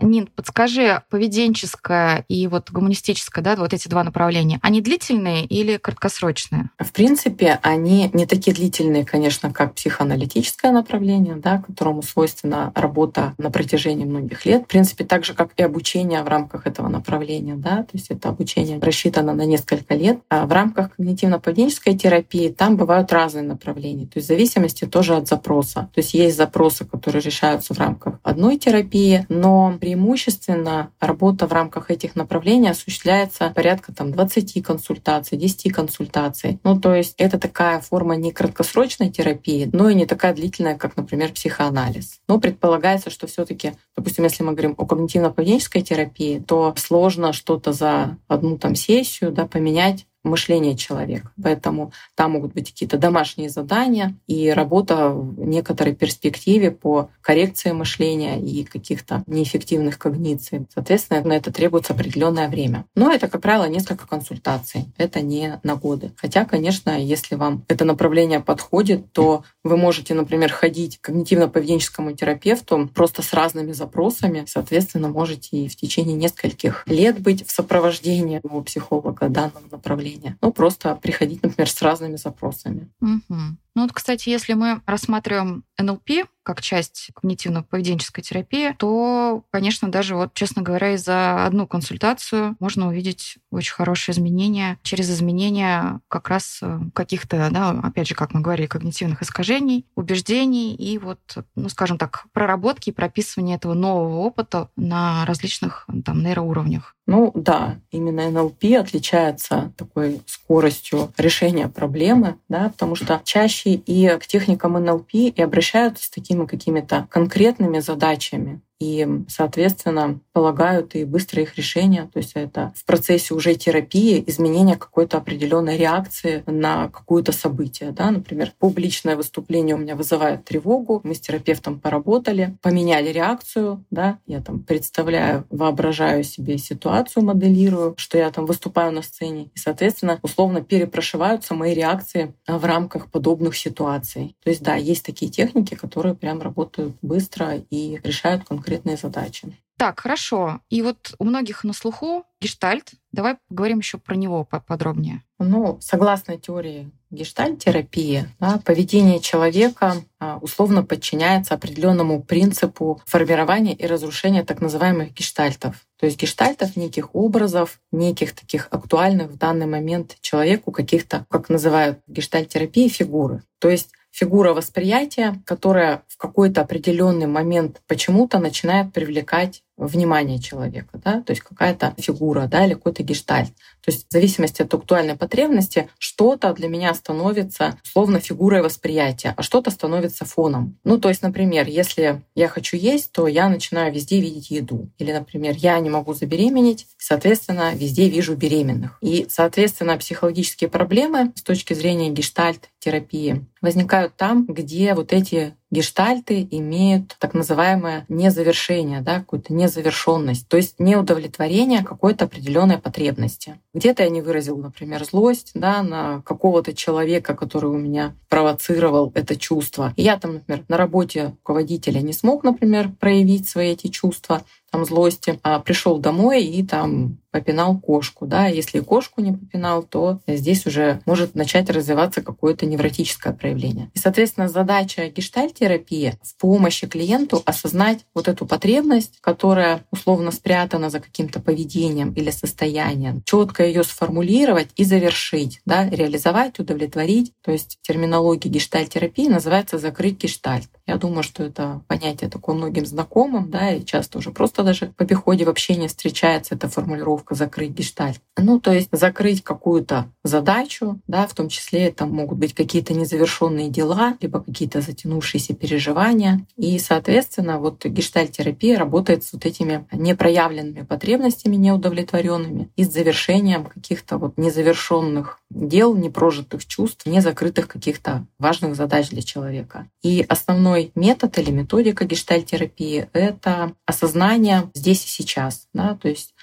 Нин, 0.00 0.28
подскажи, 0.34 1.02
поведенческое 1.10 2.24
и 2.28 2.46
вот 2.46 2.70
гуманистическое, 2.70 3.42
да, 3.42 3.56
вот 3.56 3.72
эти 3.72 3.88
два 3.88 4.04
направления, 4.04 4.58
они 4.62 4.80
длительные 4.80 5.44
или 5.44 5.76
краткосрочные? 5.78 6.70
В 6.78 6.92
принципе, 6.92 7.58
они 7.62 8.10
не 8.12 8.26
такие 8.26 8.54
длительные, 8.54 9.04
конечно, 9.04 9.52
как 9.52 9.74
психоаналитическое 9.74 10.72
направление, 10.72 11.36
да, 11.36 11.62
которому 11.66 12.02
свойственна 12.02 12.72
работа 12.74 13.34
на 13.38 13.50
протяжении 13.50 14.04
многих 14.04 14.44
лет. 14.44 14.64
В 14.64 14.66
принципе, 14.66 15.04
так 15.04 15.24
же, 15.24 15.34
как 15.34 15.50
и 15.56 15.62
обучение 15.62 16.22
в 16.22 16.28
рамках 16.28 16.66
этого 16.66 16.88
направления, 16.88 17.54
да, 17.54 17.78
то 17.78 17.90
есть 17.94 18.10
это 18.10 18.28
обучение 18.28 18.78
рассчитано 18.78 19.32
на 19.34 19.46
несколько 19.46 19.94
лет. 19.94 20.20
А 20.28 20.46
в 20.46 20.52
рамках 20.52 20.90
когнитивно-поведенческой 20.98 21.96
терапии 21.96 22.48
там 22.48 22.76
бывают 22.76 23.12
разные 23.12 23.44
направления, 23.44 24.06
то 24.06 24.16
есть 24.16 24.26
в 24.26 24.28
зависимости 24.28 24.84
тоже 24.84 25.16
от 25.16 25.28
запроса. 25.28 25.88
То 25.94 26.00
есть 26.00 26.14
есть 26.14 26.36
запросы, 26.36 26.84
которые 26.84 27.22
решаются 27.22 27.74
в 27.74 27.78
рамках 27.78 28.18
одной 28.22 28.58
терапии, 28.58 29.26
но 29.28 29.76
преимущественно 29.86 30.90
работа 30.98 31.46
в 31.46 31.52
рамках 31.52 31.92
этих 31.92 32.16
направлений 32.16 32.68
осуществляется 32.68 33.52
порядка 33.54 33.94
там 33.94 34.10
20 34.10 34.60
консультаций, 34.64 35.38
10 35.38 35.72
консультаций. 35.72 36.58
Ну, 36.64 36.80
то 36.80 36.92
есть 36.92 37.14
это 37.18 37.38
такая 37.38 37.78
форма 37.80 38.16
не 38.16 38.32
краткосрочной 38.32 39.10
терапии, 39.10 39.70
но 39.72 39.88
и 39.88 39.94
не 39.94 40.04
такая 40.04 40.34
длительная, 40.34 40.76
как, 40.76 40.96
например, 40.96 41.30
психоанализ. 41.30 42.18
Но 42.26 42.40
предполагается, 42.40 43.10
что 43.10 43.28
все 43.28 43.44
таки 43.44 43.74
допустим, 43.96 44.24
если 44.24 44.42
мы 44.42 44.52
говорим 44.52 44.74
о 44.76 44.84
когнитивно-поведенческой 44.84 45.82
терапии, 45.82 46.42
то 46.46 46.74
сложно 46.76 47.32
что-то 47.32 47.72
за 47.72 48.18
одну 48.28 48.58
там 48.58 48.74
сессию 48.74 49.32
да, 49.32 49.46
поменять 49.46 50.06
мышления 50.26 50.76
человека. 50.76 51.30
Поэтому 51.42 51.92
там 52.14 52.32
могут 52.32 52.52
быть 52.52 52.70
какие-то 52.72 52.98
домашние 52.98 53.48
задания 53.48 54.14
и 54.26 54.50
работа 54.50 55.10
в 55.10 55.46
некоторой 55.46 55.94
перспективе 55.94 56.70
по 56.70 57.08
коррекции 57.20 57.72
мышления 57.72 58.40
и 58.40 58.64
каких-то 58.64 59.22
неэффективных 59.26 59.98
когниций. 59.98 60.66
Соответственно, 60.74 61.22
на 61.22 61.34
это 61.34 61.52
требуется 61.52 61.92
определенное 61.92 62.48
время. 62.48 62.84
Но 62.94 63.12
это, 63.12 63.28
как 63.28 63.40
правило, 63.40 63.64
несколько 63.68 64.06
консультаций. 64.06 64.86
Это 64.96 65.20
не 65.20 65.60
на 65.62 65.76
годы. 65.76 66.12
Хотя, 66.16 66.44
конечно, 66.44 66.90
если 67.00 67.34
вам 67.36 67.64
это 67.68 67.84
направление 67.84 68.40
подходит, 68.40 69.12
то 69.12 69.44
вы 69.62 69.76
можете, 69.76 70.14
например, 70.14 70.52
ходить 70.52 70.98
к 71.00 71.08
когнитивно-поведенческому 71.08 72.14
терапевту 72.14 72.90
просто 72.94 73.22
с 73.22 73.32
разными 73.32 73.72
запросами. 73.72 74.44
Соответственно, 74.46 75.08
можете 75.08 75.56
и 75.56 75.68
в 75.68 75.76
течение 75.76 76.16
нескольких 76.16 76.84
лет 76.86 77.20
быть 77.20 77.46
в 77.46 77.50
сопровождении 77.50 78.40
у 78.42 78.62
психолога 78.62 79.28
данного 79.28 79.64
направления. 79.70 80.15
Ну, 80.42 80.52
просто 80.52 80.94
приходить, 80.96 81.42
например, 81.42 81.68
с 81.68 81.82
разными 81.82 82.16
запросами. 82.16 82.88
Угу. 83.00 83.56
Ну 83.76 83.82
вот, 83.82 83.92
кстати, 83.92 84.30
если 84.30 84.54
мы 84.54 84.80
рассматриваем 84.86 85.62
НЛП 85.78 86.26
как 86.42 86.62
часть 86.62 87.10
когнитивно-поведенческой 87.20 88.22
терапии, 88.22 88.74
то, 88.78 89.42
конечно, 89.50 89.90
даже 89.90 90.14
вот, 90.14 90.32
честно 90.32 90.62
говоря, 90.62 90.94
и 90.94 90.96
за 90.96 91.44
одну 91.44 91.66
консультацию 91.66 92.56
можно 92.60 92.88
увидеть 92.88 93.36
очень 93.50 93.74
хорошие 93.74 94.14
изменения 94.14 94.78
через 94.82 95.10
изменения 95.10 96.00
как 96.08 96.28
раз 96.28 96.60
э, 96.62 96.78
каких-то, 96.94 97.48
да, 97.50 97.70
опять 97.82 98.06
же, 98.06 98.14
как 98.14 98.32
мы 98.32 98.40
говорили, 98.40 98.68
когнитивных 98.68 99.22
искажений, 99.22 99.86
убеждений 99.96 100.74
и 100.74 100.98
вот, 100.98 101.18
ну, 101.56 101.68
скажем 101.68 101.98
так, 101.98 102.26
проработки 102.32 102.90
и 102.90 102.94
прописывания 102.94 103.56
этого 103.56 103.74
нового 103.74 104.18
опыта 104.18 104.70
на 104.76 105.26
различных 105.26 105.86
там 106.04 106.22
нейроуровнях. 106.22 106.94
Ну 107.06 107.30
да, 107.34 107.76
именно 107.90 108.30
НЛП 108.30 108.64
отличается 108.78 109.72
такой 109.76 110.22
скоростью 110.26 111.12
решения 111.16 111.68
проблемы, 111.68 112.36
да, 112.48 112.68
потому 112.70 112.96
что 112.96 113.20
чаще 113.24 113.65
и 113.74 114.18
к 114.18 114.26
техникам 114.26 114.72
НЛП 114.74 115.10
и 115.14 115.42
обращаются 115.42 116.04
с 116.04 116.10
такими 116.10 116.46
какими-то 116.46 117.06
конкретными 117.10 117.80
задачами, 117.80 118.60
и, 118.78 119.24
соответственно, 119.28 120.20
полагают 120.32 120.94
и 120.94 121.04
быстрое 121.04 121.44
их 121.44 121.56
решение. 121.56 122.10
То 122.12 122.18
есть 122.18 122.32
это 122.34 122.72
в 122.76 122.84
процессе 122.84 123.32
уже 123.32 123.54
терапии 123.54 124.22
изменение 124.26 124.76
какой-то 124.76 125.16
определенной 125.16 125.78
реакции 125.78 126.42
на 126.46 126.88
какое-то 126.88 127.32
событие. 127.32 127.92
Да? 127.92 128.10
Например, 128.10 128.52
публичное 128.58 129.16
выступление 129.16 129.74
у 129.74 129.78
меня 129.78 129.96
вызывает 129.96 130.44
тревогу, 130.44 131.00
мы 131.04 131.14
с 131.14 131.20
терапевтом 131.20 131.80
поработали, 131.80 132.56
поменяли 132.60 133.10
реакцию, 133.10 133.84
да? 133.90 134.18
я 134.26 134.42
там 134.42 134.60
представляю, 134.60 135.46
воображаю 135.48 136.22
себе 136.22 136.58
ситуацию, 136.58 137.24
моделирую, 137.24 137.94
что 137.96 138.18
я 138.18 138.30
там 138.30 138.44
выступаю 138.44 138.92
на 138.92 139.02
сцене, 139.02 139.50
и, 139.54 139.58
соответственно, 139.58 140.18
условно 140.22 140.60
перепрошиваются 140.60 141.54
мои 141.54 141.72
реакции 141.72 142.34
в 142.46 142.64
рамках 142.64 143.10
подобных 143.10 143.56
ситуаций. 143.56 144.36
То 144.44 144.50
есть, 144.50 144.62
да, 144.62 144.74
есть 144.74 145.04
такие 145.04 145.30
техники, 145.30 145.74
которые 145.74 146.14
прям 146.14 146.42
работают 146.42 146.94
быстро 147.00 147.54
и 147.70 147.98
решают 148.02 148.44
конкретно 148.44 148.65
конкретные 148.66 148.96
задачи. 148.96 149.56
Так, 149.78 150.00
хорошо. 150.00 150.60
И 150.70 150.80
вот 150.82 151.14
у 151.18 151.24
многих 151.24 151.62
на 151.62 151.74
слуху 151.74 152.24
гештальт. 152.40 152.92
Давай 153.12 153.36
поговорим 153.48 153.78
еще 153.78 153.98
про 153.98 154.14
него 154.16 154.44
подробнее. 154.44 155.22
Ну, 155.38 155.78
согласно 155.82 156.38
теории 156.38 156.90
гештальт-терапии, 157.10 158.26
да, 158.40 158.58
поведение 158.64 159.20
человека 159.20 159.96
а, 160.18 160.38
условно 160.38 160.82
подчиняется 160.82 161.54
определенному 161.54 162.22
принципу 162.22 163.00
формирования 163.06 163.74
и 163.74 163.86
разрушения 163.86 164.44
так 164.44 164.60
называемых 164.60 165.12
гештальтов. 165.12 165.86
То 165.98 166.06
есть 166.06 166.18
гештальтов, 166.18 166.76
неких 166.76 167.14
образов, 167.14 167.80
неких 167.92 168.34
таких 168.34 168.68
актуальных 168.70 169.30
в 169.30 169.36
данный 169.36 169.66
момент 169.66 170.16
человеку 170.20 170.72
каких-то, 170.72 171.26
как 171.30 171.48
называют 171.48 172.00
гештальт-терапии, 172.06 172.88
фигуры. 172.88 173.42
То 173.60 173.68
есть 173.68 173.90
фигура 174.16 174.54
восприятия, 174.54 175.42
которая 175.44 176.02
в 176.08 176.16
какой-то 176.16 176.62
определенный 176.62 177.26
момент 177.26 177.82
почему-то 177.86 178.38
начинает 178.38 178.94
привлекать 178.94 179.62
внимание 179.76 180.38
человека, 180.38 180.98
да, 181.04 181.20
то 181.20 181.32
есть 181.32 181.42
какая-то 181.42 181.94
фигура, 181.98 182.46
да, 182.46 182.64
или 182.64 182.74
какой-то 182.74 183.02
гештальт. 183.02 183.50
То 183.84 183.90
есть 183.90 184.08
в 184.08 184.12
зависимости 184.12 184.62
от 184.62 184.72
актуальной 184.72 185.16
потребности 185.16 185.88
что-то 185.98 186.52
для 186.54 186.68
меня 186.68 186.92
становится 186.94 187.78
словно 187.82 188.18
фигурой 188.20 188.62
восприятия, 188.62 189.34
а 189.36 189.42
что-то 189.42 189.70
становится 189.70 190.24
фоном. 190.24 190.78
Ну, 190.84 190.98
то 190.98 191.08
есть, 191.08 191.22
например, 191.22 191.68
если 191.68 192.22
я 192.34 192.48
хочу 192.48 192.76
есть, 192.76 193.12
то 193.12 193.26
я 193.26 193.48
начинаю 193.48 193.92
везде 193.92 194.20
видеть 194.20 194.50
еду. 194.50 194.90
Или, 194.98 195.12
например, 195.12 195.54
я 195.56 195.78
не 195.78 195.90
могу 195.90 196.14
забеременеть, 196.14 196.86
соответственно, 196.98 197.74
везде 197.74 198.08
вижу 198.08 198.34
беременных. 198.34 198.98
И, 199.02 199.26
соответственно, 199.28 199.98
психологические 199.98 200.70
проблемы 200.70 201.32
с 201.34 201.42
точки 201.42 201.74
зрения 201.74 202.10
гештальт-терапии 202.10 203.44
возникают 203.60 204.16
там, 204.16 204.46
где 204.46 204.94
вот 204.94 205.12
эти 205.12 205.54
гештальты 205.76 206.48
имеют 206.50 207.16
так 207.18 207.34
называемое 207.34 208.06
незавершение, 208.08 209.02
да, 209.02 209.18
какую-то 209.18 209.52
незавершенность, 209.52 210.48
то 210.48 210.56
есть 210.56 210.76
неудовлетворение 210.78 211.84
какой-то 211.84 212.24
определенной 212.24 212.78
потребности. 212.78 213.60
Где-то 213.74 214.02
я 214.02 214.08
не 214.08 214.22
выразил, 214.22 214.56
например, 214.56 215.04
злость 215.04 215.50
да, 215.52 215.82
на 215.82 216.22
какого-то 216.22 216.72
человека, 216.72 217.34
который 217.34 217.68
у 217.68 217.76
меня 217.76 218.14
провоцировал 218.30 219.12
это 219.14 219.36
чувство. 219.36 219.92
И 219.96 220.02
я 220.02 220.18
там, 220.18 220.34
например, 220.34 220.64
на 220.68 220.78
работе 220.78 221.34
руководителя 221.44 222.00
не 222.00 222.14
смог, 222.14 222.42
например, 222.42 222.90
проявить 222.98 223.46
свои 223.46 223.72
эти 223.72 223.88
чувства, 223.88 224.44
там 224.76 224.84
злости, 224.84 225.40
а 225.42 225.58
пришел 225.58 225.98
домой 225.98 226.44
и 226.44 226.62
там 226.62 227.18
попинал 227.36 227.78
кошку, 227.78 228.26
да, 228.26 228.46
если 228.46 228.80
кошку 228.80 229.20
не 229.20 229.32
попинал, 229.32 229.82
то 229.82 230.20
здесь 230.26 230.64
уже 230.64 231.02
может 231.04 231.34
начать 231.34 231.68
развиваться 231.68 232.22
какое-то 232.22 232.64
невротическое 232.64 233.34
проявление. 233.34 233.90
И, 233.92 233.98
соответственно, 233.98 234.48
задача 234.48 235.06
гештальтерапии 235.08 236.14
в 236.22 236.40
помощи 236.40 236.86
клиенту 236.86 237.42
осознать 237.44 238.06
вот 238.14 238.28
эту 238.28 238.46
потребность, 238.46 239.18
которая 239.20 239.84
условно 239.90 240.30
спрятана 240.30 240.88
за 240.88 241.00
каким-то 241.00 241.40
поведением 241.40 242.12
или 242.14 242.30
состоянием, 242.30 243.22
четко 243.26 243.66
ее 243.66 243.84
сформулировать 243.84 244.68
и 244.76 244.84
завершить, 244.84 245.60
да, 245.66 245.86
реализовать, 245.90 246.58
удовлетворить. 246.58 247.32
То 247.44 247.52
есть 247.52 247.78
в 247.82 247.86
терминологии 247.86 248.48
гештальтерапии 248.48 249.28
называется 249.28 249.76
закрыть 249.78 250.22
гештальт. 250.22 250.70
Я 250.86 250.96
думаю, 250.96 251.22
что 251.22 251.42
это 251.42 251.82
понятие 251.86 252.30
такое 252.30 252.54
многим 252.54 252.86
знакомым, 252.86 253.50
да, 253.50 253.72
и 253.72 253.84
часто 253.84 254.18
уже 254.18 254.30
просто 254.30 254.62
даже 254.66 254.92
в 254.98 255.00
обиходе 255.00 255.44
в 255.44 255.48
общении 255.48 255.86
встречается 255.86 256.54
эта 256.54 256.68
формулировка 256.68 257.34
«закрыть 257.34 257.70
гештальт». 257.70 258.20
Ну, 258.36 258.60
то 258.60 258.72
есть 258.72 258.88
закрыть 258.92 259.42
какую-то 259.42 260.10
задачу, 260.24 261.00
да, 261.06 261.26
в 261.26 261.34
том 261.34 261.48
числе 261.48 261.86
это 261.86 262.04
могут 262.04 262.38
быть 262.38 262.54
какие-то 262.54 262.92
незавершенные 262.92 263.70
дела, 263.70 264.16
либо 264.20 264.42
какие-то 264.42 264.80
затянувшиеся 264.80 265.54
переживания. 265.54 266.46
И, 266.56 266.78
соответственно, 266.78 267.58
вот 267.58 267.84
гештальт-терапия 267.84 268.78
работает 268.78 269.24
с 269.24 269.32
вот 269.32 269.46
этими 269.46 269.86
непроявленными 269.92 270.82
потребностями 270.82 271.56
неудовлетворенными 271.56 272.68
и 272.76 272.84
с 272.84 272.92
завершением 272.92 273.64
каких-то 273.64 274.18
вот 274.18 274.36
незавершенных 274.36 275.40
дел, 275.50 275.94
непрожитых 275.94 276.66
чувств, 276.66 277.06
незакрытых 277.06 277.68
каких-то 277.68 278.26
важных 278.38 278.74
задач 278.74 279.08
для 279.10 279.22
человека. 279.22 279.86
И 280.02 280.24
основной 280.28 280.90
метод 280.94 281.38
или 281.38 281.50
методика 281.50 282.04
гештальтерапии— 282.04 283.08
это 283.12 283.72
осознание 283.86 284.55
здесь 284.74 285.04
и 285.04 285.08
сейчас. 285.08 285.68
Да? 285.72 285.96
То 285.96 286.08
есть 286.08 286.34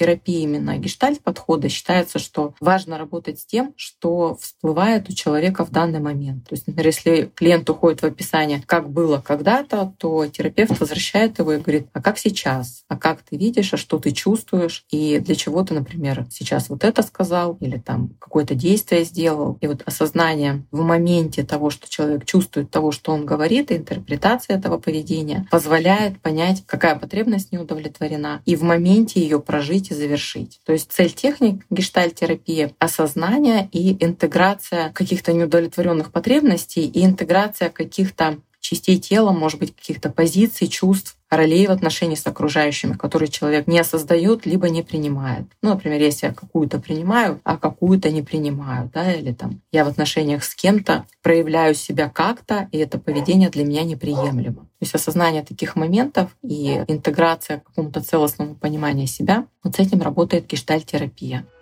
терапии 0.00 0.40
именно 0.40 0.78
гештальт-подхода 0.78 1.68
считается, 1.68 2.18
что 2.18 2.54
важно 2.58 2.96
работать 2.96 3.38
с 3.38 3.44
тем, 3.44 3.74
что 3.76 4.34
всплывает 4.40 5.10
у 5.10 5.12
человека 5.12 5.66
в 5.66 5.70
данный 5.70 6.00
момент. 6.00 6.48
То 6.48 6.54
есть, 6.54 6.66
например, 6.66 6.86
если 6.86 7.30
клиент 7.34 7.68
уходит 7.68 8.00
в 8.00 8.04
описание, 8.04 8.62
как 8.64 8.88
было 8.88 9.20
когда-то, 9.20 9.92
то 9.98 10.26
терапевт 10.26 10.80
возвращает 10.80 11.38
его 11.38 11.52
и 11.52 11.58
говорит, 11.58 11.88
а 11.92 12.00
как 12.00 12.16
сейчас? 12.16 12.84
А 12.88 12.96
как 12.96 13.20
ты 13.20 13.36
видишь? 13.36 13.74
А 13.74 13.76
что 13.76 13.98
ты 13.98 14.12
чувствуешь? 14.12 14.86
И 14.90 15.18
для 15.18 15.34
чего 15.34 15.62
ты, 15.64 15.74
например, 15.74 16.26
сейчас 16.30 16.70
вот 16.70 16.82
это 16.82 17.02
сказал 17.02 17.58
или 17.60 17.76
там 17.76 18.14
какое-то 18.18 18.54
действие 18.54 19.04
сделал? 19.04 19.58
И 19.60 19.66
вот 19.66 19.82
осознание 19.84 20.64
в 20.70 20.80
моменте 20.80 21.44
того, 21.44 21.68
что 21.68 21.90
человек 21.90 22.24
чувствует, 22.24 22.70
того, 22.70 22.90
что 22.90 23.12
он 23.12 23.26
говорит, 23.26 23.70
и 23.70 23.76
интерпретация 23.76 24.56
этого 24.56 24.78
поведения 24.78 25.46
позволяет 25.50 26.18
понять, 26.22 26.62
какая 26.64 26.98
потребность 26.98 27.52
не 27.52 27.58
удовлетворена, 27.58 28.40
и 28.46 28.56
в 28.56 28.62
моменте 28.62 29.20
ее 29.20 29.40
прожить 29.40 29.89
и 29.90 29.94
завершить. 29.94 30.60
То 30.64 30.72
есть 30.72 30.92
цель 30.92 31.12
техник 31.12 31.64
гештальтерапии— 31.70 32.74
осознание 32.78 33.68
и 33.72 33.92
интеграция 34.04 34.90
каких-то 34.90 35.32
неудовлетворенных 35.32 36.12
потребностей 36.12 36.86
и 36.86 37.04
интеграция 37.04 37.70
каких-то 37.70 38.38
частей 38.60 38.98
тела, 38.98 39.32
может 39.32 39.58
быть, 39.58 39.74
каких-то 39.74 40.10
позиций, 40.10 40.68
чувств, 40.68 41.16
ролей 41.30 41.66
в 41.66 41.70
отношении 41.70 42.16
с 42.16 42.26
окружающими, 42.26 42.94
которые 42.94 43.28
человек 43.28 43.66
не 43.66 43.78
осознает, 43.78 44.46
либо 44.46 44.68
не 44.68 44.82
принимает. 44.82 45.44
Ну, 45.62 45.70
например, 45.70 46.00
если 46.00 46.26
я 46.26 46.32
какую-то 46.32 46.80
принимаю, 46.80 47.40
а 47.44 47.56
какую-то 47.56 48.10
не 48.10 48.22
принимаю, 48.22 48.90
да, 48.92 49.12
или 49.12 49.32
там 49.32 49.60
я 49.70 49.84
в 49.84 49.88
отношениях 49.88 50.42
с 50.44 50.54
кем-то 50.54 51.06
проявляю 51.22 51.74
себя 51.74 52.08
как-то, 52.08 52.68
и 52.72 52.78
это 52.78 52.98
поведение 52.98 53.48
для 53.48 53.64
меня 53.64 53.84
неприемлемо. 53.84 54.62
То 54.62 54.82
есть 54.82 54.94
осознание 54.94 55.42
таких 55.42 55.76
моментов 55.76 56.30
и 56.42 56.84
интеграция 56.88 57.58
к 57.58 57.64
какому-то 57.64 58.00
целостному 58.00 58.54
пониманию 58.56 59.06
себя, 59.06 59.46
вот 59.62 59.76
с 59.76 59.78
этим 59.78 60.02
работает 60.02 60.46
гештальтерапия. 60.46 61.40
терапия 61.40 61.59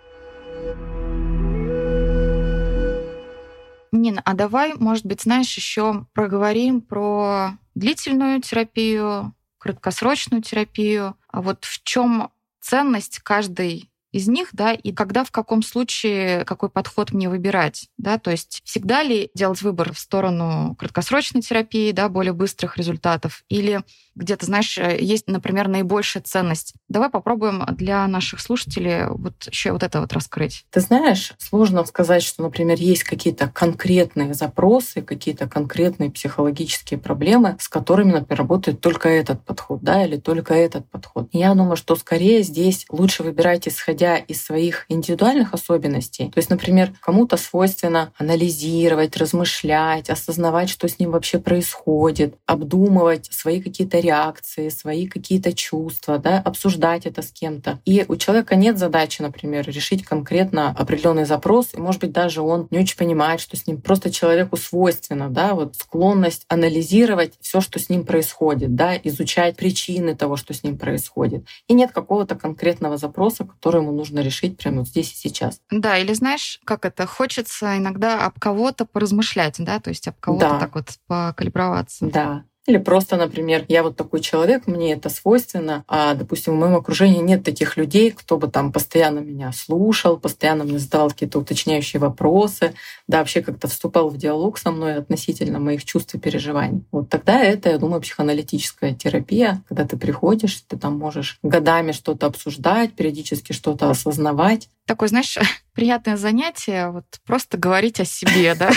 Нина, 3.91 4.21
а 4.25 4.33
давай, 4.33 4.73
может 4.75 5.05
быть, 5.05 5.21
знаешь, 5.21 5.55
еще 5.55 6.05
проговорим 6.13 6.81
про 6.81 7.57
длительную 7.75 8.41
терапию, 8.41 9.33
краткосрочную 9.57 10.41
терапию. 10.41 11.15
А 11.27 11.41
вот 11.41 11.65
в 11.65 11.83
чем 11.83 12.29
ценность 12.61 13.19
каждой 13.19 13.89
из 14.11 14.27
них, 14.27 14.49
да, 14.53 14.73
и 14.73 14.91
когда, 14.91 15.23
в 15.23 15.31
каком 15.31 15.61
случае, 15.61 16.43
какой 16.45 16.69
подход 16.69 17.11
мне 17.11 17.29
выбирать, 17.29 17.89
да, 17.97 18.17
то 18.17 18.31
есть 18.31 18.61
всегда 18.65 19.03
ли 19.03 19.29
делать 19.35 19.61
выбор 19.61 19.93
в 19.93 19.99
сторону 19.99 20.75
краткосрочной 20.79 21.41
терапии, 21.41 21.91
да, 21.91 22.09
более 22.09 22.33
быстрых 22.33 22.77
результатов, 22.77 23.43
или 23.49 23.83
где-то, 24.19 24.45
знаешь, 24.45 24.77
э, 24.77 24.97
есть, 24.99 25.27
например, 25.27 25.67
наибольшая 25.67 26.21
ценность. 26.23 26.73
Давай 26.89 27.09
попробуем 27.09 27.65
для 27.75 28.05
наших 28.07 28.39
слушателей 28.41 29.07
вот 29.07 29.33
еще 29.49 29.71
вот 29.71 29.83
это 29.83 30.01
вот 30.01 30.13
раскрыть. 30.13 30.65
Ты 30.71 30.81
знаешь, 30.81 31.33
сложно 31.37 31.83
сказать, 31.85 32.21
что, 32.23 32.43
например, 32.43 32.77
есть 32.77 33.03
какие-то 33.03 33.47
конкретные 33.47 34.33
запросы, 34.33 35.01
какие-то 35.01 35.47
конкретные 35.47 36.11
психологические 36.11 36.99
проблемы, 36.99 37.55
с 37.59 37.67
которыми, 37.69 38.11
например, 38.11 38.39
работает 38.39 38.81
только 38.81 39.09
этот 39.09 39.43
подход, 39.43 39.81
да, 39.81 40.05
или 40.05 40.17
только 40.17 40.53
этот 40.53 40.89
подход. 40.89 41.29
Я 41.31 41.53
думаю, 41.55 41.77
что 41.77 41.95
скорее 41.95 42.43
здесь 42.43 42.85
лучше 42.89 43.23
выбирать 43.23 43.67
исходя 43.67 44.17
из 44.17 44.43
своих 44.43 44.85
индивидуальных 44.89 45.53
особенностей. 45.53 46.25
То 46.25 46.37
есть, 46.37 46.49
например, 46.49 46.93
кому-то 47.01 47.37
свойственно 47.37 48.11
анализировать, 48.17 49.15
размышлять, 49.17 50.09
осознавать, 50.09 50.69
что 50.69 50.87
с 50.87 50.99
ним 50.99 51.11
вообще 51.11 51.39
происходит, 51.39 52.35
обдумывать 52.45 53.27
свои 53.31 53.61
какие-то 53.61 53.99
реакции, 54.09 54.69
свои 54.69 55.07
какие-то 55.07 55.53
чувства, 55.53 56.17
да, 56.17 56.39
обсуждать 56.39 57.05
это 57.05 57.21
с 57.21 57.31
кем-то. 57.31 57.79
И 57.85 58.05
у 58.07 58.15
человека 58.15 58.55
нет 58.55 58.77
задачи, 58.77 59.21
например, 59.21 59.67
решить 59.67 60.03
конкретно 60.03 60.69
определенный 60.77 61.25
запрос, 61.25 61.69
и, 61.73 61.77
может 61.77 62.01
быть, 62.01 62.11
даже 62.11 62.41
он 62.41 62.67
не 62.71 62.79
очень 62.79 62.97
понимает, 62.97 63.39
что 63.39 63.55
с 63.55 63.67
ним 63.67 63.81
просто 63.81 64.11
человеку 64.11 64.57
свойственно, 64.57 65.29
да, 65.29 65.53
вот 65.53 65.75
склонность 65.75 66.45
анализировать 66.47 67.33
все, 67.39 67.61
что 67.61 67.79
с 67.79 67.89
ним 67.89 68.03
происходит, 68.03 68.75
да, 68.75 68.95
изучать 68.97 69.55
причины 69.55 70.15
того, 70.15 70.35
что 70.37 70.53
с 70.53 70.63
ним 70.63 70.77
происходит. 70.77 71.45
И 71.67 71.73
нет 71.73 71.91
какого-то 71.91 72.35
конкретного 72.35 72.97
запроса, 72.97 73.43
который 73.45 73.81
ему 73.81 73.91
нужно 73.91 74.19
решить 74.21 74.57
прямо 74.57 74.85
здесь 74.85 75.11
и 75.13 75.15
сейчас. 75.15 75.61
Да, 75.69 75.97
или 75.97 76.13
знаешь, 76.13 76.59
как 76.65 76.85
это, 76.85 77.05
хочется 77.05 77.77
иногда 77.77 78.25
об 78.25 78.39
кого-то 78.39 78.85
поразмышлять, 78.85 79.55
да, 79.59 79.79
то 79.79 79.89
есть 79.89 80.07
об 80.07 80.15
кого-то 80.19 80.49
да. 80.49 80.59
так 80.59 80.75
вот 80.75 80.87
покалиброваться. 81.07 82.05
Да, 82.05 82.43
или 82.69 82.77
просто, 82.77 83.17
например, 83.17 83.65
я 83.67 83.81
вот 83.81 83.95
такой 83.95 84.19
человек, 84.21 84.67
мне 84.67 84.93
это 84.93 85.09
свойственно, 85.09 85.83
а, 85.87 86.13
допустим, 86.13 86.53
в 86.53 86.59
моем 86.59 86.75
окружении 86.75 87.19
нет 87.19 87.43
таких 87.43 87.77
людей, 87.77 88.11
кто 88.11 88.37
бы 88.37 88.47
там 88.47 88.71
постоянно 88.71 89.19
меня 89.19 89.51
слушал, 89.51 90.17
постоянно 90.17 90.63
мне 90.63 90.77
задавал 90.77 91.09
какие-то 91.09 91.39
уточняющие 91.39 91.99
вопросы, 91.99 92.73
да, 93.07 93.19
вообще 93.19 93.41
как-то 93.41 93.67
вступал 93.67 94.09
в 94.09 94.17
диалог 94.17 94.59
со 94.59 94.71
мной 94.71 94.95
относительно 94.95 95.59
моих 95.59 95.83
чувств 95.83 96.13
и 96.13 96.19
переживаний. 96.19 96.83
Вот 96.91 97.09
тогда 97.09 97.41
это, 97.41 97.69
я 97.69 97.79
думаю, 97.79 98.01
психоаналитическая 98.01 98.93
терапия, 98.93 99.63
когда 99.67 99.85
ты 99.85 99.97
приходишь, 99.97 100.63
ты 100.67 100.77
там 100.77 100.97
можешь 100.97 101.39
годами 101.41 101.91
что-то 101.91 102.27
обсуждать, 102.27 102.93
периодически 102.93 103.51
что-то 103.51 103.89
осознавать. 103.89 104.69
Такое, 104.85 105.09
знаешь, 105.09 105.37
приятное 105.79 106.17
занятие, 106.17 106.89
вот 106.89 107.05
просто 107.25 107.57
говорить 107.57 108.01
о 108.01 108.05
себе, 108.05 108.53
да? 108.53 108.69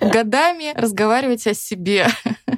годами 0.00 0.78
разговаривать 0.78 1.46
о 1.46 1.54
себе. 1.54 2.08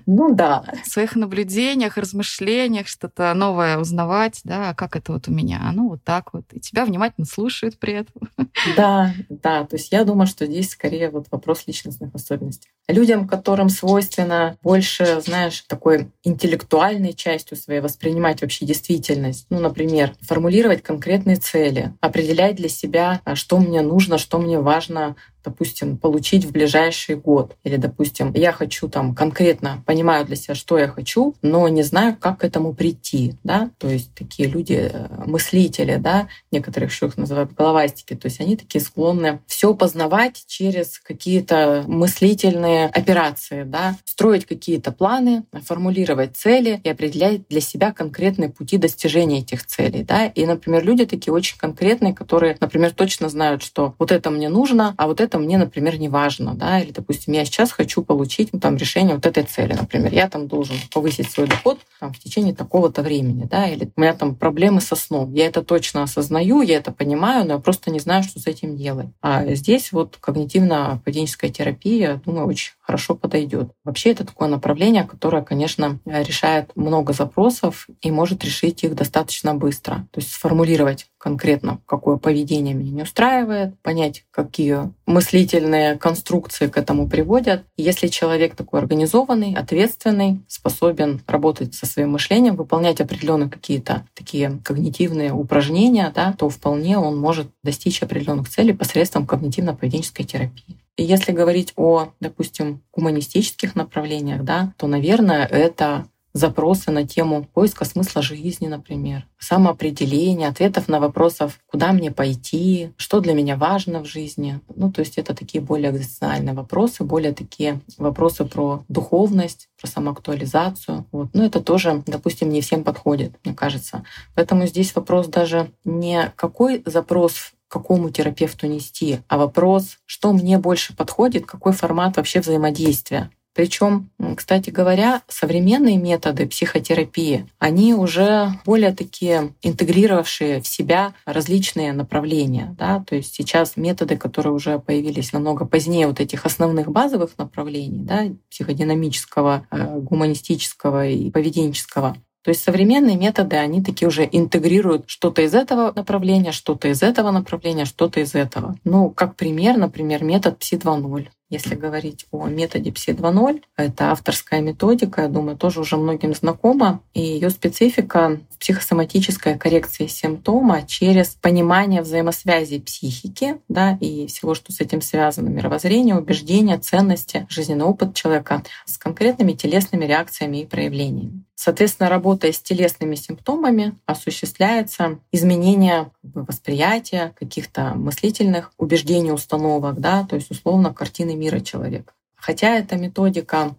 Ну 0.07 0.35
да. 0.35 0.65
В 0.85 0.89
своих 0.89 1.17
наблюдениях, 1.17 1.97
размышлениях, 1.97 2.87
что-то 2.87 3.33
новое 3.35 3.79
узнавать, 3.79 4.41
да, 4.45 4.73
как 4.75 4.95
это 4.95 5.13
вот 5.13 5.27
у 5.29 5.33
меня, 5.33 5.61
а 5.65 5.73
ну 5.73 5.89
вот 5.89 6.05
так 6.05 6.33
вот. 6.33 6.45
И 6.53 6.61
тебя 6.61 6.85
внимательно 6.85 7.27
слушают 7.27 7.79
при 7.79 7.95
этом. 7.95 8.31
Да, 8.77 9.13
да. 9.29 9.65
То 9.65 9.77
есть 9.77 9.93
я 9.93 10.05
думаю, 10.05 10.27
что 10.27 10.47
здесь 10.47 10.71
скорее 10.71 11.11
вот 11.11 11.27
вопрос 11.31 11.65
личностных 11.67 12.15
особенностей. 12.15 12.69
Людям, 12.89 13.29
которым 13.29 13.69
свойственно 13.69 14.57
больше, 14.63 15.21
знаешь, 15.21 15.65
такой 15.69 16.11
интеллектуальной 16.23 17.13
частью 17.13 17.57
своей 17.57 17.81
воспринимать 17.81 18.43
вообще 18.43 18.65
действительность. 18.65 19.47
Ну, 19.51 19.59
например, 19.59 20.15
формулировать 20.21 20.83
конкретные 20.83 21.37
цели, 21.37 21.93
определять 22.01 22.56
для 22.57 22.69
себя, 22.69 23.21
а 23.25 23.37
что 23.37 23.59
мне 23.59 23.83
нужно, 23.83 24.19
что 24.19 24.39
мне 24.39 24.59
важно 24.59 25.15
допустим, 25.47 25.97
получить 25.97 26.45
в 26.45 26.53
ближайший 26.53 27.17
год. 27.17 27.57
Или, 27.65 27.77
допустим, 27.77 28.33
я 28.35 28.53
хочу 28.53 28.89
там 28.89 29.15
конкретно, 29.15 29.83
понимаю 29.87 30.27
для 30.27 30.37
себя, 30.37 30.55
что 30.55 30.79
я 30.79 30.89
хочу, 30.89 31.35
но 31.41 31.67
не 31.69 31.83
знаю, 31.83 32.17
как 32.21 32.41
к 32.41 32.45
этому 32.45 32.75
прийти. 32.75 33.35
Да? 33.45 33.71
То 33.79 33.89
есть 33.89 34.13
такие 34.15 34.49
люди, 34.49 34.91
э, 34.93 35.07
мыслители, 35.27 35.97
да, 35.97 36.29
некоторых 36.51 36.91
еще 36.91 37.07
их 37.07 37.17
называют 37.17 37.53
головастики, 37.53 38.15
то 38.15 38.27
есть 38.27 38.41
они 38.41 38.57
такие 38.57 38.83
склонны 38.83 39.41
все 39.47 39.75
познавать 39.75 40.45
через 40.47 40.99
какие-то 40.99 41.85
мыслительные 41.87 42.87
операции, 42.87 43.63
да, 43.63 43.97
строить 44.05 44.47
какие-то 44.47 44.93
планы, 44.93 45.45
формулировать 45.65 46.37
цели 46.37 46.81
и 46.83 46.89
определять 46.89 47.47
для 47.49 47.61
себя 47.61 47.93
конкретные 47.93 48.51
пути 48.51 48.79
достижения 48.79 49.41
этих 49.41 49.65
целей. 49.65 50.03
Да? 50.03 50.27
И, 50.27 50.45
например, 50.45 50.85
люди 50.85 51.07
такие 51.07 51.33
очень 51.33 51.59
конкретные, 51.59 52.15
которые, 52.15 52.57
например, 52.61 52.93
точно 52.93 53.29
знают, 53.29 53.63
что 53.63 53.95
вот 53.99 54.11
это 54.11 54.31
мне 54.31 54.49
нужно, 54.49 54.95
а 54.97 55.07
вот 55.07 55.21
это 55.21 55.36
это 55.37 55.45
мне, 55.45 55.59
например, 55.59 55.99
не 55.99 56.09
важно, 56.09 56.55
да, 56.55 56.81
или, 56.81 56.93
допустим, 56.93 57.35
я 57.35 57.45
сейчас 57.45 57.73
хочу 57.73 58.03
получить 58.03 58.53
ну, 58.53 58.61
там 58.61 58.77
решение 58.77 59.15
вот 59.15 59.27
этой 59.27 59.45
цели, 59.45 59.75
например, 59.75 60.13
я 60.13 60.29
там 60.29 60.49
должен 60.49 60.77
повысить 60.93 61.31
свой 61.31 61.47
доход 61.47 61.79
там, 62.01 62.13
в 62.13 62.19
течение 62.19 62.55
такого-то 62.55 63.03
времени, 63.03 63.45
да, 63.45 63.69
или 63.69 63.91
у 63.97 64.01
меня 64.01 64.15
там 64.15 64.35
проблемы 64.35 64.81
со 64.81 64.97
сном, 64.97 65.33
я 65.35 65.47
это 65.47 65.63
точно 65.63 66.03
осознаю, 66.03 66.63
я 66.63 66.77
это 66.77 66.91
понимаю, 66.93 67.47
но 67.47 67.55
я 67.55 67.59
просто 67.59 67.91
не 67.91 67.99
знаю, 67.99 68.23
что 68.23 68.41
с 68.41 68.47
этим 68.47 68.77
делать. 68.77 69.09
А 69.21 69.45
здесь 69.55 69.93
вот 69.93 70.19
когнитивно-поведенческая 70.21 71.51
терапия, 71.51 72.21
думаю, 72.25 72.47
очень 72.47 72.73
хорошо 72.81 73.15
подойдет. 73.15 73.71
Вообще 73.85 74.13
это 74.13 74.25
такое 74.25 74.49
направление, 74.49 75.05
которое, 75.05 75.43
конечно, 75.43 75.99
решает 76.07 76.71
много 76.77 77.13
запросов 77.13 77.89
и 78.01 78.11
может 78.11 78.45
решить 78.45 78.85
их 78.85 78.95
достаточно 78.95 79.55
быстро. 79.55 80.07
То 80.13 80.21
есть 80.21 80.33
сформулировать 80.33 81.07
конкретно, 81.27 81.81
какое 81.87 82.19
поведение 82.19 82.73
меня 82.73 82.93
не 82.93 83.03
устраивает, 83.03 83.77
понять, 83.81 84.25
какие 84.31 84.93
мыслительные 85.07 85.97
конструкции 85.97 86.69
к 86.69 86.77
этому 86.77 87.09
приводят. 87.09 87.65
Если 87.77 88.07
человек 88.07 88.55
такой 88.55 88.79
организованный, 88.79 89.53
ответственный, 89.55 90.43
способен 90.47 91.21
работать 91.27 91.75
со 91.75 91.85
своим 91.85 92.11
мышлением, 92.11 92.55
выполнять 92.55 93.01
определенные 93.01 93.51
какие-то 93.51 94.07
такие 94.15 94.61
когнитивные 94.63 95.33
упражнения, 95.33 96.13
да, 96.15 96.33
то 96.33 96.49
вполне 96.49 96.97
он 96.97 97.19
может 97.19 97.49
достичь 97.65 98.05
определенных 98.05 98.49
целей 98.49 98.73
посредством 98.73 99.25
когнитивно-поведенческой 99.25 100.23
терапии. 100.23 100.77
И 100.97 101.03
если 101.03 101.33
говорить 101.33 101.73
о, 101.75 102.13
допустим, 102.21 102.83
гуманистических 102.95 103.75
направлениях, 103.75 104.45
да, 104.45 104.75
то, 104.77 104.87
наверное, 104.87 105.45
это 105.45 106.07
запросы 106.37 106.91
на 106.91 107.07
тему 107.07 107.47
поиска 107.55 107.85
смысла 107.85 108.21
жизни, 108.21 108.67
например, 108.67 109.27
самоопределения, 109.39 110.49
ответов 110.49 110.87
на 110.87 111.01
вопросов, 111.01 111.59
куда 111.67 111.93
мне 111.93 112.11
пойти, 112.11 112.91
что 112.97 113.21
для 113.21 113.33
меня 113.33 113.57
важно 113.57 114.01
в 114.01 114.07
жизни. 114.07 114.61
Ну, 114.75 114.93
то 114.93 115.01
есть 115.01 115.17
это 115.19 115.35
такие 115.35 115.63
более 115.63 115.91
экзистенциальные 115.91 116.55
вопросы, 116.55 117.05
более 117.05 117.33
такие 117.33 117.81
вопросы 117.97 118.45
про 118.45 118.83
духовность, 118.89 119.69
про 119.81 119.89
самоактуализацию. 119.89 121.07
Вот. 121.11 121.29
Но 121.33 121.45
это 121.45 121.61
тоже, 121.61 122.03
допустим, 122.07 122.51
не 122.51 122.61
всем 122.61 122.85
подходит, 122.85 123.33
мне 123.45 123.55
кажется. 123.55 124.05
Поэтому 124.35 124.67
здесь 124.67 124.95
вопрос 124.95 125.29
даже 125.29 125.71
не 125.85 126.33
какой 126.37 126.83
запрос 126.85 127.53
какому 127.69 128.11
терапевту 128.11 128.69
нести, 128.69 129.21
а 129.27 129.39
вопрос, 129.39 129.99
что 130.07 130.33
мне 130.33 130.57
больше 130.59 130.95
подходит, 130.95 131.47
какой 131.47 131.73
формат 131.73 132.17
вообще 132.17 132.41
взаимодействия. 132.41 133.31
Причем, 133.57 134.11
кстати 134.37 134.69
говоря, 134.69 135.23
современные 135.29 135.97
методы 135.97 136.47
психотерапии, 136.47 137.47
они 137.59 137.95
уже 137.95 138.53
более 138.67 138.93
такие 138.93 139.55
интегрировавшие 139.63 140.61
в 140.61 140.69
себя 140.69 141.15
различные 141.25 141.95
направления. 141.95 142.77
Да? 142.79 143.03
То 143.09 143.17
есть 143.17 143.35
сейчас 143.35 143.79
методы, 143.79 144.19
которые 144.19 144.53
уже 144.53 144.79
появились 144.79 145.33
намного 145.33 145.65
позднее 145.65 146.07
вот 146.07 146.21
этих 146.21 146.45
основных 146.45 146.93
базовых 146.93 147.39
направлений, 147.39 148.05
да, 148.05 148.25
психодинамического, 148.51 149.67
э, 149.71 150.01
гуманистического 150.01 151.09
и 151.09 151.31
поведенческого, 151.31 152.17
то 152.47 152.51
есть 152.51 152.63
современные 152.63 153.17
методы, 153.17 153.57
они 153.57 153.83
такие 153.83 154.07
уже 154.07 154.29
интегрируют 154.31 155.11
что-то 155.11 155.43
из 155.43 155.53
этого 155.53 155.93
направления, 155.93 156.53
что-то 156.53 156.87
из 156.87 157.03
этого 157.03 157.33
направления, 157.33 157.87
что-то 157.87 158.21
из 158.21 158.37
этого. 158.37 158.77
Ну, 158.85 159.11
как 159.11 159.35
пример, 159.35 159.77
например, 159.77 160.23
метод 160.23 160.57
ПСИ 160.61 160.77
2.0. 160.77 161.27
Если 161.49 161.77
говорить 161.77 162.27
о 162.33 162.49
методе 162.49 162.91
ПСИ 162.91 163.11
2.0, 163.11 163.63
это 163.77 164.11
авторская 164.11 164.61
методика, 164.61 165.23
я 165.23 165.29
думаю, 165.29 165.57
тоже 165.57 165.81
уже 165.81 165.97
многим 165.97 166.35
знакома. 166.35 167.03
И 167.15 167.21
ее 167.21 167.51
специфика 167.51 168.41
в 168.51 168.59
психосоматической 168.59 169.57
коррекции 169.57 170.09
симптома 170.09 170.83
через 170.89 171.29
понимание 171.41 172.03
взаимосвязи 172.03 172.81
психики 172.81 173.61
да, 173.69 173.97
и 174.01 174.27
всего, 174.27 174.55
что 174.55 174.73
с 174.73 174.81
этим 174.81 175.01
связано, 175.01 175.49
мировоззрение, 175.49 176.17
убеждения, 176.17 176.79
ценности, 176.79 177.47
жизненный 177.49 177.85
опыт 177.85 178.15
человека 178.15 178.65
с 178.85 178.99
конкретными 178.99 179.53
телесными 179.53 180.05
реакциями 180.05 180.63
и 180.63 180.67
проявлениями. 180.67 181.45
Соответственно, 181.59 182.11
работая 182.11 182.53
с 182.53 182.61
телесными 182.61 183.15
симптомами, 183.15 183.95
осуществляется 184.05 185.19
изменение 185.33 186.11
восприятия, 186.23 187.33
каких-то 187.39 187.95
мыслительных 187.95 188.73
убеждений, 188.77 189.33
установок, 189.33 189.99
да, 189.99 190.25
то 190.25 190.37
есть 190.37 190.51
условно 190.51 190.93
картины 190.93 191.35
мира 191.37 191.61
человека. 191.61 192.13
Хотя 192.35 192.77
эта 192.77 192.97
методика 192.97 193.77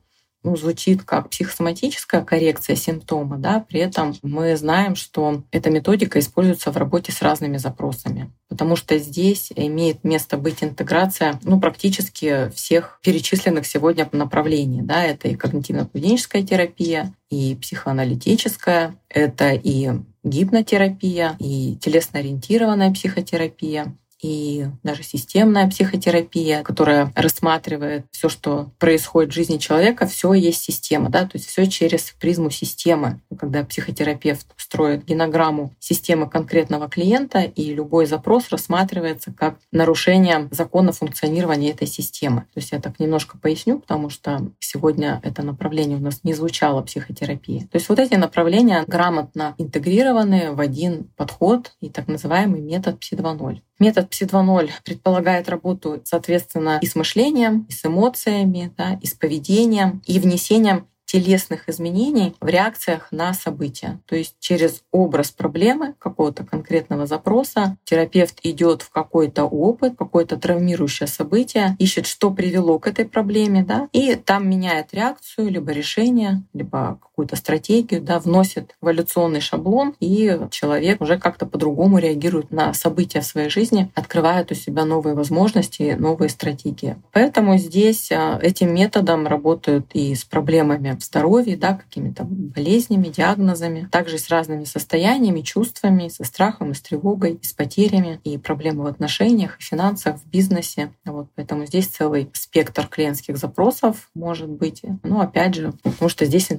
ну, 0.47 0.55
звучит 0.55 1.03
как 1.03 1.29
психосоматическая 1.29 2.23
коррекция 2.23 2.75
симптома, 2.75 3.37
да, 3.37 3.65
при 3.67 3.81
этом 3.81 4.15
мы 4.21 4.55
знаем, 4.55 4.95
что 4.95 5.43
эта 5.51 5.69
методика 5.69 6.19
используется 6.19 6.71
в 6.71 6.77
работе 6.77 7.11
с 7.11 7.21
разными 7.21 7.57
запросами, 7.57 8.31
потому 8.47 8.75
что 8.75 8.97
здесь 8.97 9.51
имеет 9.55 10.03
место 10.03 10.37
быть 10.37 10.63
интеграция 10.63 11.39
ну, 11.43 11.59
практически 11.59 12.49
всех 12.55 12.99
перечисленных 13.03 13.65
сегодня 13.65 14.07
направлений. 14.13 14.81
Да, 14.81 15.03
это 15.03 15.27
и 15.27 15.35
когнитивно-поведенческая 15.35 16.43
терапия, 16.43 17.13
и 17.29 17.55
психоаналитическая, 17.55 18.95
это 19.09 19.51
и 19.51 19.89
гипнотерапия, 20.23 21.35
и 21.39 21.77
телесно-ориентированная 21.81 22.93
психотерапия 22.93 23.93
и 24.21 24.67
даже 24.83 25.03
системная 25.03 25.69
психотерапия, 25.69 26.63
которая 26.63 27.11
рассматривает 27.15 28.05
все, 28.11 28.29
что 28.29 28.71
происходит 28.79 29.31
в 29.31 29.35
жизни 29.35 29.57
человека, 29.57 30.07
все 30.07 30.33
есть 30.33 30.63
система, 30.63 31.09
да, 31.09 31.23
то 31.23 31.31
есть 31.33 31.47
все 31.47 31.67
через 31.67 32.15
призму 32.19 32.49
системы. 32.49 33.21
Когда 33.37 33.63
психотерапевт 33.63 34.47
строит 34.57 35.05
генограмму 35.05 35.73
системы 35.79 36.29
конкретного 36.29 36.89
клиента, 36.89 37.41
и 37.41 37.73
любой 37.73 38.05
запрос 38.05 38.49
рассматривается 38.49 39.31
как 39.31 39.59
нарушение 39.71 40.47
закона 40.51 40.91
функционирования 40.91 41.71
этой 41.71 41.87
системы. 41.87 42.41
То 42.53 42.59
есть 42.59 42.71
я 42.71 42.79
так 42.79 42.99
немножко 42.99 43.37
поясню, 43.37 43.79
потому 43.79 44.09
что 44.09 44.51
сегодня 44.59 45.19
это 45.23 45.43
направление 45.43 45.97
у 45.97 46.01
нас 46.01 46.23
не 46.23 46.33
звучало 46.33 46.81
психотерапии. 46.81 47.67
То 47.71 47.77
есть 47.77 47.89
вот 47.89 47.99
эти 47.99 48.15
направления 48.15 48.83
грамотно 48.87 49.55
интегрированы 49.57 50.51
в 50.53 50.59
один 50.59 51.09
подход 51.15 51.73
и 51.81 51.89
так 51.89 52.07
называемый 52.07 52.61
метод 52.61 52.99
ПСИ 52.99 53.15
2.0. 53.15 53.61
Метод 53.79 54.09
ПСИ 54.09 54.23
2.0 54.23 54.69
предполагает 54.83 55.49
работу, 55.49 56.01
соответственно, 56.03 56.79
и 56.81 56.87
с 56.87 56.95
мышлением, 56.95 57.65
и 57.69 57.71
с 57.71 57.85
эмоциями, 57.85 58.73
да, 58.77 58.99
и 59.01 59.05
с 59.05 59.13
поведением, 59.13 60.01
и 60.05 60.19
внесением 60.19 60.87
телесных 61.07 61.69
изменений 61.69 62.35
в 62.41 62.47
реакциях 62.47 63.07
на 63.11 63.33
события. 63.33 63.99
То 64.05 64.15
есть 64.15 64.35
через 64.39 64.83
образ 64.91 65.31
проблемы 65.31 65.95
какого-то 65.97 66.45
конкретного 66.45 67.07
запроса 67.07 67.77
терапевт 67.85 68.39
идет 68.43 68.81
в 68.81 68.89
какой-то 68.89 69.45
опыт, 69.45 69.93
какое-то 69.97 70.37
травмирующее 70.37 71.07
событие, 71.07 71.75
ищет, 71.79 72.05
что 72.05 72.29
привело 72.31 72.77
к 72.77 72.87
этой 72.87 73.05
проблеме, 73.05 73.63
да, 73.63 73.87
и 73.93 74.15
там 74.15 74.49
меняет 74.49 74.93
реакцию, 74.93 75.49
либо 75.49 75.71
решение, 75.71 76.43
либо 76.53 76.99
какую-то 77.17 77.35
стратегию, 77.35 77.99
да, 77.99 78.19
вносит 78.19 78.75
эволюционный 78.79 79.41
шаблон, 79.41 79.95
и 79.99 80.39
человек 80.51 81.01
уже 81.01 81.17
как-то 81.17 81.47
по-другому 81.47 81.97
реагирует 81.97 82.51
на 82.51 82.75
события 82.75 83.21
в 83.21 83.25
своей 83.25 83.49
жизни, 83.49 83.91
открывает 83.95 84.51
у 84.51 84.55
себя 84.55 84.85
новые 84.85 85.15
возможности, 85.15 85.95
новые 85.97 86.29
стратегии. 86.29 86.95
Поэтому 87.11 87.57
здесь 87.57 88.11
а, 88.11 88.37
этим 88.39 88.71
методом 88.71 89.25
работают 89.25 89.87
и 89.93 90.13
с 90.13 90.25
проблемами 90.25 90.95
в 90.95 91.03
здоровье, 91.03 91.57
да, 91.57 91.73
какими-то 91.73 92.23
болезнями, 92.23 93.07
диагнозами, 93.07 93.89
также 93.91 94.19
с 94.19 94.29
разными 94.29 94.65
состояниями, 94.65 95.41
чувствами, 95.41 96.09
со 96.09 96.23
страхом 96.23 96.69
и 96.69 96.75
с 96.75 96.81
тревогой, 96.81 97.39
и 97.41 97.43
с 97.43 97.53
потерями, 97.53 98.19
и 98.25 98.37
проблемы 98.37 98.83
в 98.83 98.87
отношениях, 98.87 99.57
и 99.59 99.63
финансах, 99.63 100.17
в 100.17 100.29
бизнесе. 100.29 100.91
Вот, 101.03 101.29
поэтому 101.35 101.65
здесь 101.65 101.87
целый 101.87 102.29
спектр 102.33 102.85
клиентских 102.85 103.37
запросов 103.37 104.11
может 104.13 104.49
быть. 104.49 104.83
Ну, 105.01 105.19
опять 105.19 105.55
же, 105.55 105.73
потому 105.81 106.09
что 106.09 106.25
здесь 106.25 106.51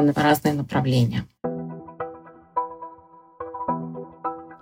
интегрированы 0.00 0.12
разные 0.12 0.54
направления. 0.54 1.26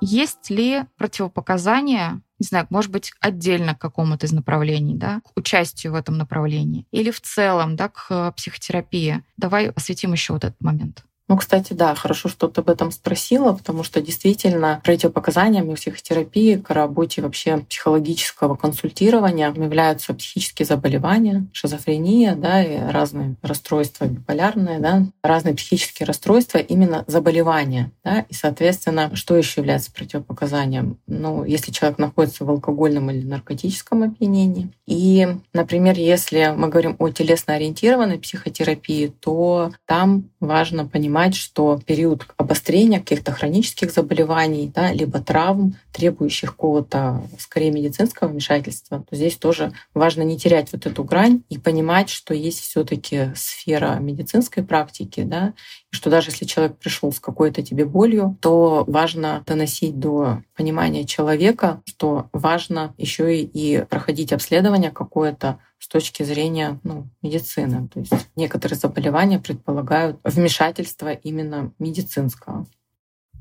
Есть 0.00 0.50
ли 0.50 0.84
противопоказания 0.96 2.20
не 2.40 2.46
знаю, 2.46 2.68
может 2.70 2.92
быть, 2.92 3.10
отдельно 3.20 3.74
к 3.74 3.80
какому-то 3.80 4.26
из 4.26 4.32
направлений, 4.32 4.94
да, 4.94 5.20
к 5.24 5.36
участию 5.36 5.92
в 5.92 5.96
этом 5.96 6.16
направлении, 6.18 6.86
или 6.92 7.10
в 7.10 7.20
целом, 7.20 7.74
да, 7.74 7.88
к 7.88 8.30
психотерапии. 8.36 9.24
Давай 9.36 9.70
осветим 9.70 10.12
еще 10.12 10.34
вот 10.34 10.44
этот 10.44 10.60
момент. 10.60 11.02
Ну, 11.28 11.36
кстати, 11.36 11.74
да, 11.74 11.94
хорошо, 11.94 12.30
что 12.30 12.48
ты 12.48 12.62
об 12.62 12.70
этом 12.70 12.90
спросила, 12.90 13.52
потому 13.52 13.84
что 13.84 14.00
действительно 14.00 14.80
противопоказаниями 14.82 15.74
психотерапии 15.74 16.56
к 16.56 16.70
работе 16.70 17.20
вообще 17.20 17.58
психологического 17.58 18.56
консультирования 18.56 19.52
являются 19.52 20.14
психические 20.14 20.64
заболевания, 20.64 21.46
шизофрения, 21.52 22.34
да, 22.34 22.62
и 22.62 22.78
разные 22.90 23.36
расстройства 23.42 24.06
биполярные, 24.06 24.78
да, 24.78 25.04
разные 25.22 25.54
психические 25.54 26.06
расстройства, 26.06 26.58
именно 26.58 27.04
заболевания, 27.06 27.92
да, 28.02 28.20
и, 28.20 28.32
соответственно, 28.32 29.14
что 29.14 29.36
еще 29.36 29.60
является 29.60 29.92
противопоказанием? 29.92 30.96
Ну, 31.06 31.44
если 31.44 31.72
человек 31.72 31.98
находится 31.98 32.46
в 32.46 32.50
алкогольном 32.50 33.10
или 33.10 33.26
наркотическом 33.26 34.02
опьянении. 34.02 34.70
И, 34.86 35.28
например, 35.52 35.98
если 35.98 36.54
мы 36.56 36.68
говорим 36.68 36.96
о 36.98 37.10
телесно-ориентированной 37.10 38.18
психотерапии, 38.18 39.08
то 39.20 39.72
там 39.84 40.30
важно 40.40 40.86
понимать, 40.86 41.17
понимать, 41.18 41.34
что 41.34 41.80
период 41.84 42.26
обострения 42.36 43.00
каких-то 43.00 43.32
хронических 43.32 43.90
заболеваний, 43.90 44.70
да, 44.72 44.92
либо 44.92 45.18
травм, 45.18 45.74
требующих 45.92 46.50
какого-то, 46.50 47.22
скорее, 47.40 47.72
медицинского 47.72 48.28
вмешательства, 48.28 49.04
то 49.08 49.16
здесь 49.16 49.36
тоже 49.36 49.72
важно 49.94 50.22
не 50.22 50.38
терять 50.38 50.72
вот 50.72 50.86
эту 50.86 51.02
грань 51.02 51.42
и 51.48 51.58
понимать, 51.58 52.08
что 52.08 52.34
есть 52.34 52.60
все 52.60 52.84
таки 52.84 53.32
сфера 53.34 53.98
медицинской 53.98 54.62
практики, 54.62 55.22
да, 55.24 55.54
и 55.92 55.96
что 55.96 56.08
даже 56.08 56.30
если 56.30 56.44
человек 56.44 56.76
пришел 56.76 57.12
с 57.12 57.18
какой-то 57.18 57.62
тебе 57.62 57.84
болью, 57.84 58.36
то 58.40 58.84
важно 58.86 59.42
доносить 59.44 59.98
до 59.98 60.42
понимания 60.56 61.04
человека, 61.04 61.82
что 61.84 62.28
важно 62.32 62.94
еще 62.96 63.42
и 63.42 63.84
проходить 63.86 64.32
обследование 64.32 64.92
какое-то 64.92 65.58
с 65.78 65.88
точки 65.88 66.22
зрения 66.22 66.80
ну, 66.82 67.08
медицины. 67.22 67.88
То 67.88 68.00
есть 68.00 68.12
некоторые 68.36 68.78
заболевания 68.78 69.38
предполагают 69.38 70.18
вмешательство 70.24 71.12
именно 71.12 71.72
медицинского. 71.78 72.66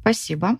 Спасибо. 0.01 0.57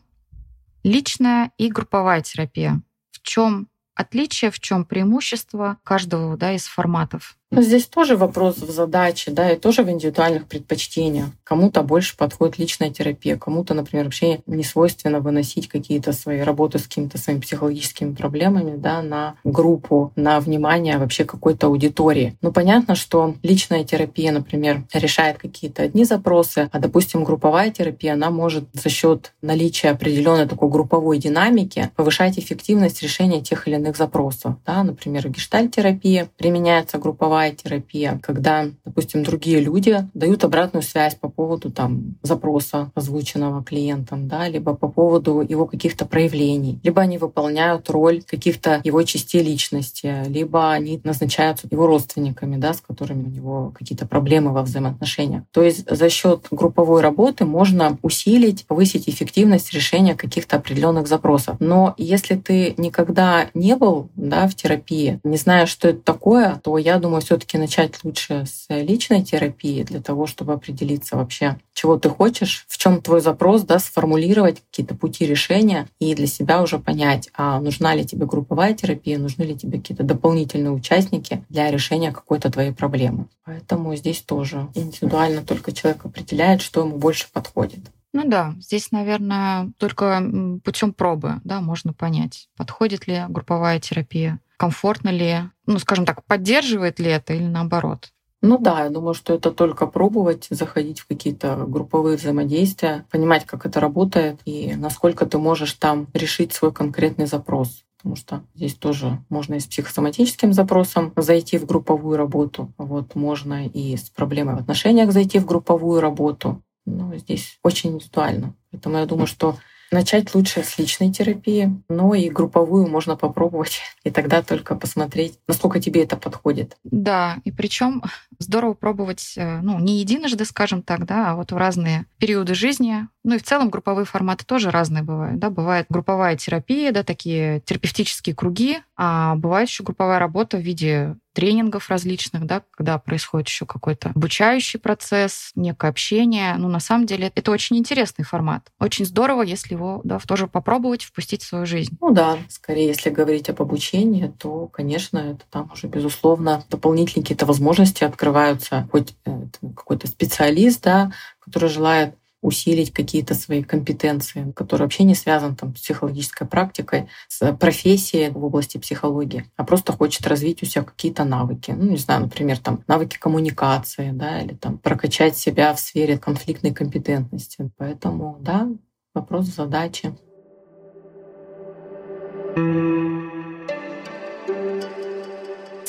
Личная 0.83 1.51
и 1.57 1.69
групповая 1.69 2.21
терапия. 2.21 2.81
В 3.11 3.21
чем 3.21 3.67
отличие, 3.93 4.51
в 4.51 4.59
чем 4.59 4.85
преимущество 4.85 5.77
каждого 5.83 6.37
да, 6.37 6.53
из 6.53 6.65
форматов? 6.65 7.37
Но 7.49 7.61
здесь 7.61 7.87
тоже 7.87 8.17
вопрос 8.17 8.57
в 8.57 8.69
задаче, 8.69 9.31
да, 9.31 9.51
и 9.51 9.55
тоже 9.57 9.83
в 9.83 9.89
индивидуальных 9.89 10.47
предпочтениях. 10.47 11.27
Кому-то 11.45 11.81
больше 11.81 12.17
подходит 12.17 12.59
личная 12.59 12.89
терапия, 12.89 13.37
кому-то, 13.37 13.73
например, 13.73 14.05
вообще 14.05 14.41
не 14.47 14.65
свойственно 14.65 15.21
выносить 15.21 15.69
какие-то 15.69 16.11
свои 16.11 16.41
работы 16.41 16.77
с 16.77 16.83
какими-то 16.83 17.17
своими 17.17 17.39
психологическими 17.39 18.13
проблемами, 18.13 18.75
да, 18.75 19.01
на 19.01 19.35
группу, 19.45 20.11
на 20.17 20.41
внимание 20.41 20.97
вообще 20.97 21.23
какой-то 21.23 21.67
аудитории. 21.67 22.37
Ну, 22.41 22.51
понятно, 22.51 22.95
что 22.95 23.35
личная 23.43 23.85
терапия, 23.85 24.33
например, 24.33 24.83
решает 24.93 25.37
какие-то 25.37 25.83
одни 25.83 26.03
запросы, 26.03 26.69
а, 26.73 26.79
допустим, 26.79 27.23
групповая 27.23 27.71
терапия, 27.71 28.13
она 28.13 28.29
может 28.29 28.65
за 28.73 28.89
счет 28.89 29.33
наличия 29.41 29.91
определенной 29.91 30.47
такой 30.47 30.69
групповой 30.69 31.17
динамики 31.17 31.91
повышать 31.95 32.37
эффективность 32.37 33.01
решения 33.01 33.41
тех 33.41 33.69
или 33.69 33.75
иных 33.75 33.95
запросов. 33.95 34.55
Да, 34.65 34.83
например, 34.83 35.29
гештальт-терапия 35.29 36.27
применяется 36.37 36.97
групповая 36.97 37.36
групповая 37.37 37.51
терапия, 37.51 38.19
когда, 38.23 38.65
допустим, 38.85 39.23
другие 39.23 39.59
люди 39.59 40.07
дают 40.13 40.43
обратную 40.43 40.81
связь 40.81 41.15
по 41.15 41.29
поводу 41.29 41.69
там, 41.69 42.15
запроса, 42.23 42.91
озвученного 42.95 43.63
клиентом, 43.63 44.27
да, 44.27 44.47
либо 44.47 44.73
по 44.73 44.87
поводу 44.87 45.41
его 45.41 45.67
каких-то 45.67 46.05
проявлений, 46.05 46.79
либо 46.83 47.01
они 47.01 47.17
выполняют 47.17 47.89
роль 47.89 48.23
каких-то 48.23 48.81
его 48.83 49.03
частей 49.03 49.43
личности, 49.43 50.23
либо 50.27 50.71
они 50.71 50.99
назначаются 51.03 51.67
его 51.69 51.85
родственниками, 51.85 52.57
да, 52.57 52.73
с 52.73 52.81
которыми 52.81 53.25
у 53.27 53.29
него 53.29 53.73
какие-то 53.77 54.07
проблемы 54.07 54.51
во 54.51 54.63
взаимоотношениях. 54.63 55.43
То 55.51 55.61
есть 55.61 55.85
за 55.89 56.09
счет 56.09 56.47
групповой 56.49 57.01
работы 57.01 57.45
можно 57.45 57.97
усилить, 58.01 58.65
повысить 58.65 59.07
эффективность 59.09 59.73
решения 59.73 60.15
каких-то 60.15 60.55
определенных 60.55 61.07
запросов. 61.07 61.57
Но 61.59 61.93
если 61.97 62.35
ты 62.35 62.73
никогда 62.77 63.47
не 63.53 63.75
был 63.75 64.09
да, 64.15 64.47
в 64.47 64.55
терапии, 64.55 65.19
не 65.23 65.37
знаешь, 65.37 65.69
что 65.69 65.89
это 65.89 65.99
такое, 66.01 66.59
то 66.63 66.77
я 66.77 66.97
думаю, 66.97 67.21
все-таки 67.27 67.57
начать 67.57 68.05
лучше 68.05 68.45
с 68.45 68.67
личной 68.69 69.21
терапии 69.21 69.83
для 69.83 70.01
того, 70.01 70.27
чтобы 70.27 70.53
определиться 70.53 71.17
вообще, 71.17 71.57
чего 71.73 71.97
ты 71.97 72.09
хочешь, 72.09 72.65
в 72.69 72.77
чем 72.77 73.01
твой 73.01 73.19
запрос, 73.19 73.63
да, 73.63 73.79
сформулировать 73.79 74.61
какие-то 74.61 74.95
пути 74.95 75.25
решения 75.25 75.89
и 75.99 76.15
для 76.15 76.25
себя 76.25 76.61
уже 76.61 76.79
понять, 76.79 77.29
а 77.33 77.59
нужна 77.59 77.93
ли 77.95 78.05
тебе 78.05 78.25
групповая 78.25 78.73
терапия, 78.73 79.17
нужны 79.17 79.43
ли 79.43 79.57
тебе 79.57 79.79
какие-то 79.79 80.03
дополнительные 80.03 80.71
участники 80.71 81.43
для 81.49 81.69
решения 81.69 82.13
какой-то 82.13 82.49
твоей 82.49 82.71
проблемы. 82.71 83.27
Поэтому 83.43 83.93
здесь 83.97 84.21
тоже 84.21 84.69
индивидуально 84.73 85.43
только 85.43 85.73
человек 85.73 86.05
определяет, 86.05 86.61
что 86.61 86.79
ему 86.79 86.95
больше 86.95 87.27
подходит. 87.33 87.81
Ну 88.13 88.23
да, 88.25 88.55
здесь, 88.61 88.93
наверное, 88.93 89.69
только 89.77 90.23
путем 90.63 90.93
пробы, 90.93 91.41
да, 91.43 91.59
можно 91.59 91.91
понять, 91.91 92.47
подходит 92.55 93.05
ли 93.05 93.25
групповая 93.27 93.81
терапия, 93.81 94.39
комфортно 94.55 95.09
ли, 95.09 95.41
ну, 95.67 95.79
скажем 95.79 96.05
так, 96.05 96.23
поддерживает 96.25 96.99
ли 96.99 97.11
это 97.11 97.33
или 97.33 97.45
наоборот. 97.45 98.09
Ну 98.41 98.59
да, 98.59 98.83
я 98.83 98.89
думаю, 98.89 99.13
что 99.13 99.33
это 99.33 99.51
только 99.51 99.87
пробовать, 99.87 100.47
заходить 100.49 100.99
в 100.99 101.07
какие-то 101.07 101.65
групповые 101.67 102.17
взаимодействия, 102.17 103.05
понимать, 103.09 103.45
как 103.45 103.65
это 103.65 103.79
работает 103.79 104.39
и 104.45 104.75
насколько 104.75 105.25
ты 105.25 105.37
можешь 105.39 105.73
там 105.73 106.07
решить 106.13 106.53
свой 106.53 106.71
конкретный 106.71 107.25
запрос. 107.25 107.83
Потому 107.97 108.15
что 108.15 108.43
здесь 108.53 108.75
тоже 108.75 109.19
можно 109.29 109.55
и 109.55 109.59
с 109.59 109.65
психосоматическим 109.65 110.53
запросом 110.53 111.13
зайти 111.15 111.57
в 111.57 111.65
групповую 111.65 112.15
работу. 112.15 112.71
Вот 112.77 113.15
можно 113.15 113.65
и 113.65 113.97
с 113.97 114.09
проблемой 114.09 114.55
в 114.55 114.59
отношениях 114.59 115.11
зайти 115.11 115.39
в 115.39 115.45
групповую 115.45 115.99
работу. 115.99 116.61
Но 116.85 117.15
здесь 117.17 117.57
очень 117.63 117.95
индивидуально. 117.95 118.53
Поэтому 118.71 118.97
я 118.99 119.05
думаю, 119.07 119.27
что 119.27 119.57
Начать 119.91 120.35
лучше 120.35 120.63
с 120.63 120.77
личной 120.77 121.11
терапии, 121.11 121.81
но 121.87 122.13
и 122.13 122.29
групповую 122.29 122.87
можно 122.87 123.15
попробовать, 123.15 123.81
и 124.03 124.11
тогда 124.11 124.41
только 124.41 124.75
посмотреть, 124.75 125.39
насколько 125.47 125.79
тебе 125.79 126.03
это 126.03 126.17
подходит. 126.17 126.77
Да, 126.83 127.37
и 127.45 127.51
причем 127.51 128.03
здорово 128.39 128.73
пробовать, 128.73 129.33
э, 129.37 129.61
ну, 129.61 129.79
не 129.79 129.99
единожды, 129.99 130.45
скажем 130.45 130.81
так, 130.81 131.05
да, 131.05 131.31
а 131.31 131.35
вот 131.35 131.51
в 131.51 131.57
разные 131.57 132.05
периоды 132.17 132.53
жизни. 132.53 133.07
Ну 133.23 133.35
и 133.35 133.39
в 133.39 133.43
целом 133.43 133.69
групповые 133.69 134.05
форматы 134.05 134.45
тоже 134.45 134.71
разные 134.71 135.03
бывают, 135.03 135.39
да, 135.39 135.49
бывает 135.49 135.87
групповая 135.89 136.37
терапия, 136.37 136.91
да, 136.91 137.03
такие 137.03 137.61
терапевтические 137.61 138.35
круги, 138.35 138.79
а 138.95 139.35
бывает 139.35 139.69
еще 139.69 139.83
групповая 139.83 140.19
работа 140.19 140.57
в 140.57 140.61
виде 140.61 141.15
тренингов 141.37 141.91
различных, 141.91 142.47
да, 142.47 142.63
когда 142.71 142.97
происходит 142.97 143.47
еще 143.47 143.67
какой-то 143.67 144.09
обучающий 144.09 144.79
процесс, 144.79 145.51
некое 145.53 145.89
общение. 145.91 146.55
Ну, 146.57 146.67
на 146.67 146.79
самом 146.79 147.05
деле, 147.05 147.31
это 147.35 147.51
очень 147.51 147.77
интересный 147.77 148.25
формат. 148.25 148.71
Очень 148.79 149.05
здорово, 149.05 149.43
если 149.43 149.75
его 149.75 150.01
да, 150.03 150.17
тоже 150.17 150.47
попробовать 150.47 151.03
впустить 151.03 151.43
в 151.43 151.47
свою 151.47 151.67
жизнь. 151.67 151.95
Ну 152.01 152.09
да, 152.09 152.39
скорее, 152.49 152.87
если 152.87 153.11
говорить 153.11 153.49
об 153.49 153.61
обучении, 153.61 154.33
то, 154.39 154.65
конечно, 154.65 155.19
это 155.19 155.43
там 155.51 155.69
уже, 155.71 155.85
безусловно, 155.85 156.63
дополнительные 156.71 157.23
какие-то 157.23 157.45
возможности 157.45 158.03
открываются. 158.03 158.89
Хоть 158.91 159.13
какой-то 159.61 160.07
специалист, 160.07 160.81
да, 160.83 161.11
который 161.39 161.69
желает 161.69 162.15
усилить 162.41 162.93
какие-то 162.93 163.33
свои 163.33 163.63
компетенции, 163.63 164.51
которые 164.55 164.85
вообще 164.85 165.03
не 165.03 165.15
связаны 165.15 165.55
там, 165.55 165.75
с 165.75 165.81
психологической 165.81 166.47
практикой, 166.47 167.09
с 167.27 167.53
профессией 167.53 168.29
в 168.29 168.43
области 168.43 168.77
психологии, 168.77 169.45
а 169.55 169.63
просто 169.63 169.93
хочет 169.93 170.27
развить 170.27 170.61
у 170.63 170.65
себя 170.65 170.83
какие-то 170.83 171.23
навыки. 171.23 171.71
Ну, 171.75 171.89
не 171.89 171.97
знаю, 171.97 172.21
например, 172.21 172.59
там 172.59 172.83
навыки 172.87 173.17
коммуникации, 173.17 174.11
да, 174.11 174.41
или 174.41 174.53
там 174.53 174.77
прокачать 174.77 175.37
себя 175.37 175.73
в 175.73 175.79
сфере 175.79 176.17
конфликтной 176.17 176.73
компетентности. 176.73 177.71
Поэтому, 177.77 178.37
да, 178.41 178.69
вопрос 179.13 179.45
задачи. 179.47 180.15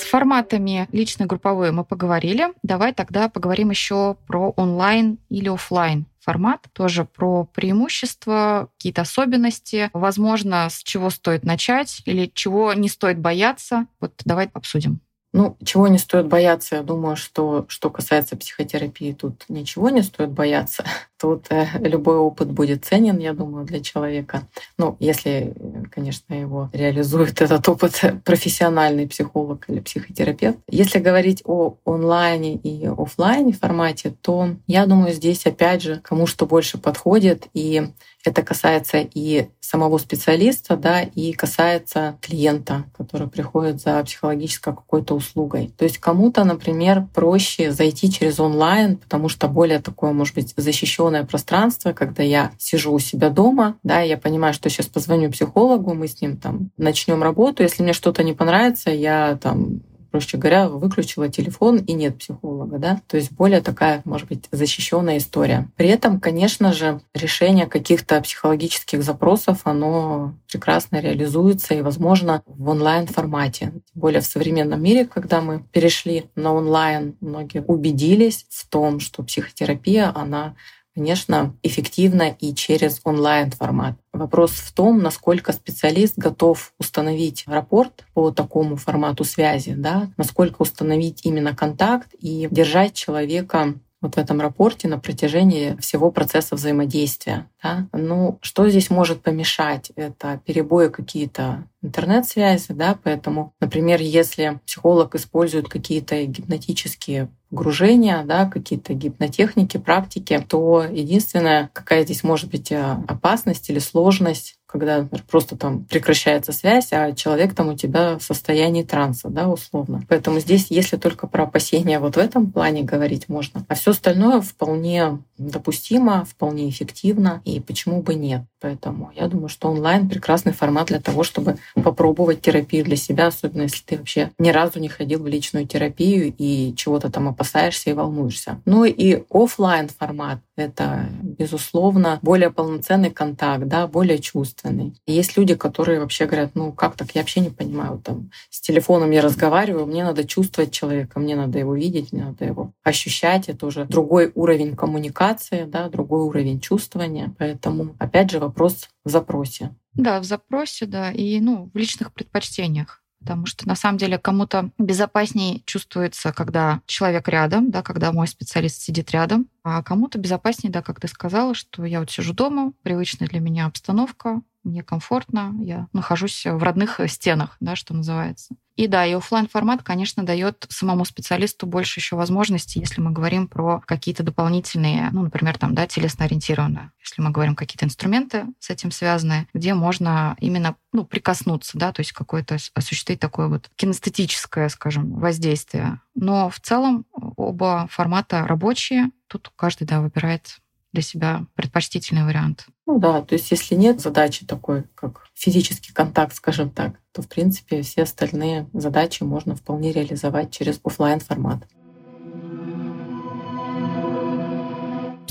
Форматами 0.08 0.88
личной 0.92 1.26
групповой 1.26 1.72
мы 1.72 1.84
поговорили. 1.84 2.48
Давай 2.62 2.92
тогда 2.92 3.28
поговорим 3.28 3.70
еще 3.70 4.16
про 4.26 4.50
онлайн 4.56 5.18
или 5.28 5.48
офлайн 5.48 6.06
формат, 6.20 6.66
тоже 6.74 7.04
про 7.06 7.44
преимущества, 7.44 8.68
какие-то 8.76 9.02
особенности, 9.02 9.88
возможно, 9.94 10.68
с 10.70 10.82
чего 10.82 11.08
стоит 11.08 11.42
начать 11.42 12.02
или 12.04 12.30
чего 12.32 12.74
не 12.74 12.88
стоит 12.88 13.18
бояться. 13.18 13.86
Вот 13.98 14.20
давай 14.24 14.50
обсудим. 14.52 15.00
Ну, 15.32 15.56
чего 15.64 15.88
не 15.88 15.98
стоит 15.98 16.26
бояться, 16.26 16.76
я 16.76 16.82
думаю, 16.82 17.16
что 17.16 17.66
что 17.68 17.90
касается 17.90 18.36
психотерапии, 18.36 19.12
тут 19.12 19.44
ничего 19.48 19.90
не 19.90 20.02
стоит 20.02 20.30
бояться. 20.30 20.84
Тут 21.18 21.46
э, 21.50 21.66
любой 21.80 22.16
опыт 22.16 22.50
будет 22.50 22.84
ценен, 22.84 23.18
я 23.18 23.32
думаю, 23.32 23.64
для 23.64 23.80
человека. 23.80 24.46
Ну, 24.78 24.96
если, 25.00 25.54
конечно, 25.90 26.32
его 26.32 26.70
реализует 26.72 27.40
этот 27.42 27.68
опыт 27.68 28.00
профессиональный 28.24 29.08
психолог 29.08 29.64
или 29.68 29.80
психотерапевт. 29.80 30.58
Если 30.68 31.00
говорить 31.00 31.42
о 31.44 31.74
онлайне 31.84 32.54
и 32.54 32.86
офлайне 32.86 33.52
формате, 33.52 34.14
то 34.22 34.50
я 34.66 34.86
думаю, 34.86 35.12
здесь 35.12 35.44
опять 35.46 35.82
же 35.82 36.00
кому 36.04 36.26
что 36.26 36.46
больше 36.46 36.78
подходит 36.78 37.48
и 37.52 37.88
это 38.24 38.42
касается 38.42 38.98
и 38.98 39.48
самого 39.60 39.98
специалиста, 39.98 40.76
да, 40.76 41.02
и 41.02 41.32
касается 41.32 42.18
клиента, 42.20 42.84
который 42.96 43.28
приходит 43.28 43.80
за 43.80 44.02
психологической 44.04 44.74
какой-то 44.74 45.14
услугой. 45.14 45.72
То 45.76 45.84
есть 45.84 45.98
кому-то, 45.98 46.44
например, 46.44 47.06
проще 47.14 47.72
зайти 47.72 48.10
через 48.10 48.40
онлайн, 48.40 48.96
потому 48.96 49.28
что 49.28 49.48
более 49.48 49.78
такое, 49.78 50.12
может 50.12 50.34
быть, 50.34 50.52
защищенное 50.56 51.07
пространство, 51.24 51.92
когда 51.92 52.22
я 52.22 52.52
сижу 52.58 52.92
у 52.92 52.98
себя 52.98 53.30
дома, 53.30 53.76
да, 53.82 54.00
я 54.00 54.16
понимаю, 54.16 54.54
что 54.54 54.70
сейчас 54.70 54.86
позвоню 54.86 55.30
психологу, 55.30 55.94
мы 55.94 56.08
с 56.08 56.20
ним 56.20 56.36
там 56.36 56.70
начнем 56.76 57.22
работу. 57.22 57.62
Если 57.62 57.82
мне 57.82 57.92
что-то 57.92 58.22
не 58.22 58.32
понравится, 58.32 58.90
я 58.90 59.38
там 59.42 59.80
проще 60.10 60.38
говоря, 60.38 60.68
выключила 60.68 61.28
телефон 61.28 61.76
и 61.76 61.92
нет 61.92 62.18
психолога, 62.18 62.78
да, 62.78 63.00
то 63.06 63.16
есть 63.16 63.32
более 63.32 63.60
такая, 63.60 64.02
может 64.04 64.28
быть, 64.28 64.48
защищенная 64.50 65.18
история. 65.18 65.68
При 65.76 65.88
этом, 65.88 66.20
конечно 66.20 66.72
же, 66.72 67.00
решение 67.14 67.66
каких-то 67.66 68.20
психологических 68.20 69.02
запросов, 69.02 69.60
оно 69.64 70.34
прекрасно 70.50 71.00
реализуется 71.00 71.74
и, 71.74 71.82
возможно, 71.82 72.42
в 72.46 72.68
онлайн-формате. 72.68 73.72
Тем 73.92 74.00
более 74.00 74.20
в 74.20 74.26
современном 74.26 74.82
мире, 74.82 75.04
когда 75.04 75.40
мы 75.40 75.62
перешли 75.72 76.26
на 76.34 76.54
онлайн, 76.54 77.16
многие 77.20 77.62
убедились 77.62 78.46
в 78.48 78.66
том, 78.66 79.00
что 79.00 79.22
психотерапия, 79.22 80.12
она 80.14 80.54
конечно, 80.98 81.54
эффективно 81.62 82.34
и 82.40 82.52
через 82.54 83.00
онлайн-формат. 83.04 83.94
Вопрос 84.12 84.50
в 84.50 84.72
том, 84.74 84.98
насколько 84.98 85.52
специалист 85.52 86.18
готов 86.18 86.72
установить 86.80 87.44
рапорт 87.46 88.04
по 88.14 88.32
такому 88.32 88.74
формату 88.74 89.22
связи, 89.22 89.74
да, 89.74 90.10
насколько 90.16 90.60
установить 90.60 91.24
именно 91.24 91.54
контакт 91.54 92.08
и 92.18 92.48
держать 92.50 92.94
человека 92.94 93.74
вот 94.00 94.14
в 94.14 94.18
этом 94.18 94.40
рапорте 94.40 94.88
на 94.88 94.98
протяжении 94.98 95.76
всего 95.80 96.10
процесса 96.10 96.54
взаимодействия. 96.54 97.48
Да? 97.62 97.88
Ну, 97.92 98.38
что 98.42 98.68
здесь 98.68 98.90
может 98.90 99.22
помешать? 99.22 99.90
Это 99.96 100.40
перебои 100.44 100.88
какие-то 100.88 101.64
интернет-связи, 101.82 102.72
да, 102.72 102.98
поэтому, 103.02 103.52
например, 103.60 104.00
если 104.00 104.60
психолог 104.66 105.14
использует 105.14 105.68
какие-то 105.68 106.24
гипнотические 106.24 107.28
погружения, 107.50 108.22
да, 108.24 108.46
какие-то 108.46 108.94
гипнотехники, 108.94 109.78
практики, 109.78 110.44
то 110.48 110.84
единственное, 110.84 111.70
какая 111.72 112.04
здесь 112.04 112.22
может 112.22 112.50
быть 112.50 112.72
э, 112.72 112.96
опасность 113.06 113.70
или 113.70 113.78
сложность, 113.78 114.57
когда 114.68 114.98
например, 114.98 115.24
просто 115.28 115.56
там 115.56 115.84
прекращается 115.84 116.52
связь, 116.52 116.92
а 116.92 117.12
человек 117.12 117.54
там 117.54 117.68
у 117.68 117.76
тебя 117.76 118.18
в 118.18 118.22
состоянии 118.22 118.82
транса, 118.82 119.28
да, 119.28 119.48
условно. 119.48 120.02
Поэтому 120.08 120.40
здесь, 120.40 120.66
если 120.68 120.96
только 120.96 121.26
про 121.26 121.44
опасения 121.44 121.98
вот 121.98 122.16
в 122.16 122.18
этом 122.18 122.52
плане 122.52 122.82
говорить 122.82 123.28
можно, 123.28 123.64
а 123.66 123.74
все 123.74 123.92
остальное 123.92 124.42
вполне 124.42 125.18
допустимо, 125.38 126.24
вполне 126.24 126.68
эффективно, 126.68 127.40
и 127.44 127.60
почему 127.60 128.02
бы 128.02 128.14
нет. 128.14 128.42
Поэтому 128.60 129.12
я 129.14 129.28
думаю, 129.28 129.48
что 129.48 129.70
онлайн 129.70 130.08
прекрасный 130.08 130.52
формат 130.52 130.88
для 130.88 131.00
того, 131.00 131.22
чтобы 131.22 131.58
попробовать 131.74 132.42
терапию 132.42 132.84
для 132.84 132.96
себя, 132.96 133.28
особенно 133.28 133.62
если 133.62 133.84
ты 133.84 133.96
вообще 133.96 134.32
ни 134.38 134.50
разу 134.50 134.80
не 134.80 134.88
ходил 134.88 135.22
в 135.22 135.28
личную 135.28 135.66
терапию 135.66 136.34
и 136.36 136.74
чего-то 136.76 137.10
там 137.10 137.28
опасаешься 137.28 137.90
и 137.90 137.92
волнуешься. 137.92 138.60
Ну 138.64 138.84
и 138.84 139.22
офлайн 139.30 139.88
формат— 139.88 140.40
это, 140.56 141.06
безусловно, 141.22 142.18
более 142.20 142.50
полноценный 142.50 143.10
контакт, 143.10 143.64
да, 143.66 143.86
более 143.86 144.18
чувственный. 144.58 144.94
Есть 145.06 145.36
люди, 145.36 145.54
которые 145.54 146.00
вообще 146.00 146.26
говорят, 146.26 146.52
ну 146.54 146.72
как 146.72 146.96
так, 146.96 147.14
я 147.14 147.22
вообще 147.22 147.40
не 147.40 147.50
понимаю, 147.50 148.00
там, 148.04 148.30
с 148.50 148.60
телефоном 148.60 149.10
я 149.10 149.22
разговариваю, 149.22 149.86
мне 149.86 150.04
надо 150.04 150.24
чувствовать 150.24 150.72
человека, 150.72 151.20
мне 151.20 151.36
надо 151.36 151.58
его 151.58 151.74
видеть, 151.74 152.12
мне 152.12 152.24
надо 152.24 152.44
его 152.44 152.72
ощущать, 152.82 153.48
это 153.48 153.66
уже 153.66 153.84
другой 153.84 154.32
уровень 154.34 154.76
коммуникации, 154.76 155.64
да, 155.64 155.88
другой 155.88 156.22
уровень 156.22 156.60
чувствования. 156.60 157.34
Поэтому, 157.38 157.94
опять 157.98 158.30
же, 158.30 158.38
вопрос 158.38 158.88
в 159.04 159.10
запросе. 159.10 159.74
Да, 159.94 160.20
в 160.20 160.24
запросе, 160.24 160.86
да, 160.86 161.10
и 161.10 161.40
ну, 161.40 161.70
в 161.72 161.76
личных 161.76 162.12
предпочтениях. 162.12 163.02
Потому 163.20 163.46
что 163.46 163.66
на 163.66 163.74
самом 163.74 163.98
деле 163.98 164.18
кому-то 164.18 164.70
безопаснее 164.78 165.60
чувствуется, 165.64 166.32
когда 166.32 166.80
человек 166.86 167.28
рядом, 167.28 167.70
да, 167.70 167.82
когда 167.82 168.12
мой 168.12 168.28
специалист 168.28 168.80
сидит 168.80 169.10
рядом, 169.10 169.48
а 169.64 169.82
кому-то 169.82 170.18
безопаснее, 170.18 170.72
да, 170.72 170.82
как 170.82 171.00
ты 171.00 171.08
сказала, 171.08 171.54
что 171.54 171.84
я 171.84 172.00
вот 172.00 172.10
сижу 172.10 172.32
дома, 172.32 172.72
привычная 172.82 173.28
для 173.28 173.40
меня 173.40 173.66
обстановка, 173.66 174.40
мне 174.62 174.82
комфортно, 174.82 175.54
я 175.60 175.88
нахожусь 175.92 176.44
в 176.44 176.62
родных 176.62 177.00
стенах, 177.08 177.56
да, 177.60 177.74
что 177.74 177.94
называется. 177.94 178.54
И 178.78 178.86
да, 178.86 179.04
и 179.04 179.12
офлайн 179.12 179.48
формат, 179.48 179.82
конечно, 179.82 180.24
дает 180.24 180.64
самому 180.68 181.04
специалисту 181.04 181.66
больше 181.66 181.98
еще 181.98 182.14
возможностей, 182.14 182.78
если 182.78 183.00
мы 183.00 183.10
говорим 183.10 183.48
про 183.48 183.80
какие-то 183.80 184.22
дополнительные, 184.22 185.08
ну, 185.10 185.22
например, 185.22 185.58
там, 185.58 185.74
да, 185.74 185.88
телесно-ориентированные, 185.88 186.92
если 187.00 187.20
мы 187.20 187.30
говорим 187.30 187.56
какие-то 187.56 187.86
инструменты 187.86 188.46
с 188.60 188.70
этим 188.70 188.92
связанные, 188.92 189.48
где 189.52 189.74
можно 189.74 190.36
именно 190.38 190.76
ну, 190.92 191.04
прикоснуться, 191.04 191.76
да, 191.76 191.90
то 191.90 192.02
есть 192.02 192.12
какое-то 192.12 192.58
осуществить 192.72 193.18
такое 193.18 193.48
вот 193.48 193.68
кинестетическое, 193.74 194.68
скажем, 194.68 195.12
воздействие. 195.18 196.00
Но 196.14 196.48
в 196.48 196.60
целом 196.60 197.04
оба 197.10 197.88
формата 197.90 198.46
рабочие. 198.46 199.10
Тут 199.26 199.50
каждый, 199.56 199.88
да, 199.88 200.00
выбирает 200.00 200.60
для 200.92 201.02
себя 201.02 201.46
предпочтительный 201.54 202.24
вариант. 202.24 202.66
Ну 202.86 202.98
да, 202.98 203.22
то 203.22 203.34
есть 203.34 203.50
если 203.50 203.74
нет 203.74 204.00
задачи 204.00 204.46
такой, 204.46 204.84
как 204.94 205.26
физический 205.34 205.92
контакт, 205.92 206.34
скажем 206.34 206.70
так, 206.70 206.94
то 207.12 207.22
в 207.22 207.28
принципе 207.28 207.82
все 207.82 208.02
остальные 208.02 208.68
задачи 208.72 209.22
можно 209.22 209.54
вполне 209.54 209.92
реализовать 209.92 210.50
через 210.50 210.80
офлайн 210.82 211.20
формат. 211.20 211.66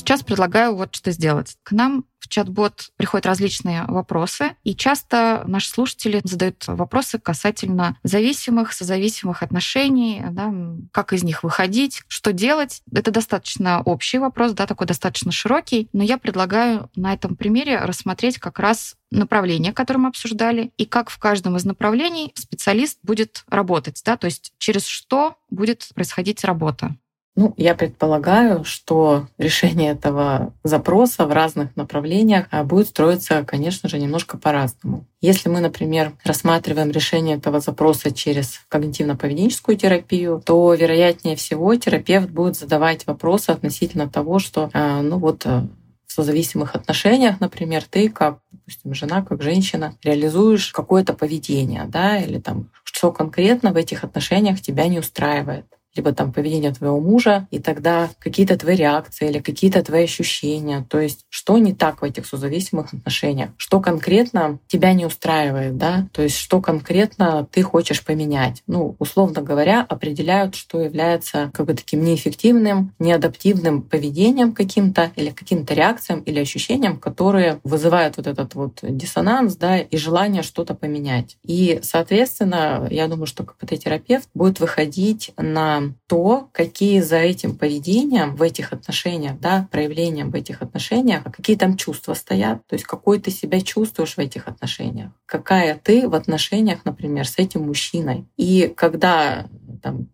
Сейчас 0.08 0.24
предлагаю 0.24 0.74
вот 0.74 0.96
что 0.96 1.12
сделать. 1.12 1.58
К 1.64 1.74
нам 1.74 2.06
в 2.20 2.30
чат-бот 2.30 2.92
приходят 2.96 3.26
различные 3.26 3.84
вопросы, 3.90 4.56
и 4.64 4.74
часто 4.74 5.44
наши 5.48 5.70
слушатели 5.70 6.22
задают 6.24 6.66
вопросы 6.66 7.20
касательно 7.20 7.98
зависимых, 8.04 8.72
созависимых 8.72 9.44
отношений, 9.44 10.24
да, 10.32 10.54
как 10.94 11.12
из 11.12 11.26
них 11.26 11.44
выходить, 11.44 12.04
что 12.08 12.32
делать. 12.32 12.84
Это 12.90 13.12
достаточно 13.12 13.82
общий 13.82 14.18
вопрос, 14.18 14.54
да, 14.54 14.66
такой 14.66 14.88
достаточно 14.88 15.34
широкий, 15.34 15.90
но 15.92 16.04
я 16.04 16.18
предлагаю 16.18 16.90
на 16.96 17.14
этом 17.14 17.36
примере 17.36 17.78
рассмотреть 17.78 18.38
как 18.38 18.60
раз 18.60 18.96
направление, 19.12 19.74
которое 19.74 20.00
мы 20.00 20.08
обсуждали, 20.08 20.72
и 20.78 20.86
как 20.86 21.10
в 21.10 21.20
каждом 21.20 21.58
из 21.58 21.66
направлений 21.66 22.32
специалист 22.34 22.98
будет 23.04 23.44
работать, 23.50 24.02
да, 24.06 24.16
то 24.16 24.28
есть 24.28 24.54
через 24.58 24.86
что 24.86 25.36
будет 25.50 25.90
происходить 25.94 26.46
работа. 26.46 26.96
Ну, 27.40 27.54
я 27.56 27.76
предполагаю, 27.76 28.64
что 28.64 29.28
решение 29.38 29.92
этого 29.92 30.54
запроса 30.64 31.28
в 31.28 31.32
разных 31.32 31.76
направлениях 31.76 32.48
а, 32.50 32.64
будет 32.64 32.88
строиться, 32.88 33.44
конечно 33.46 33.88
же, 33.88 34.00
немножко 34.00 34.40
по-разному. 34.40 35.06
Если 35.22 35.48
мы, 35.48 35.60
например, 35.60 36.14
рассматриваем 36.24 36.90
решение 36.90 37.38
этого 37.38 37.60
запроса 37.60 38.10
через 38.10 38.62
когнитивно-поведенческую 38.72 39.76
терапию, 39.76 40.42
то, 40.44 40.74
вероятнее 40.74 41.36
всего, 41.36 41.76
терапевт 41.76 42.32
будет 42.32 42.58
задавать 42.58 43.06
вопросы 43.06 43.52
относительно 43.52 44.10
того, 44.10 44.40
что, 44.40 44.72
а, 44.74 45.04
ну 45.04 45.20
вот, 45.20 45.46
э, 45.46 45.62
в 46.08 46.12
созависимых 46.12 46.74
отношениях, 46.74 47.40
например, 47.40 47.84
ты 47.88 48.10
как, 48.10 48.40
допустим, 48.52 48.96
жена, 48.96 49.22
как 49.22 49.44
женщина, 49.44 49.94
реализуешь 50.02 50.72
какое-то 50.72 51.14
поведение, 51.14 51.86
да, 51.88 52.18
или 52.18 52.40
там, 52.40 52.72
что 52.84 53.12
конкретно 53.12 53.74
в 53.74 53.76
этих 53.76 54.04
отношениях 54.04 54.60
тебя 54.60 54.88
не 54.88 54.98
устраивает 54.98 55.68
либо 55.98 56.14
там 56.14 56.32
поведение 56.32 56.74
твоего 56.74 57.00
мужа, 57.00 57.48
и 57.52 57.60
тогда 57.60 58.10
какие-то 58.20 58.58
твои 58.58 58.76
реакции 58.76 59.30
или 59.30 59.40
какие-то 59.40 59.84
твои 59.84 60.04
ощущения. 60.04 60.86
То 60.90 61.00
есть 61.00 61.26
что 61.30 61.58
не 61.58 61.74
так 61.74 62.02
в 62.02 62.04
этих 62.04 62.26
созависимых 62.26 62.94
отношениях? 62.94 63.50
Что 63.58 63.82
конкретно 63.82 64.60
тебя 64.68 64.94
не 64.94 65.06
устраивает, 65.06 65.78
да? 65.78 66.08
То 66.14 66.22
есть 66.22 66.38
что 66.38 66.62
конкретно 66.62 67.48
ты 67.52 67.62
хочешь 67.62 68.04
поменять? 68.04 68.64
Ну, 68.68 68.96
условно 69.00 69.42
говоря, 69.42 69.86
определяют, 69.88 70.56
что 70.56 70.80
является 70.80 71.52
как 71.54 71.66
бы 71.66 71.74
таким 71.74 72.04
неэффективным, 72.04 72.94
неадаптивным 73.00 73.82
поведением 73.82 74.54
каким-то 74.54 75.12
или 75.16 75.32
каким-то 75.32 75.74
реакциям 75.74 76.22
или 76.22 76.40
ощущениям, 76.40 77.00
которые 77.00 77.60
вызывают 77.64 78.18
вот 78.18 78.28
этот 78.28 78.56
вот 78.56 78.80
диссонанс, 78.82 79.56
да, 79.56 79.80
и 79.80 79.98
желание 79.98 80.44
что-то 80.44 80.76
поменять. 80.76 81.38
И, 81.44 81.80
соответственно, 81.82 82.88
я 82.92 83.08
думаю, 83.08 83.26
что 83.26 83.44
КПТ-терапевт 83.44 84.30
будет 84.34 84.60
выходить 84.60 85.32
на 85.38 85.87
то, 86.08 86.50
какие 86.52 87.02
за 87.02 87.18
этим 87.18 87.56
поведением 87.58 88.36
в 88.36 88.42
этих 88.42 88.74
отношениях, 88.74 89.40
да, 89.40 89.68
проявлением 89.72 90.32
в 90.32 90.36
этих 90.36 90.62
отношениях, 90.62 91.24
какие 91.24 91.56
там 91.56 91.78
чувства 91.78 92.14
стоят, 92.14 92.66
то 92.68 92.74
есть 92.74 92.86
какой 92.86 93.20
ты 93.20 93.32
себя 93.32 93.62
чувствуешь 93.62 94.16
в 94.16 94.20
этих 94.20 94.48
отношениях, 94.48 95.12
какая 95.26 95.76
ты 95.76 96.08
в 96.08 96.16
отношениях, 96.16 96.86
например, 96.86 97.28
с 97.28 97.38
этим 97.38 97.64
мужчиной. 97.68 98.26
И 98.38 98.74
когда 98.76 99.48
там, 99.82 100.10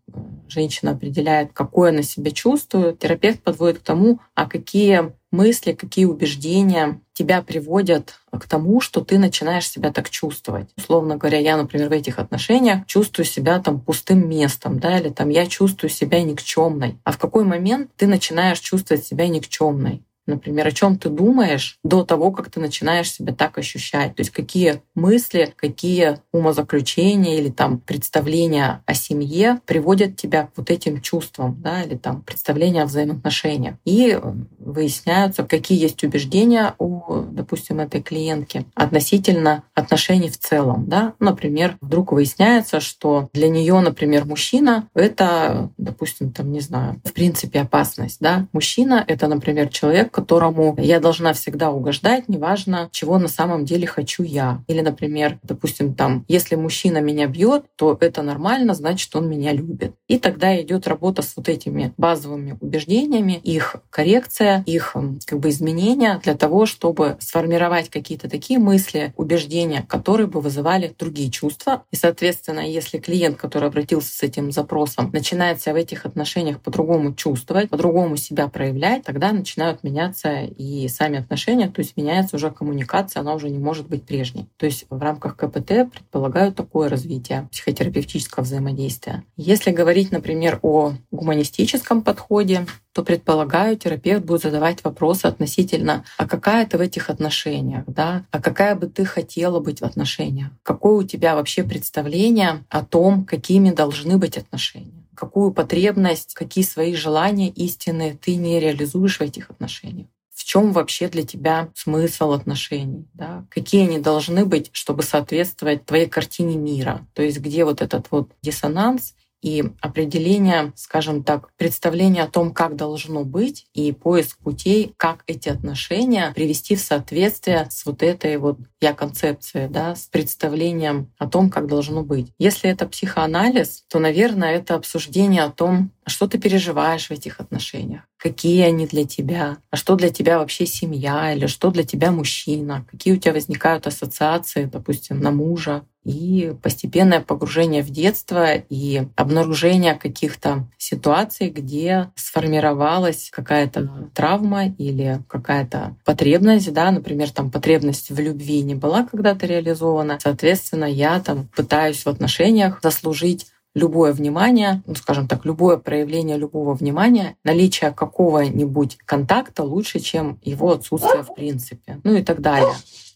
женщина 0.47 0.91
определяет, 0.91 1.51
какое 1.53 1.91
она 1.91 2.03
себя 2.03 2.31
чувствует, 2.31 2.99
терапевт 2.99 3.41
подводит 3.41 3.79
к 3.79 3.83
тому, 3.83 4.19
а 4.35 4.47
какие 4.47 5.13
мысли, 5.31 5.73
какие 5.73 6.05
убеждения 6.05 7.01
тебя 7.13 7.41
приводят 7.41 8.19
к 8.31 8.47
тому, 8.47 8.81
что 8.81 9.01
ты 9.01 9.17
начинаешь 9.17 9.67
себя 9.67 9.91
так 9.91 10.09
чувствовать. 10.09 10.69
Условно 10.77 11.17
говоря, 11.17 11.39
я, 11.39 11.57
например, 11.57 11.89
в 11.89 11.93
этих 11.93 12.19
отношениях 12.19 12.85
чувствую 12.85 13.25
себя 13.25 13.59
там 13.59 13.81
пустым 13.81 14.29
местом, 14.29 14.79
да, 14.79 14.99
или 14.99 15.09
там 15.09 15.29
я 15.29 15.47
чувствую 15.47 15.89
себя 15.89 16.21
никчемной. 16.23 16.99
А 17.03 17.11
в 17.11 17.17
какой 17.17 17.43
момент 17.43 17.91
ты 17.97 18.07
начинаешь 18.07 18.59
чувствовать 18.59 19.05
себя 19.05 19.27
никчемной? 19.27 20.03
Например, 20.25 20.67
о 20.67 20.71
чем 20.71 20.97
ты 20.97 21.09
думаешь 21.09 21.77
до 21.83 22.03
того, 22.03 22.31
как 22.31 22.49
ты 22.49 22.59
начинаешь 22.59 23.11
себя 23.11 23.33
так 23.33 23.57
ощущать. 23.57 24.15
То 24.15 24.21
есть 24.21 24.31
какие 24.31 24.81
мысли, 24.95 25.53
какие 25.55 26.19
умозаключения 26.31 27.39
или 27.39 27.49
там 27.49 27.79
представления 27.79 28.81
о 28.85 28.93
семье 28.93 29.59
приводят 29.65 30.15
тебя 30.15 30.47
к 30.47 30.51
вот 30.57 30.71
этим 30.71 31.01
чувствам, 31.01 31.61
да, 31.61 31.83
или 31.83 31.95
там 31.95 32.21
представления 32.21 32.83
о 32.83 32.85
взаимоотношениях. 32.85 33.75
И 33.85 34.17
выясняются, 34.59 35.43
какие 35.43 35.81
есть 35.81 36.03
убеждения 36.03 36.73
у, 36.79 37.21
допустим, 37.31 37.79
этой 37.79 38.01
клиентки 38.01 38.65
относительно 38.75 39.63
отношений 39.73 40.29
в 40.29 40.37
целом. 40.37 40.85
Да? 40.87 41.13
Например, 41.19 41.77
вдруг 41.81 42.11
выясняется, 42.11 42.79
что 42.79 43.29
для 43.33 43.49
нее, 43.49 43.79
например, 43.79 44.25
мужчина— 44.25 44.87
это, 44.93 45.69
допустим, 45.77 46.31
там, 46.31 46.51
не 46.51 46.59
знаю, 46.59 47.01
в 47.03 47.13
принципе 47.13 47.61
опасность. 47.61 48.17
Да? 48.19 48.47
Мужчина— 48.53 49.03
это, 49.07 49.27
например, 49.27 49.69
человек, 49.69 50.12
которому 50.13 50.75
я 50.77 50.99
должна 50.99 51.33
всегда 51.33 51.71
угождать, 51.71 52.29
неважно, 52.29 52.89
чего 52.91 53.17
на 53.17 53.27
самом 53.27 53.65
деле 53.65 53.87
хочу 53.87 54.23
я. 54.23 54.63
Или, 54.67 54.81
например, 54.81 55.39
допустим, 55.43 55.93
там, 55.95 56.23
если 56.27 56.55
мужчина 56.55 56.99
меня 56.99 57.27
бьет, 57.27 57.65
то 57.75 57.97
это 57.99 58.21
нормально, 58.21 58.73
значит, 58.73 59.13
он 59.15 59.27
меня 59.27 59.51
любит. 59.51 59.95
И 60.07 60.19
тогда 60.19 60.59
идет 60.61 60.87
работа 60.87 61.21
с 61.21 61.35
вот 61.35 61.49
этими 61.49 61.93
базовыми 61.97 62.57
убеждениями, 62.61 63.33
их 63.43 63.77
коррекция, 63.89 64.63
их 64.65 64.95
как 65.25 65.39
бы 65.39 65.49
изменения 65.49 66.21
для 66.23 66.35
того, 66.35 66.65
чтобы 66.65 67.17
сформировать 67.19 67.89
какие-то 67.89 68.29
такие 68.29 68.59
мысли, 68.59 69.13
убеждения, 69.17 69.85
которые 69.89 70.27
бы 70.27 70.39
вызывали 70.39 70.93
другие 70.97 71.31
чувства. 71.31 71.83
И, 71.91 71.95
соответственно, 71.95 72.59
если 72.59 72.99
клиент, 72.99 73.37
который 73.37 73.69
обратился 73.69 74.13
с 74.15 74.21
этим 74.21 74.51
запросом, 74.51 75.09
начинает 75.11 75.61
себя 75.61 75.73
в 75.73 75.77
этих 75.77 76.05
отношениях 76.05 76.59
по-другому 76.59 77.13
чувствовать, 77.15 77.69
по-другому 77.69 78.17
себя 78.17 78.47
проявлять, 78.47 79.03
тогда 79.03 79.31
начинают 79.31 79.83
меня 79.83 80.02
меняться 80.03 80.43
и 80.43 80.87
сами 80.87 81.19
отношения, 81.19 81.69
то 81.69 81.79
есть 81.79 81.95
меняется 81.97 82.35
уже 82.35 82.51
коммуникация, 82.51 83.21
она 83.21 83.33
уже 83.33 83.49
не 83.49 83.59
может 83.59 83.87
быть 83.87 84.03
прежней. 84.03 84.47
То 84.57 84.65
есть 84.65 84.85
в 84.89 85.01
рамках 85.01 85.35
КПТ 85.35 85.91
предполагают 85.91 86.55
такое 86.55 86.89
развитие 86.89 87.47
психотерапевтического 87.51 88.43
взаимодействия. 88.43 89.23
Если 89.37 89.71
говорить, 89.71 90.11
например, 90.11 90.59
о 90.61 90.93
гуманистическом 91.11 92.01
подходе, 92.01 92.65
то, 92.93 93.03
предполагаю, 93.03 93.75
терапевт 93.77 94.23
будет 94.23 94.43
задавать 94.43 94.83
вопросы 94.83 95.25
относительно, 95.25 96.03
а 96.17 96.27
какая 96.27 96.65
ты 96.65 96.77
в 96.77 96.81
этих 96.81 97.09
отношениях, 97.09 97.83
да, 97.87 98.23
а 98.31 98.41
какая 98.41 98.75
бы 98.75 98.87
ты 98.87 99.03
хотела 99.05 99.59
быть 99.59 99.81
в 99.81 99.85
отношениях, 99.85 100.49
какое 100.61 100.93
у 100.93 101.03
тебя 101.03 101.35
вообще 101.35 101.63
представление 101.63 102.63
о 102.69 102.83
том, 102.85 103.25
какими 103.25 103.71
должны 103.71 104.17
быть 104.17 104.37
отношения 104.37 105.02
какую 105.15 105.53
потребность, 105.53 106.33
какие 106.33 106.63
свои 106.63 106.95
желания 106.95 107.49
истины 107.49 108.17
ты 108.21 108.35
не 108.35 108.59
реализуешь 108.59 109.17
в 109.17 109.21
этих 109.21 109.49
отношениях. 109.49 110.07
В 110.33 110.43
чем 110.43 110.73
вообще 110.73 111.07
для 111.07 111.23
тебя 111.23 111.69
смысл 111.75 112.31
отношений? 112.31 113.07
Да? 113.13 113.45
Какие 113.49 113.87
они 113.87 113.99
должны 113.99 114.45
быть, 114.45 114.69
чтобы 114.73 115.03
соответствовать 115.03 115.85
твоей 115.85 116.07
картине 116.07 116.57
мира? 116.57 117.07
То 117.13 117.21
есть 117.21 117.39
где 117.39 117.65
вот 117.65 117.81
этот 117.81 118.07
вот 118.09 118.31
диссонанс 118.41 119.13
и 119.43 119.63
определение, 119.81 120.71
скажем 120.75 121.23
так, 121.23 121.49
представление 121.57 122.23
о 122.23 122.29
том, 122.29 122.51
как 122.53 122.75
должно 122.75 123.25
быть, 123.25 123.67
и 123.73 123.91
поиск 123.91 124.37
путей, 124.39 124.93
как 124.97 125.23
эти 125.27 125.49
отношения 125.49 126.31
привести 126.33 126.75
в 126.75 126.79
соответствие 126.79 127.67
с 127.69 127.85
вот 127.85 128.01
этой 128.01 128.37
вот 128.37 128.57
я 128.79 128.93
концепцией, 128.93 129.67
да, 129.67 129.95
с 129.95 130.05
представлением 130.07 131.11
о 131.17 131.27
том, 131.27 131.49
как 131.49 131.67
должно 131.67 132.03
быть. 132.03 132.31
Если 132.39 132.69
это 132.69 132.87
психоанализ, 132.87 133.83
то, 133.89 133.99
наверное, 133.99 134.55
это 134.55 134.75
обсуждение 134.75 135.43
о 135.43 135.51
том, 135.51 135.91
что 136.07 136.27
ты 136.27 136.37
переживаешь 136.37 137.07
в 137.07 137.11
этих 137.11 137.39
отношениях, 137.39 138.03
какие 138.17 138.63
они 138.63 138.87
для 138.87 139.05
тебя, 139.05 139.57
а 139.69 139.75
что 139.75 139.95
для 139.95 140.09
тебя 140.09 140.39
вообще 140.39 140.65
семья 140.65 141.33
или 141.33 141.47
что 141.47 141.69
для 141.69 141.83
тебя 141.83 142.11
мужчина, 142.11 142.85
какие 142.89 143.13
у 143.13 143.17
тебя 143.17 143.33
возникают 143.33 143.87
ассоциации, 143.87 144.65
допустим, 144.65 145.19
на 145.19 145.31
мужа, 145.31 145.83
и 146.03 146.53
постепенное 146.61 147.21
погружение 147.21 147.81
в 147.81 147.89
детство 147.89 148.55
и 148.55 149.07
обнаружение 149.15 149.95
каких-то 149.95 150.67
ситуаций, 150.77 151.49
где 151.49 152.11
сформировалась 152.15 153.29
какая-то 153.31 154.09
травма 154.13 154.67
или 154.67 155.21
какая-то 155.27 155.95
потребность, 156.03 156.71
да, 156.73 156.91
например, 156.91 157.31
там 157.31 157.51
потребность 157.51 158.09
в 158.09 158.19
любви 158.19 158.61
не 158.61 158.75
была 158.75 159.05
когда-то 159.05 159.45
реализована. 159.45 160.19
Соответственно, 160.21 160.85
я 160.85 161.19
там 161.19 161.47
пытаюсь 161.55 162.03
в 162.05 162.09
отношениях 162.09 162.79
заслужить 162.81 163.47
любое 163.75 164.13
внимание, 164.13 164.83
ну, 164.85 164.95
скажем 164.95 165.27
так, 165.27 165.45
любое 165.45 165.77
проявление 165.77 166.37
любого 166.37 166.73
внимания, 166.73 167.35
наличие 167.43 167.91
какого-нибудь 167.91 168.97
контакта 169.05 169.63
лучше, 169.63 169.99
чем 169.99 170.39
его 170.43 170.71
отсутствие 170.71 171.23
в 171.23 171.33
принципе, 171.33 171.99
ну 172.03 172.15
и 172.15 172.23
так 172.23 172.41
далее. 172.41 172.73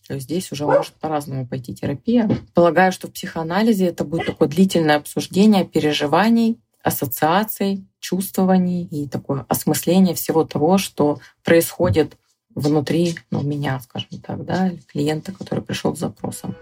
То 0.07 0.17
здесь 0.19 0.51
уже 0.53 0.65
может 0.65 0.93
по-разному 0.93 1.45
пойти 1.45 1.75
терапия. 1.75 2.29
Полагаю, 2.53 2.93
что 2.93 3.07
в 3.07 3.11
психоанализе 3.11 3.87
это 3.87 4.05
будет 4.05 4.27
такое 4.27 4.47
длительное 4.47 4.95
обсуждение 4.95 5.65
переживаний, 5.65 6.59
ассоциаций, 6.81 7.85
чувствований 7.99 8.85
и 8.85 9.07
такое 9.07 9.45
осмысление 9.49 10.15
всего 10.15 10.45
того, 10.45 10.77
что 10.77 11.19
происходит 11.43 12.17
внутри 12.55 13.17
ну, 13.31 13.43
меня, 13.43 13.79
скажем 13.81 14.21
так, 14.25 14.45
да, 14.45 14.71
клиента, 14.87 15.33
который 15.33 15.63
пришел 15.63 15.93
с 15.93 15.99
запросом. 15.99 16.55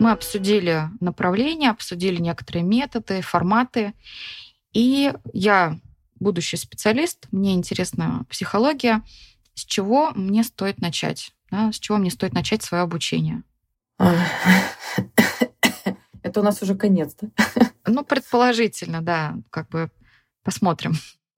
Мы 0.00 0.10
обсудили 0.10 0.90
направления, 0.98 1.70
обсудили 1.70 2.20
некоторые 2.20 2.64
методы, 2.64 3.20
форматы. 3.20 3.92
И 4.72 5.12
я, 5.32 5.78
будущий 6.18 6.56
специалист, 6.56 7.28
мне 7.30 7.54
интересна 7.54 8.26
психология. 8.28 9.02
С 9.54 9.64
чего 9.64 10.10
мне 10.14 10.42
стоит 10.44 10.80
начать? 10.80 11.32
Да, 11.50 11.72
с 11.72 11.78
чего 11.78 11.98
мне 11.98 12.10
стоит 12.10 12.32
начать 12.32 12.62
свое 12.62 12.82
обучение? 12.82 13.42
Это 16.22 16.40
у 16.40 16.42
нас 16.42 16.62
уже 16.62 16.74
конец, 16.74 17.14
да? 17.20 17.28
Ну, 17.84 18.04
предположительно, 18.04 19.02
да. 19.02 19.34
Как 19.50 19.68
бы 19.68 19.90
посмотрим. 20.44 20.92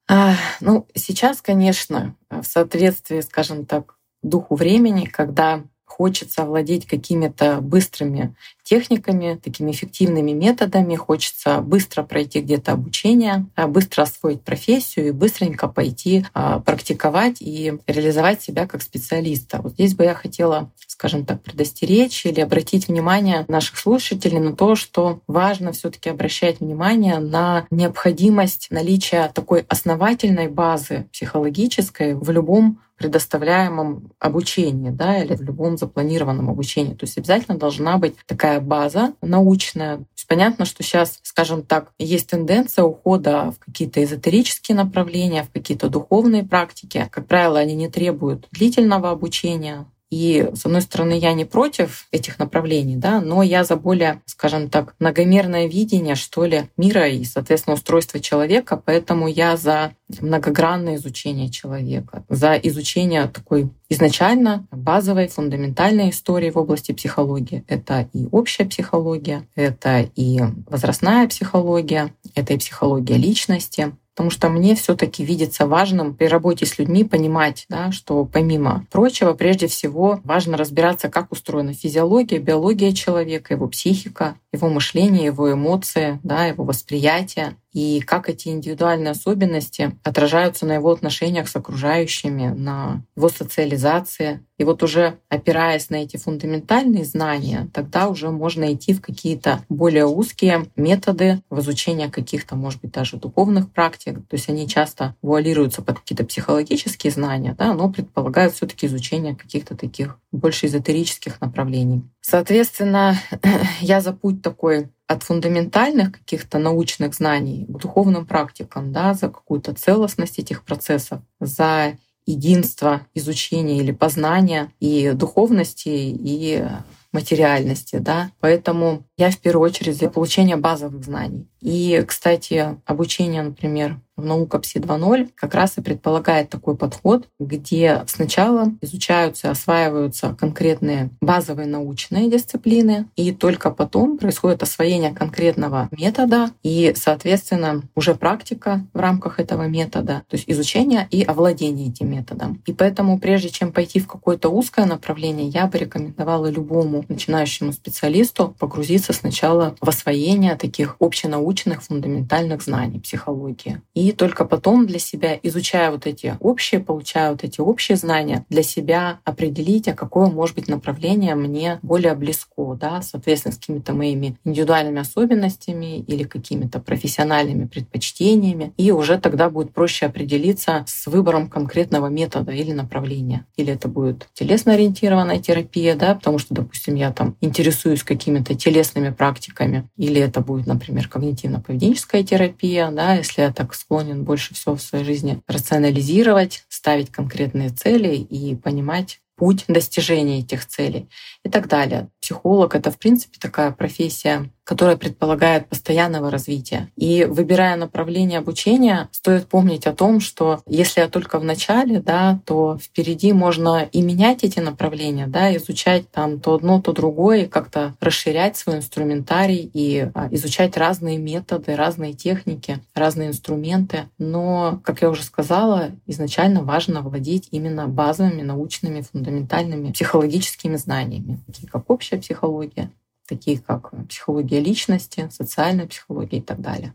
А, 0.09 0.35
ну, 0.61 0.87
сейчас, 0.95 1.41
конечно, 1.41 2.15
в 2.29 2.43
соответствии, 2.43 3.21
скажем 3.21 3.65
так, 3.65 3.97
духу 4.23 4.55
времени, 4.55 5.07
когда 5.07 5.65
хочется 5.97 6.43
овладеть 6.43 6.87
какими-то 6.87 7.61
быстрыми 7.61 8.35
техниками, 8.65 9.39
такими 9.41 9.71
эффективными 9.71 10.33
методами, 10.33 10.97
хочется 10.97 11.61
быстро 11.61 12.03
пройти 12.03 12.41
где-то 12.41 12.73
обучение, 12.73 13.47
а, 13.55 13.69
быстро 13.69 14.03
освоить 14.03 14.43
профессию 14.43 15.09
и 15.09 15.13
быстренько 15.13 15.69
пойти 15.69 16.27
а, 16.35 16.59
практиковать 16.59 17.37
и 17.41 17.75
реализовать 17.87 18.43
себя 18.43 18.67
как 18.67 18.83
специалиста. 18.83 19.61
Вот 19.63 19.75
здесь 19.75 19.95
бы 19.95 20.03
я 20.03 20.15
хотела, 20.15 20.73
скажем 20.89 21.25
так, 21.25 21.43
предостеречь 21.43 22.27
или 22.27 22.41
обратить 22.41 22.89
внимание 22.89 23.45
наших 23.47 23.79
слушателей 23.79 24.41
на 24.41 24.57
то, 24.57 24.75
что 24.75 25.21
важно 25.29 25.71
все 25.71 25.91
таки 25.91 26.11
обращать 26.11 26.59
внимание 26.59 27.21
на 27.21 27.67
необходимость 27.71 28.67
наличия 28.71 29.31
такой 29.33 29.65
основательной 29.69 30.49
базы 30.49 31.07
психологической 31.13 32.15
в 32.15 32.29
любом 32.31 32.81
предоставляемом 33.05 34.13
обучении, 34.19 34.89
да, 34.89 35.23
или 35.23 35.35
в 35.35 35.43
любом 35.43 35.77
запланированном 35.77 36.49
обучении. 36.49 36.95
То 36.95 37.05
есть 37.05 37.19
обязательно 37.19 37.59
должна 37.59 37.99
быть 37.99 38.17
такая 38.25 38.61
база 38.61 39.13
научная. 39.21 39.99
То 39.99 40.07
есть 40.17 40.27
понятно, 40.27 40.65
что 40.65 40.83
сейчас, 40.83 41.21
скажем 41.23 41.63
так, 41.63 41.93
есть 41.99 42.31
тенденция 42.31 42.85
ухода 42.85 43.53
в 43.53 43.59
какие-то 43.59 44.03
эзотерические 44.03 44.75
направления, 44.75 45.43
в 45.43 45.51
какие-то 45.51 45.91
духовные 45.91 46.45
практики. 46.45 47.07
Как 47.11 47.27
правило, 47.27 47.59
они 47.59 47.75
не 47.75 47.91
требуют 47.91 48.49
длительного 48.53 49.11
обучения, 49.11 49.85
и, 50.11 50.49
с 50.55 50.65
одной 50.65 50.83
стороны, 50.83 51.19
я 51.19 51.33
не 51.33 51.45
против 51.45 52.07
этих 52.13 52.39
направлений, 52.39 52.97
да, 52.97 53.21
но 53.21 53.43
я 53.43 53.65
за 53.65 53.77
более, 53.77 54.23
скажем 54.27 54.71
так, 54.71 54.95
многомерное 54.99 55.67
видение, 55.67 56.15
что 56.15 56.45
ли, 56.45 56.69
мира 56.77 57.09
и, 57.09 57.25
соответственно, 57.25 57.75
устройства 57.75 58.21
человека, 58.21 58.81
поэтому 58.83 59.27
я 59.29 59.57
за 59.57 59.93
многогранное 60.21 60.97
изучение 60.97 61.51
человека, 61.51 62.25
за 62.29 62.55
изучение 62.55 63.27
такой 63.27 63.71
изначально 63.89 64.67
базовой, 64.71 65.29
фундаментальной 65.29 66.11
истории 66.11 66.51
в 66.51 66.59
области 66.59 66.93
психологии. 66.93 67.65
Это 67.69 68.09
и 68.13 68.27
общая 68.31 68.65
психология, 68.67 69.49
это 69.55 70.09
и 70.15 70.41
возрастная 70.69 71.27
психология, 71.29 72.15
это 72.35 72.55
и 72.55 72.59
психология 72.59 73.17
личности, 73.17 73.97
Потому 74.15 74.31
что 74.31 74.49
мне 74.49 74.77
все-таки 74.77 75.25
видится 75.25 75.67
важным 75.67 76.15
при 76.15 76.27
работе 76.27 76.67
с 76.67 76.79
людьми 76.79 77.03
понимать, 77.03 77.67
да, 77.69 77.91
что 77.91 78.25
помимо 78.25 78.87
прочего, 78.91 79.33
прежде 79.33 79.67
всего 79.67 80.21
важно 80.23 80.57
разбираться, 80.57 81.09
как 81.09 81.33
устроена 81.33 81.75
физиология, 81.75 82.39
биология 82.39 82.93
человека, 82.93 83.55
его 83.55 83.67
психика, 83.67 84.37
его 84.53 84.69
мышление, 84.69 85.27
его 85.27 85.53
эмоции, 85.53 86.21
да, 86.23 86.47
его 86.47 86.65
восприятие 86.65 87.57
и 87.75 88.01
как 88.01 88.29
эти 88.29 88.49
индивидуальные 88.49 89.11
особенности 89.11 89.99
отражаются 90.05 90.64
на 90.64 90.75
его 90.75 90.93
отношениях 90.93 91.49
с 91.49 91.57
окружающими, 91.57 92.47
на 92.47 93.03
его 93.16 93.29
социализации. 93.29 94.41
И 94.57 94.64
вот 94.64 94.85
уже 94.85 95.18
опираясь 95.29 95.91
на 95.91 95.97
эти 95.97 96.16
фундаментальные 96.16 97.05
знания, 97.05 97.68
тогда 97.75 98.09
уже 98.09 98.31
можно 98.31 98.72
идти 98.72 98.95
в 98.95 99.03
какие-то 99.03 99.64
более 99.68 100.07
узкие 100.07 100.66
методы 100.77 101.43
в 101.51 101.59
изучение 101.59 102.09
каких-то, 102.09 102.55
может 102.55 102.81
быть, 102.81 102.93
даже 102.93 103.16
духовных 103.16 103.72
практик. 103.72 104.14
То 104.29 104.37
есть 104.37 104.49
они 104.49 104.68
часто 104.68 105.16
вуалируются 105.20 105.83
под 105.83 105.99
какие-то 105.99 106.25
психологические 106.25 107.11
знания, 107.11 107.57
да, 107.59 107.75
но 107.75 107.91
предполагают 107.91 108.55
все 108.55 108.66
таки 108.66 108.87
изучение 108.87 109.35
каких-то 109.35 109.77
таких 109.77 110.20
больше 110.31 110.66
эзотерических 110.66 111.41
направлений. 111.41 112.05
Соответственно, 112.20 113.18
я 113.81 114.01
за 114.01 114.12
путь 114.12 114.43
такой 114.43 114.89
от 115.07 115.23
фундаментальных 115.23 116.13
каких-то 116.13 116.59
научных 116.59 117.15
знаний 117.15 117.67
к 117.69 117.79
духовным 117.79 118.27
практикам, 118.27 118.93
да, 118.93 119.15
за 119.15 119.29
какую-то 119.29 119.75
целостность 119.75 120.39
этих 120.39 120.65
процессов, 120.65 121.21
за 121.41 121.97
единство 122.27 123.03
изучения 123.15 123.79
или 123.79 123.93
познания 123.93 124.73
и 124.81 125.13
духовности, 125.13 125.89
и 125.89 126.65
материальности, 127.13 127.97
да. 127.97 128.31
Поэтому 128.41 129.05
я 129.17 129.31
в 129.31 129.39
первую 129.39 129.71
очередь 129.71 129.97
за 129.97 130.11
получение 130.11 130.57
базовых 130.57 131.05
знаний. 131.05 131.47
И, 131.61 132.03
кстати, 132.07 132.77
обучение, 132.87 133.43
например, 133.43 134.01
наука 134.17 134.59
ПСИ 134.59 134.79
2.0 134.79 135.31
как 135.35 135.55
раз 135.55 135.79
и 135.79 135.81
предполагает 135.81 136.49
такой 136.49 136.77
подход, 136.77 137.29
где 137.39 138.03
сначала 138.07 138.73
изучаются 138.81 139.51
осваиваются 139.51 140.37
конкретные 140.39 141.11
базовые 141.21 141.67
научные 141.67 142.31
дисциплины, 142.31 143.07
и 143.17 143.33
только 143.33 143.71
потом 143.71 144.19
происходит 144.19 144.62
освоение 144.62 145.12
конкретного 145.12 145.89
метода 145.91 146.51
и, 146.62 146.93
соответственно, 146.97 147.83
уже 147.95 148.15
практика 148.15 148.87
в 148.93 149.01
рамках 149.01 149.41
этого 149.41 149.67
метода, 149.67 150.23
то 150.29 150.37
есть 150.37 150.45
изучение 150.49 151.09
и 151.11 151.23
овладение 151.23 151.89
этим 151.89 152.11
методом. 152.11 152.62
И 152.67 152.73
поэтому, 152.73 153.19
прежде 153.19 153.51
чем 153.51 153.73
пойти 153.73 154.01
в 154.01 154.07
какое-то 154.07 154.49
узкое 154.49 154.87
направление, 154.87 155.49
я 155.49 155.67
бы 155.67 155.79
рекомендовала 155.79 156.47
любому 156.51 157.05
начинающему 157.09 157.73
специалисту 157.73 158.55
погрузиться 158.59 159.12
сначала 159.12 159.77
в 159.81 159.89
освоение 159.89 160.57
таких 160.57 160.97
общенаучных 161.01 161.83
фундаментальных 161.83 162.62
знаний 162.62 163.01
психологии. 163.01 163.81
И 163.95 164.04
только 164.13 164.45
потом 164.45 164.87
для 164.87 164.99
себя, 164.99 165.39
изучая 165.43 165.91
вот 165.91 166.07
эти 166.07 166.37
общие, 166.41 166.81
получая 166.81 167.31
вот 167.31 167.45
эти 167.45 167.61
общие 167.61 167.97
знания, 167.97 168.45
для 168.49 168.63
себя 168.63 169.21
определить, 169.25 169.89
а 169.89 169.95
какое 169.95 170.29
может 170.29 170.57
быть 170.57 170.69
направление 170.69 171.35
мне 171.35 171.79
более 171.83 172.15
близко, 172.15 172.75
да, 172.75 173.03
соответственно, 173.03 173.53
с 173.53 173.59
какими-то 173.59 173.93
моими 173.93 174.37
индивидуальными 174.45 175.01
особенностями 175.01 176.01
или 176.01 176.25
какими-то 176.25 176.81
профессиональными 176.81 177.67
предпочтениями. 177.67 178.73
И 178.77 178.91
уже 178.91 179.19
тогда 179.19 179.51
будет 179.51 179.73
проще 179.73 180.07
определиться 180.07 180.85
с 180.87 181.07
выбором 181.07 181.49
конкретного 181.49 182.09
метода 182.09 182.53
или 182.53 182.73
направления. 182.73 183.47
Или 183.57 183.73
это 183.73 183.89
будет 183.89 184.29
телесно-ориентированная 184.35 185.41
терапия, 185.41 185.95
да, 185.95 186.15
потому 186.15 186.39
что, 186.39 186.55
допустим, 186.55 186.95
я 186.95 187.13
там 187.13 187.37
интересуюсь 187.41 188.03
какими-то 188.03 188.55
телесными 188.55 189.11
практиками, 189.11 189.89
или 189.97 190.21
это 190.21 190.41
будет, 190.41 190.67
например, 190.67 191.09
когнитивно-поведенческая 191.13 192.23
терапия, 192.23 192.91
да, 192.91 193.15
если 193.15 193.43
я 193.43 193.53
так 193.53 193.75
склонен 193.95 194.25
больше 194.25 194.55
всего 194.55 194.75
в 194.75 194.83
своей 194.83 195.05
жизни 195.05 195.41
рационализировать, 195.47 196.65
ставить 196.69 197.13
конкретные 197.13 197.71
цели 197.71 198.17
и 198.17 198.57
понимать, 198.57 199.21
путь 199.37 199.65
достижения 199.69 200.41
этих 200.41 200.67
целей 200.67 201.09
и 201.45 201.49
так 201.49 201.69
далее. 201.69 202.09
Психолог— 202.25 202.75
это, 202.75 202.91
в 202.91 202.97
принципе, 202.97 203.39
такая 203.39 203.70
профессия, 203.70 204.49
которая 204.64 204.97
предполагает 204.97 205.68
постоянного 205.68 206.31
развития. 206.31 206.91
И 206.97 207.25
выбирая 207.25 207.77
направление 207.77 208.39
обучения, 208.39 209.11
стоит 209.12 209.47
помнить 209.47 209.87
о 209.87 209.95
том, 209.95 210.20
что 210.20 210.62
если 210.66 211.03
я 211.03 211.09
только 211.09 211.39
в 211.39 211.45
начале, 211.45 212.01
да, 212.01 212.41
то 212.47 212.79
впереди 212.83 213.35
можно 213.35 213.83
и 213.93 214.01
менять 214.01 214.43
эти 214.43 214.59
направления, 214.59 215.27
да, 215.27 215.55
изучать 215.57 216.11
там 216.11 216.41
то 216.41 216.55
одно, 216.55 216.81
то 216.81 216.93
другое, 216.93 217.47
как-то 217.47 217.95
расширять 218.01 218.57
свой 218.57 218.77
инструментарий 218.77 219.70
и 219.75 220.09
а, 220.14 220.29
изучать 220.31 220.79
разные 220.79 221.18
методы, 221.18 221.77
разные 221.77 222.14
техники, 222.14 222.81
разные 222.95 223.29
инструменты. 223.29 224.09
Но, 224.16 224.81
как 224.83 225.03
я 225.03 225.11
уже 225.11 225.25
сказала, 225.25 225.91
изначально 226.07 226.62
важно 226.62 227.03
владеть 227.03 227.49
именно 227.51 227.87
базовыми 227.87 228.41
научными 228.41 229.03
фундаментальными 229.03 229.93
психологическими 229.93 230.77
знаниями, 230.77 231.39
такие 231.47 231.68
как 231.68 231.91
общая 231.91 232.14
психология, 232.19 232.91
такие 233.27 233.59
как 233.59 233.93
психология 234.09 234.61
личности, 234.61 235.29
социальная 235.31 235.87
психология 235.87 236.39
и 236.39 236.43
так 236.43 236.61
далее. 236.61 236.95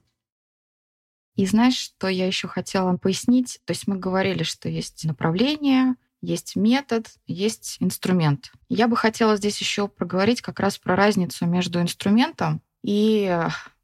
И 1.35 1.45
знаешь, 1.45 1.77
что 1.77 2.07
я 2.07 2.27
еще 2.27 2.47
хотела 2.47 2.97
пояснить? 2.97 3.61
То 3.65 3.71
есть 3.71 3.87
мы 3.87 3.97
говорили, 3.97 4.43
что 4.43 4.67
есть 4.67 5.05
направление, 5.05 5.95
есть 6.21 6.55
метод, 6.57 7.07
есть 7.27 7.77
инструмент. 7.79 8.51
Я 8.67 8.87
бы 8.87 8.97
хотела 8.97 9.37
здесь 9.37 9.57
еще 9.59 9.87
проговорить 9.87 10.41
как 10.41 10.59
раз 10.59 10.77
про 10.77 10.95
разницу 10.95 11.45
между 11.45 11.81
инструментом 11.81 12.61
и 12.83 13.39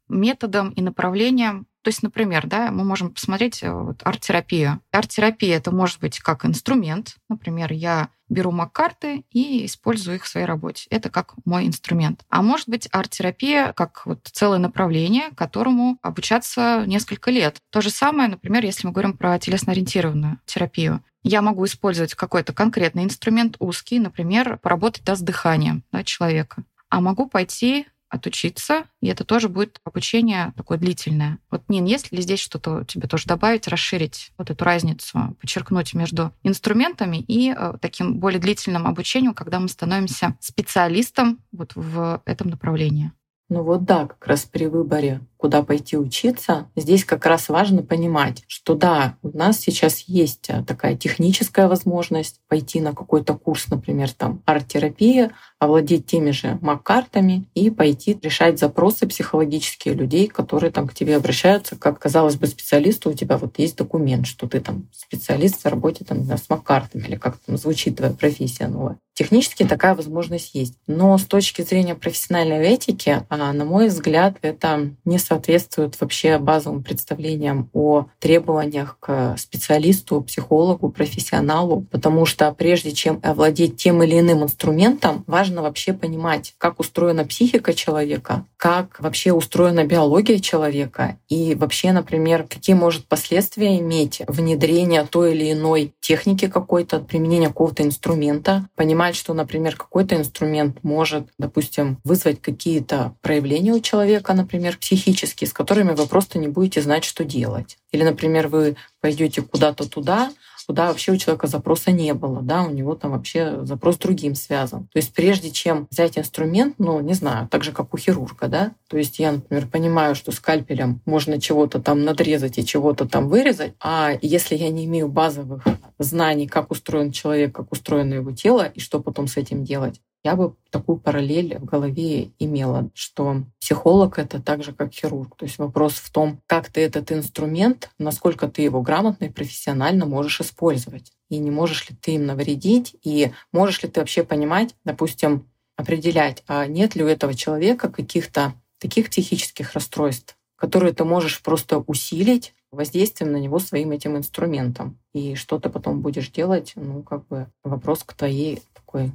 методом 0.08 0.70
и 0.70 0.82
направлением 0.82 1.66
то 1.86 1.90
есть, 1.90 2.02
например, 2.02 2.48
да, 2.48 2.72
мы 2.72 2.82
можем 2.82 3.12
посмотреть 3.12 3.62
э, 3.62 3.70
вот, 3.70 4.00
арт-терапию. 4.02 4.80
Арт-терапия 4.90 5.56
это 5.56 5.70
может 5.70 6.00
быть 6.00 6.18
как 6.18 6.44
инструмент. 6.44 7.14
Например, 7.28 7.72
я 7.72 8.08
беру 8.28 8.50
мак-карты 8.50 9.24
и 9.30 9.64
использую 9.66 10.16
их 10.16 10.24
в 10.24 10.26
своей 10.26 10.46
работе. 10.46 10.88
Это 10.90 11.10
как 11.10 11.34
мой 11.44 11.64
инструмент. 11.64 12.24
А 12.28 12.42
может 12.42 12.68
быть 12.68 12.88
арт-терапия 12.90 13.72
как 13.72 14.04
вот 14.04 14.18
целое 14.24 14.58
направление, 14.58 15.30
которому 15.36 16.00
обучаться 16.02 16.82
несколько 16.88 17.30
лет. 17.30 17.58
То 17.70 17.80
же 17.80 17.90
самое, 17.90 18.28
например, 18.28 18.64
если 18.64 18.84
мы 18.84 18.92
говорим 18.92 19.16
про 19.16 19.38
телесно-ориентированную 19.38 20.40
терапию. 20.44 21.04
Я 21.22 21.40
могу 21.40 21.66
использовать 21.66 22.16
какой-то 22.16 22.52
конкретный 22.52 23.04
инструмент 23.04 23.54
узкий, 23.60 24.00
например, 24.00 24.58
поработать 24.58 25.04
да, 25.04 25.14
с 25.14 25.20
дыханием 25.20 25.84
да, 25.92 26.02
человека. 26.02 26.64
А 26.88 27.00
могу 27.00 27.28
пойти 27.28 27.86
отучиться, 28.08 28.84
и 29.00 29.08
это 29.08 29.24
тоже 29.24 29.48
будет 29.48 29.80
обучение 29.84 30.52
такое 30.56 30.78
длительное. 30.78 31.38
Вот, 31.50 31.62
Нин, 31.68 31.84
есть 31.84 32.12
ли 32.12 32.22
здесь 32.22 32.40
что-то 32.40 32.84
тебе 32.84 33.08
тоже 33.08 33.26
добавить, 33.26 33.68
расширить 33.68 34.32
вот 34.38 34.50
эту 34.50 34.64
разницу, 34.64 35.36
подчеркнуть 35.40 35.94
между 35.94 36.32
инструментами 36.42 37.18
и 37.18 37.54
э, 37.56 37.74
таким 37.80 38.18
более 38.18 38.40
длительным 38.40 38.86
обучением, 38.86 39.34
когда 39.34 39.58
мы 39.58 39.68
становимся 39.68 40.36
специалистом 40.40 41.40
вот 41.52 41.72
в 41.74 42.22
этом 42.24 42.48
направлении? 42.48 43.12
Ну 43.48 43.62
вот 43.62 43.84
да, 43.84 44.06
как 44.06 44.26
раз 44.26 44.44
при 44.44 44.66
выборе, 44.66 45.20
куда 45.36 45.62
пойти 45.62 45.96
учиться, 45.96 46.68
здесь 46.74 47.04
как 47.04 47.26
раз 47.26 47.48
важно 47.48 47.84
понимать, 47.84 48.42
что 48.48 48.74
да, 48.74 49.16
у 49.22 49.36
нас 49.36 49.60
сейчас 49.60 50.00
есть 50.08 50.50
э, 50.50 50.64
такая 50.64 50.96
техническая 50.96 51.68
возможность 51.68 52.40
пойти 52.48 52.80
на 52.80 52.92
какой-то 52.92 53.34
курс, 53.34 53.68
например, 53.68 54.10
там 54.12 54.42
арт-терапия, 54.46 55.30
овладеть 55.58 56.06
теми 56.06 56.30
же 56.30 56.58
мак-картами 56.60 57.48
и 57.54 57.70
пойти 57.70 58.18
решать 58.22 58.58
запросы 58.58 59.06
психологические 59.06 59.94
людей, 59.94 60.28
которые 60.28 60.70
там 60.70 60.86
к 60.86 60.94
тебе 60.94 61.16
обращаются, 61.16 61.76
как 61.76 61.98
казалось 61.98 62.36
бы 62.36 62.46
специалисту, 62.46 63.10
у 63.10 63.14
тебя 63.14 63.38
вот 63.38 63.58
есть 63.58 63.76
документ, 63.76 64.26
что 64.26 64.46
ты 64.46 64.60
там 64.60 64.88
специалист 64.92 65.62
в 65.62 65.68
работе 65.68 66.04
там, 66.04 66.24
с 66.24 66.48
мак-картами, 66.48 67.06
или 67.06 67.16
как 67.16 67.38
там 67.38 67.56
звучит 67.56 67.96
твоя 67.96 68.12
профессия 68.12 68.68
новая. 68.68 68.98
Технически 69.16 69.64
такая 69.64 69.94
возможность 69.94 70.54
есть. 70.54 70.74
Но 70.86 71.16
с 71.16 71.24
точки 71.24 71.62
зрения 71.62 71.94
профессиональной 71.94 72.68
этики, 72.68 73.24
а, 73.30 73.52
на 73.54 73.64
мой 73.64 73.88
взгляд, 73.88 74.36
это 74.42 74.90
не 75.06 75.18
соответствует 75.18 75.98
вообще 75.98 76.36
базовым 76.38 76.82
представлениям 76.82 77.70
о 77.72 78.08
требованиях 78.18 78.98
к 79.00 79.36
специалисту, 79.38 80.20
психологу, 80.20 80.90
профессионалу, 80.90 81.86
потому 81.90 82.26
что 82.26 82.52
прежде 82.52 82.92
чем 82.92 83.18
овладеть 83.22 83.78
тем 83.78 84.02
или 84.02 84.20
иным 84.20 84.42
инструментом, 84.42 85.24
важно 85.26 85.45
вообще 85.54 85.92
понимать, 85.92 86.54
как 86.58 86.80
устроена 86.80 87.24
психика 87.24 87.74
человека, 87.74 88.44
как 88.56 89.00
вообще 89.00 89.32
устроена 89.32 89.84
биология 89.84 90.38
человека 90.38 91.18
и 91.28 91.54
вообще, 91.54 91.92
например, 91.92 92.44
какие 92.48 92.74
может 92.74 93.06
последствия 93.06 93.78
иметь 93.78 94.22
внедрение 94.26 95.04
той 95.04 95.34
или 95.34 95.52
иной 95.52 95.94
техники 96.00 96.48
какой-то, 96.48 97.00
применение 97.00 97.48
какого-то 97.48 97.82
инструмента, 97.82 98.68
понимать, 98.74 99.16
что, 99.16 99.34
например, 99.34 99.76
какой-то 99.76 100.16
инструмент 100.16 100.78
может, 100.82 101.28
допустим, 101.38 101.98
вызвать 102.04 102.40
какие-то 102.40 103.14
проявления 103.22 103.72
у 103.72 103.80
человека, 103.80 104.34
например, 104.34 104.78
психические, 104.78 105.48
с 105.48 105.52
которыми 105.52 105.92
вы 105.92 106.06
просто 106.06 106.38
не 106.38 106.48
будете 106.48 106.80
знать, 106.82 107.04
что 107.04 107.24
делать. 107.24 107.78
Или, 107.92 108.04
например, 108.04 108.48
вы 108.48 108.76
пойдете 109.00 109.42
куда-то 109.42 109.88
туда, 109.88 110.30
куда 110.66 110.88
вообще 110.88 111.12
у 111.12 111.16
человека 111.16 111.46
запроса 111.46 111.92
не 111.92 112.12
было, 112.14 112.42
да, 112.42 112.64
у 112.64 112.70
него 112.70 112.94
там 112.94 113.12
вообще 113.12 113.64
запрос 113.64 113.98
другим 113.98 114.34
связан. 114.34 114.88
То 114.92 114.96
есть 114.96 115.14
прежде 115.14 115.50
чем 115.50 115.86
взять 115.90 116.18
инструмент, 116.18 116.74
ну, 116.78 117.00
не 117.00 117.14
знаю, 117.14 117.48
так 117.48 117.64
же, 117.64 117.72
как 117.72 117.94
у 117.94 117.96
хирурга, 117.96 118.48
да, 118.48 118.72
то 118.88 118.96
есть 118.96 119.18
я, 119.18 119.32
например, 119.32 119.66
понимаю, 119.68 120.14
что 120.14 120.32
скальпелем 120.32 121.00
можно 121.06 121.40
чего-то 121.40 121.80
там 121.80 122.04
надрезать 122.04 122.58
и 122.58 122.66
чего-то 122.66 123.06
там 123.06 123.28
вырезать, 123.28 123.74
а 123.80 124.12
если 124.20 124.56
я 124.56 124.70
не 124.70 124.86
имею 124.86 125.08
базовых 125.08 125.64
знаний, 125.98 126.46
как 126.46 126.70
устроен 126.70 127.12
человек, 127.12 127.54
как 127.54 127.72
устроено 127.72 128.14
его 128.14 128.32
тело 128.32 128.66
и 128.66 128.80
что 128.80 129.00
потом 129.00 129.28
с 129.28 129.36
этим 129.36 129.64
делать, 129.64 130.00
я 130.26 130.34
бы 130.34 130.56
такую 130.70 130.98
параллель 130.98 131.56
в 131.56 131.64
голове 131.64 132.32
имела, 132.40 132.90
что 132.94 133.44
психолог— 133.60 134.18
это 134.18 134.42
так 134.42 134.64
же, 134.64 134.72
как 134.72 134.92
хирург. 134.92 135.36
То 135.36 135.44
есть 135.44 135.58
вопрос 135.58 135.92
в 135.92 136.10
том, 136.10 136.40
как 136.48 136.68
ты 136.68 136.80
этот 136.80 137.12
инструмент, 137.12 137.90
насколько 138.00 138.48
ты 138.48 138.62
его 138.62 138.82
грамотно 138.82 139.26
и 139.26 139.28
профессионально 139.28 140.04
можешь 140.04 140.40
использовать. 140.40 141.12
И 141.28 141.38
не 141.38 141.52
можешь 141.52 141.88
ли 141.88 141.94
ты 141.94 142.16
им 142.16 142.26
навредить, 142.26 142.96
и 143.04 143.30
можешь 143.52 143.84
ли 143.84 143.88
ты 143.88 144.00
вообще 144.00 144.24
понимать, 144.24 144.74
допустим, 144.84 145.48
определять, 145.76 146.42
а 146.48 146.66
нет 146.66 146.96
ли 146.96 147.04
у 147.04 147.06
этого 147.06 147.34
человека 147.34 147.88
каких-то 147.88 148.54
таких 148.80 149.10
психических 149.10 149.74
расстройств, 149.74 150.36
которые 150.56 150.92
ты 150.92 151.04
можешь 151.04 151.40
просто 151.40 151.78
усилить 151.78 152.52
воздействием 152.72 153.30
на 153.30 153.36
него 153.36 153.60
своим 153.60 153.92
этим 153.92 154.16
инструментом. 154.16 154.98
И 155.14 155.36
что 155.36 155.60
ты 155.60 155.70
потом 155.70 156.00
будешь 156.00 156.30
делать, 156.30 156.72
ну, 156.74 157.04
как 157.04 157.28
бы 157.28 157.46
вопрос 157.62 158.02
к 158.02 158.14
твоей 158.14 158.60
такой 158.74 159.12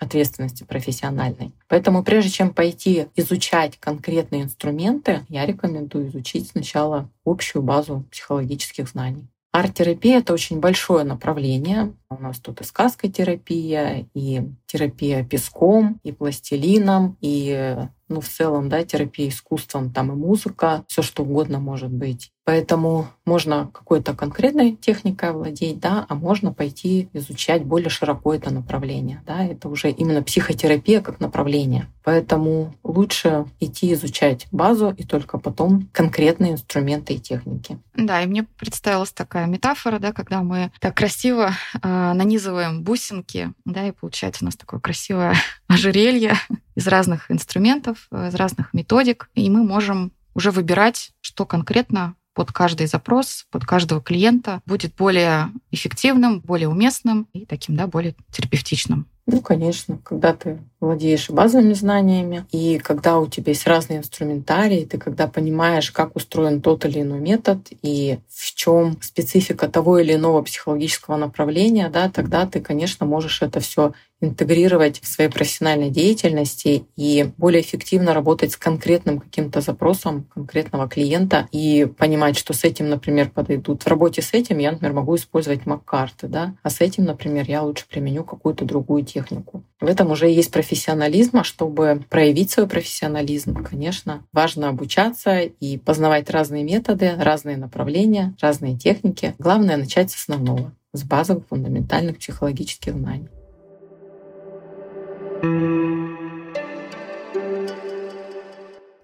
ответственности 0.00 0.64
профессиональной. 0.64 1.52
Поэтому 1.68 2.02
прежде 2.02 2.30
чем 2.30 2.52
пойти 2.52 3.06
изучать 3.14 3.78
конкретные 3.78 4.42
инструменты, 4.42 5.20
я 5.28 5.46
рекомендую 5.46 6.08
изучить 6.08 6.48
сначала 6.48 7.08
общую 7.24 7.62
базу 7.62 8.04
психологических 8.10 8.88
знаний. 8.88 9.28
Арт-терапия— 9.52 10.18
это 10.20 10.32
очень 10.32 10.60
большое 10.60 11.04
направление. 11.04 11.92
У 12.08 12.22
нас 12.22 12.38
тут 12.38 12.60
и 12.60 12.64
сказкотерапия, 12.64 14.06
и 14.14 14.42
терапия 14.66 15.24
песком, 15.24 16.00
и 16.04 16.12
пластилином, 16.12 17.16
и 17.20 17.76
ну, 18.10 18.20
в 18.20 18.28
целом, 18.28 18.68
да, 18.68 18.84
терапия 18.84 19.28
искусством, 19.28 19.90
там 19.90 20.12
и 20.12 20.14
музыка, 20.14 20.84
все 20.88 21.00
что 21.00 21.22
угодно 21.22 21.60
может 21.60 21.90
быть. 21.90 22.32
Поэтому 22.44 23.06
можно 23.24 23.70
какой-то 23.72 24.12
конкретной 24.12 24.74
техникой 24.74 25.32
владеть, 25.32 25.78
да, 25.78 26.04
а 26.08 26.16
можно 26.16 26.52
пойти 26.52 27.08
изучать 27.12 27.64
более 27.64 27.90
широко 27.90 28.34
это 28.34 28.52
направление. 28.52 29.22
Да, 29.24 29.44
это 29.44 29.68
уже 29.68 29.90
именно 29.90 30.20
психотерапия 30.22 31.00
как 31.00 31.20
направление. 31.20 31.86
Поэтому 32.02 32.74
лучше 32.82 33.46
идти 33.60 33.92
изучать 33.92 34.48
базу 34.50 34.90
и 34.90 35.04
только 35.04 35.38
потом 35.38 35.88
конкретные 35.92 36.52
инструменты 36.52 37.14
и 37.14 37.20
техники. 37.20 37.78
Да, 37.94 38.20
и 38.22 38.26
мне 38.26 38.42
представилась 38.42 39.12
такая 39.12 39.46
метафора, 39.46 40.00
да, 40.00 40.12
когда 40.12 40.42
мы 40.42 40.72
так 40.80 40.96
красиво 40.96 41.52
э, 41.80 42.12
нанизываем 42.14 42.82
бусинки, 42.82 43.52
да, 43.64 43.86
и 43.86 43.92
получается 43.92 44.44
у 44.44 44.46
нас 44.46 44.56
такое 44.56 44.80
красивое 44.80 45.34
ожерелье 45.70 46.34
из 46.74 46.86
разных 46.86 47.30
инструментов, 47.30 48.08
из 48.12 48.34
разных 48.34 48.74
методик, 48.74 49.30
и 49.34 49.48
мы 49.48 49.62
можем 49.62 50.12
уже 50.34 50.50
выбирать, 50.50 51.12
что 51.20 51.46
конкретно 51.46 52.14
под 52.34 52.52
каждый 52.52 52.86
запрос, 52.86 53.46
под 53.50 53.64
каждого 53.64 54.00
клиента 54.00 54.60
будет 54.64 54.94
более 54.94 55.50
эффективным, 55.70 56.40
более 56.40 56.68
уместным 56.68 57.28
и 57.32 57.44
таким, 57.44 57.76
да, 57.76 57.86
более 57.86 58.14
терапевтичным. 58.30 59.06
Ну, 59.26 59.40
конечно, 59.42 59.98
когда 60.02 60.32
ты 60.32 60.58
владеешь 60.80 61.30
базовыми 61.30 61.74
знаниями, 61.74 62.46
и 62.50 62.78
когда 62.78 63.18
у 63.18 63.28
тебя 63.28 63.52
есть 63.52 63.66
разные 63.66 64.00
инструментарии, 64.00 64.84
ты 64.84 64.98
когда 64.98 65.28
понимаешь, 65.28 65.92
как 65.92 66.16
устроен 66.16 66.60
тот 66.60 66.84
или 66.84 67.02
иной 67.02 67.20
метод 67.20 67.68
и 67.82 68.18
в 68.28 68.54
чем 68.54 69.00
специфика 69.02 69.68
того 69.68 69.98
или 69.98 70.14
иного 70.14 70.42
психологического 70.42 71.16
направления, 71.16 71.88
да, 71.90 72.08
тогда 72.08 72.46
ты, 72.46 72.60
конечно, 72.60 73.06
можешь 73.06 73.42
это 73.42 73.60
все 73.60 73.92
интегрировать 74.20 75.00
в 75.00 75.06
своей 75.06 75.30
профессиональной 75.30 75.90
деятельности 75.90 76.84
и 76.96 77.30
более 77.36 77.62
эффективно 77.62 78.14
работать 78.14 78.52
с 78.52 78.56
конкретным 78.56 79.18
каким-то 79.18 79.60
запросом 79.60 80.24
конкретного 80.24 80.88
клиента 80.88 81.48
и 81.52 81.86
понимать, 81.98 82.36
что 82.36 82.52
с 82.52 82.64
этим, 82.64 82.88
например, 82.88 83.30
подойдут. 83.30 83.82
В 83.82 83.86
работе 83.86 84.22
с 84.22 84.32
этим 84.32 84.58
я, 84.58 84.72
например, 84.72 84.92
могу 84.94 85.16
использовать 85.16 85.66
мак-карты, 85.66 86.28
да, 86.28 86.54
а 86.62 86.70
с 86.70 86.80
этим, 86.80 87.04
например, 87.04 87.46
я 87.48 87.62
лучше 87.62 87.86
применю 87.88 88.24
какую-то 88.24 88.64
другую 88.64 89.04
технику. 89.04 89.64
В 89.80 89.86
этом 89.86 90.10
уже 90.10 90.28
есть 90.28 90.50
профессионализм, 90.50 91.38
а 91.38 91.44
чтобы 91.44 92.04
проявить 92.10 92.50
свой 92.50 92.66
профессионализм, 92.66 93.54
конечно, 93.64 94.24
важно 94.32 94.68
обучаться 94.68 95.40
и 95.40 95.78
познавать 95.78 96.28
разные 96.28 96.64
методы, 96.64 97.14
разные 97.16 97.56
направления, 97.56 98.34
разные 98.40 98.76
техники. 98.76 99.34
Главное 99.38 99.78
начать 99.78 100.10
с 100.10 100.16
основного, 100.16 100.72
с 100.92 101.02
базовых 101.02 101.46
фундаментальных 101.48 102.18
психологических 102.18 102.92
знаний. 102.92 103.28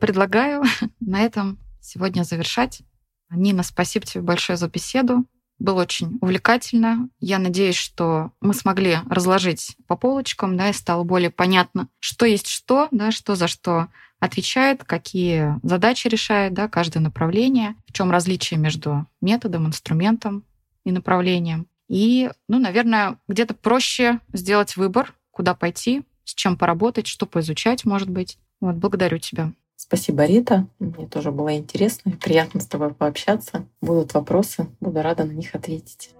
Предлагаю 0.07 0.62
на 1.01 1.20
этом 1.20 1.59
сегодня 1.80 2.22
завершать. 2.22 2.82
Нина, 3.30 3.62
спасибо 3.62 4.07
тебе 4.07 4.22
большое 4.22 4.57
за 4.57 4.68
беседу. 4.68 5.24
Было 5.59 5.82
очень 5.82 6.18
увлекательно. 6.20 7.09
Я 7.18 7.39
надеюсь, 7.39 7.76
что 7.76 8.30
мы 8.41 8.55
смогли 8.55 8.99
разложить 9.09 9.76
по 9.87 9.97
полочкам, 9.97 10.57
да, 10.57 10.68
и 10.68 10.72
стало 10.72 11.03
более 11.03 11.30
понятно, 11.30 11.89
что 11.99 12.26
есть 12.26 12.47
что, 12.47 12.89
да, 12.91 13.11
что 13.11 13.34
за 13.34 13.49
что 13.49 13.89
отвечает, 14.20 14.84
какие 14.84 15.59
задачи 15.62 16.09
решает, 16.09 16.55
да, 16.55 16.68
каждое 16.68 17.01
направление, 17.01 17.74
в 17.87 17.93
чем 17.93 18.11
различие 18.11 18.61
между 18.61 19.07
методом, 19.20 19.66
инструментом 19.66 20.45
и 20.84 20.93
направлением. 20.93 21.66
И, 21.89 22.30
ну, 22.49 22.59
наверное, 22.59 23.18
где-то 23.28 23.55
проще 23.55 24.20
сделать 24.32 24.76
выбор, 24.76 25.14
куда 25.30 25.55
пойти, 25.55 26.05
с 26.27 26.35
чем 26.35 26.59
поработать, 26.59 27.07
что 27.07 27.24
поизучать, 27.24 27.87
может 27.87 28.11
быть. 28.11 28.39
Вот, 28.61 28.74
благодарю 28.74 29.16
тебя. 29.16 29.53
Спасибо, 29.77 30.24
Рита. 30.27 30.66
Мне 30.79 31.07
тоже 31.07 31.31
было 31.31 31.57
интересно 31.57 32.11
и 32.11 32.14
приятно 32.14 32.61
с 32.61 32.66
тобой 32.66 32.93
пообщаться. 32.93 33.66
Будут 33.81 34.12
вопросы, 34.14 34.66
буду 34.81 35.01
рада 35.01 35.24
на 35.24 35.33
них 35.33 35.55
ответить. 35.55 36.11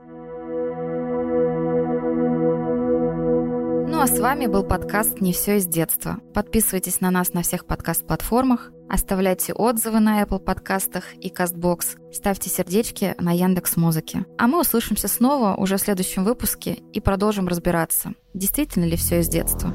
Ну 3.89 4.03
а 4.03 4.07
с 4.07 4.19
вами 4.19 4.47
был 4.47 4.63
подкаст 4.63 5.23
«Не 5.23 5.33
все 5.33 5.57
из 5.57 5.67
детства». 5.67 6.19
Подписывайтесь 6.35 7.01
на 7.01 7.11
нас 7.11 7.33
на 7.33 7.41
всех 7.41 7.65
подкаст-платформах, 7.65 8.71
оставляйте 8.91 9.55
отзывы 9.55 10.01
на 10.01 10.23
Apple 10.23 10.39
подкастах 10.39 11.15
и 11.15 11.31
CastBox, 11.31 12.13
ставьте 12.13 12.51
сердечки 12.51 13.15
на 13.19 13.33
Яндекс 13.33 13.79
Музыке. 13.79 14.27
А 14.37 14.49
мы 14.49 14.61
услышимся 14.61 15.09
снова 15.09 15.55
уже 15.55 15.79
в 15.79 15.81
следующем 15.81 16.25
выпуске 16.25 16.75
и 16.93 17.01
продолжим 17.01 17.49
разбираться, 17.49 18.13
действительно 18.35 18.85
ли 18.85 18.97
все 18.97 19.21
из 19.21 19.29
детства. 19.29 19.73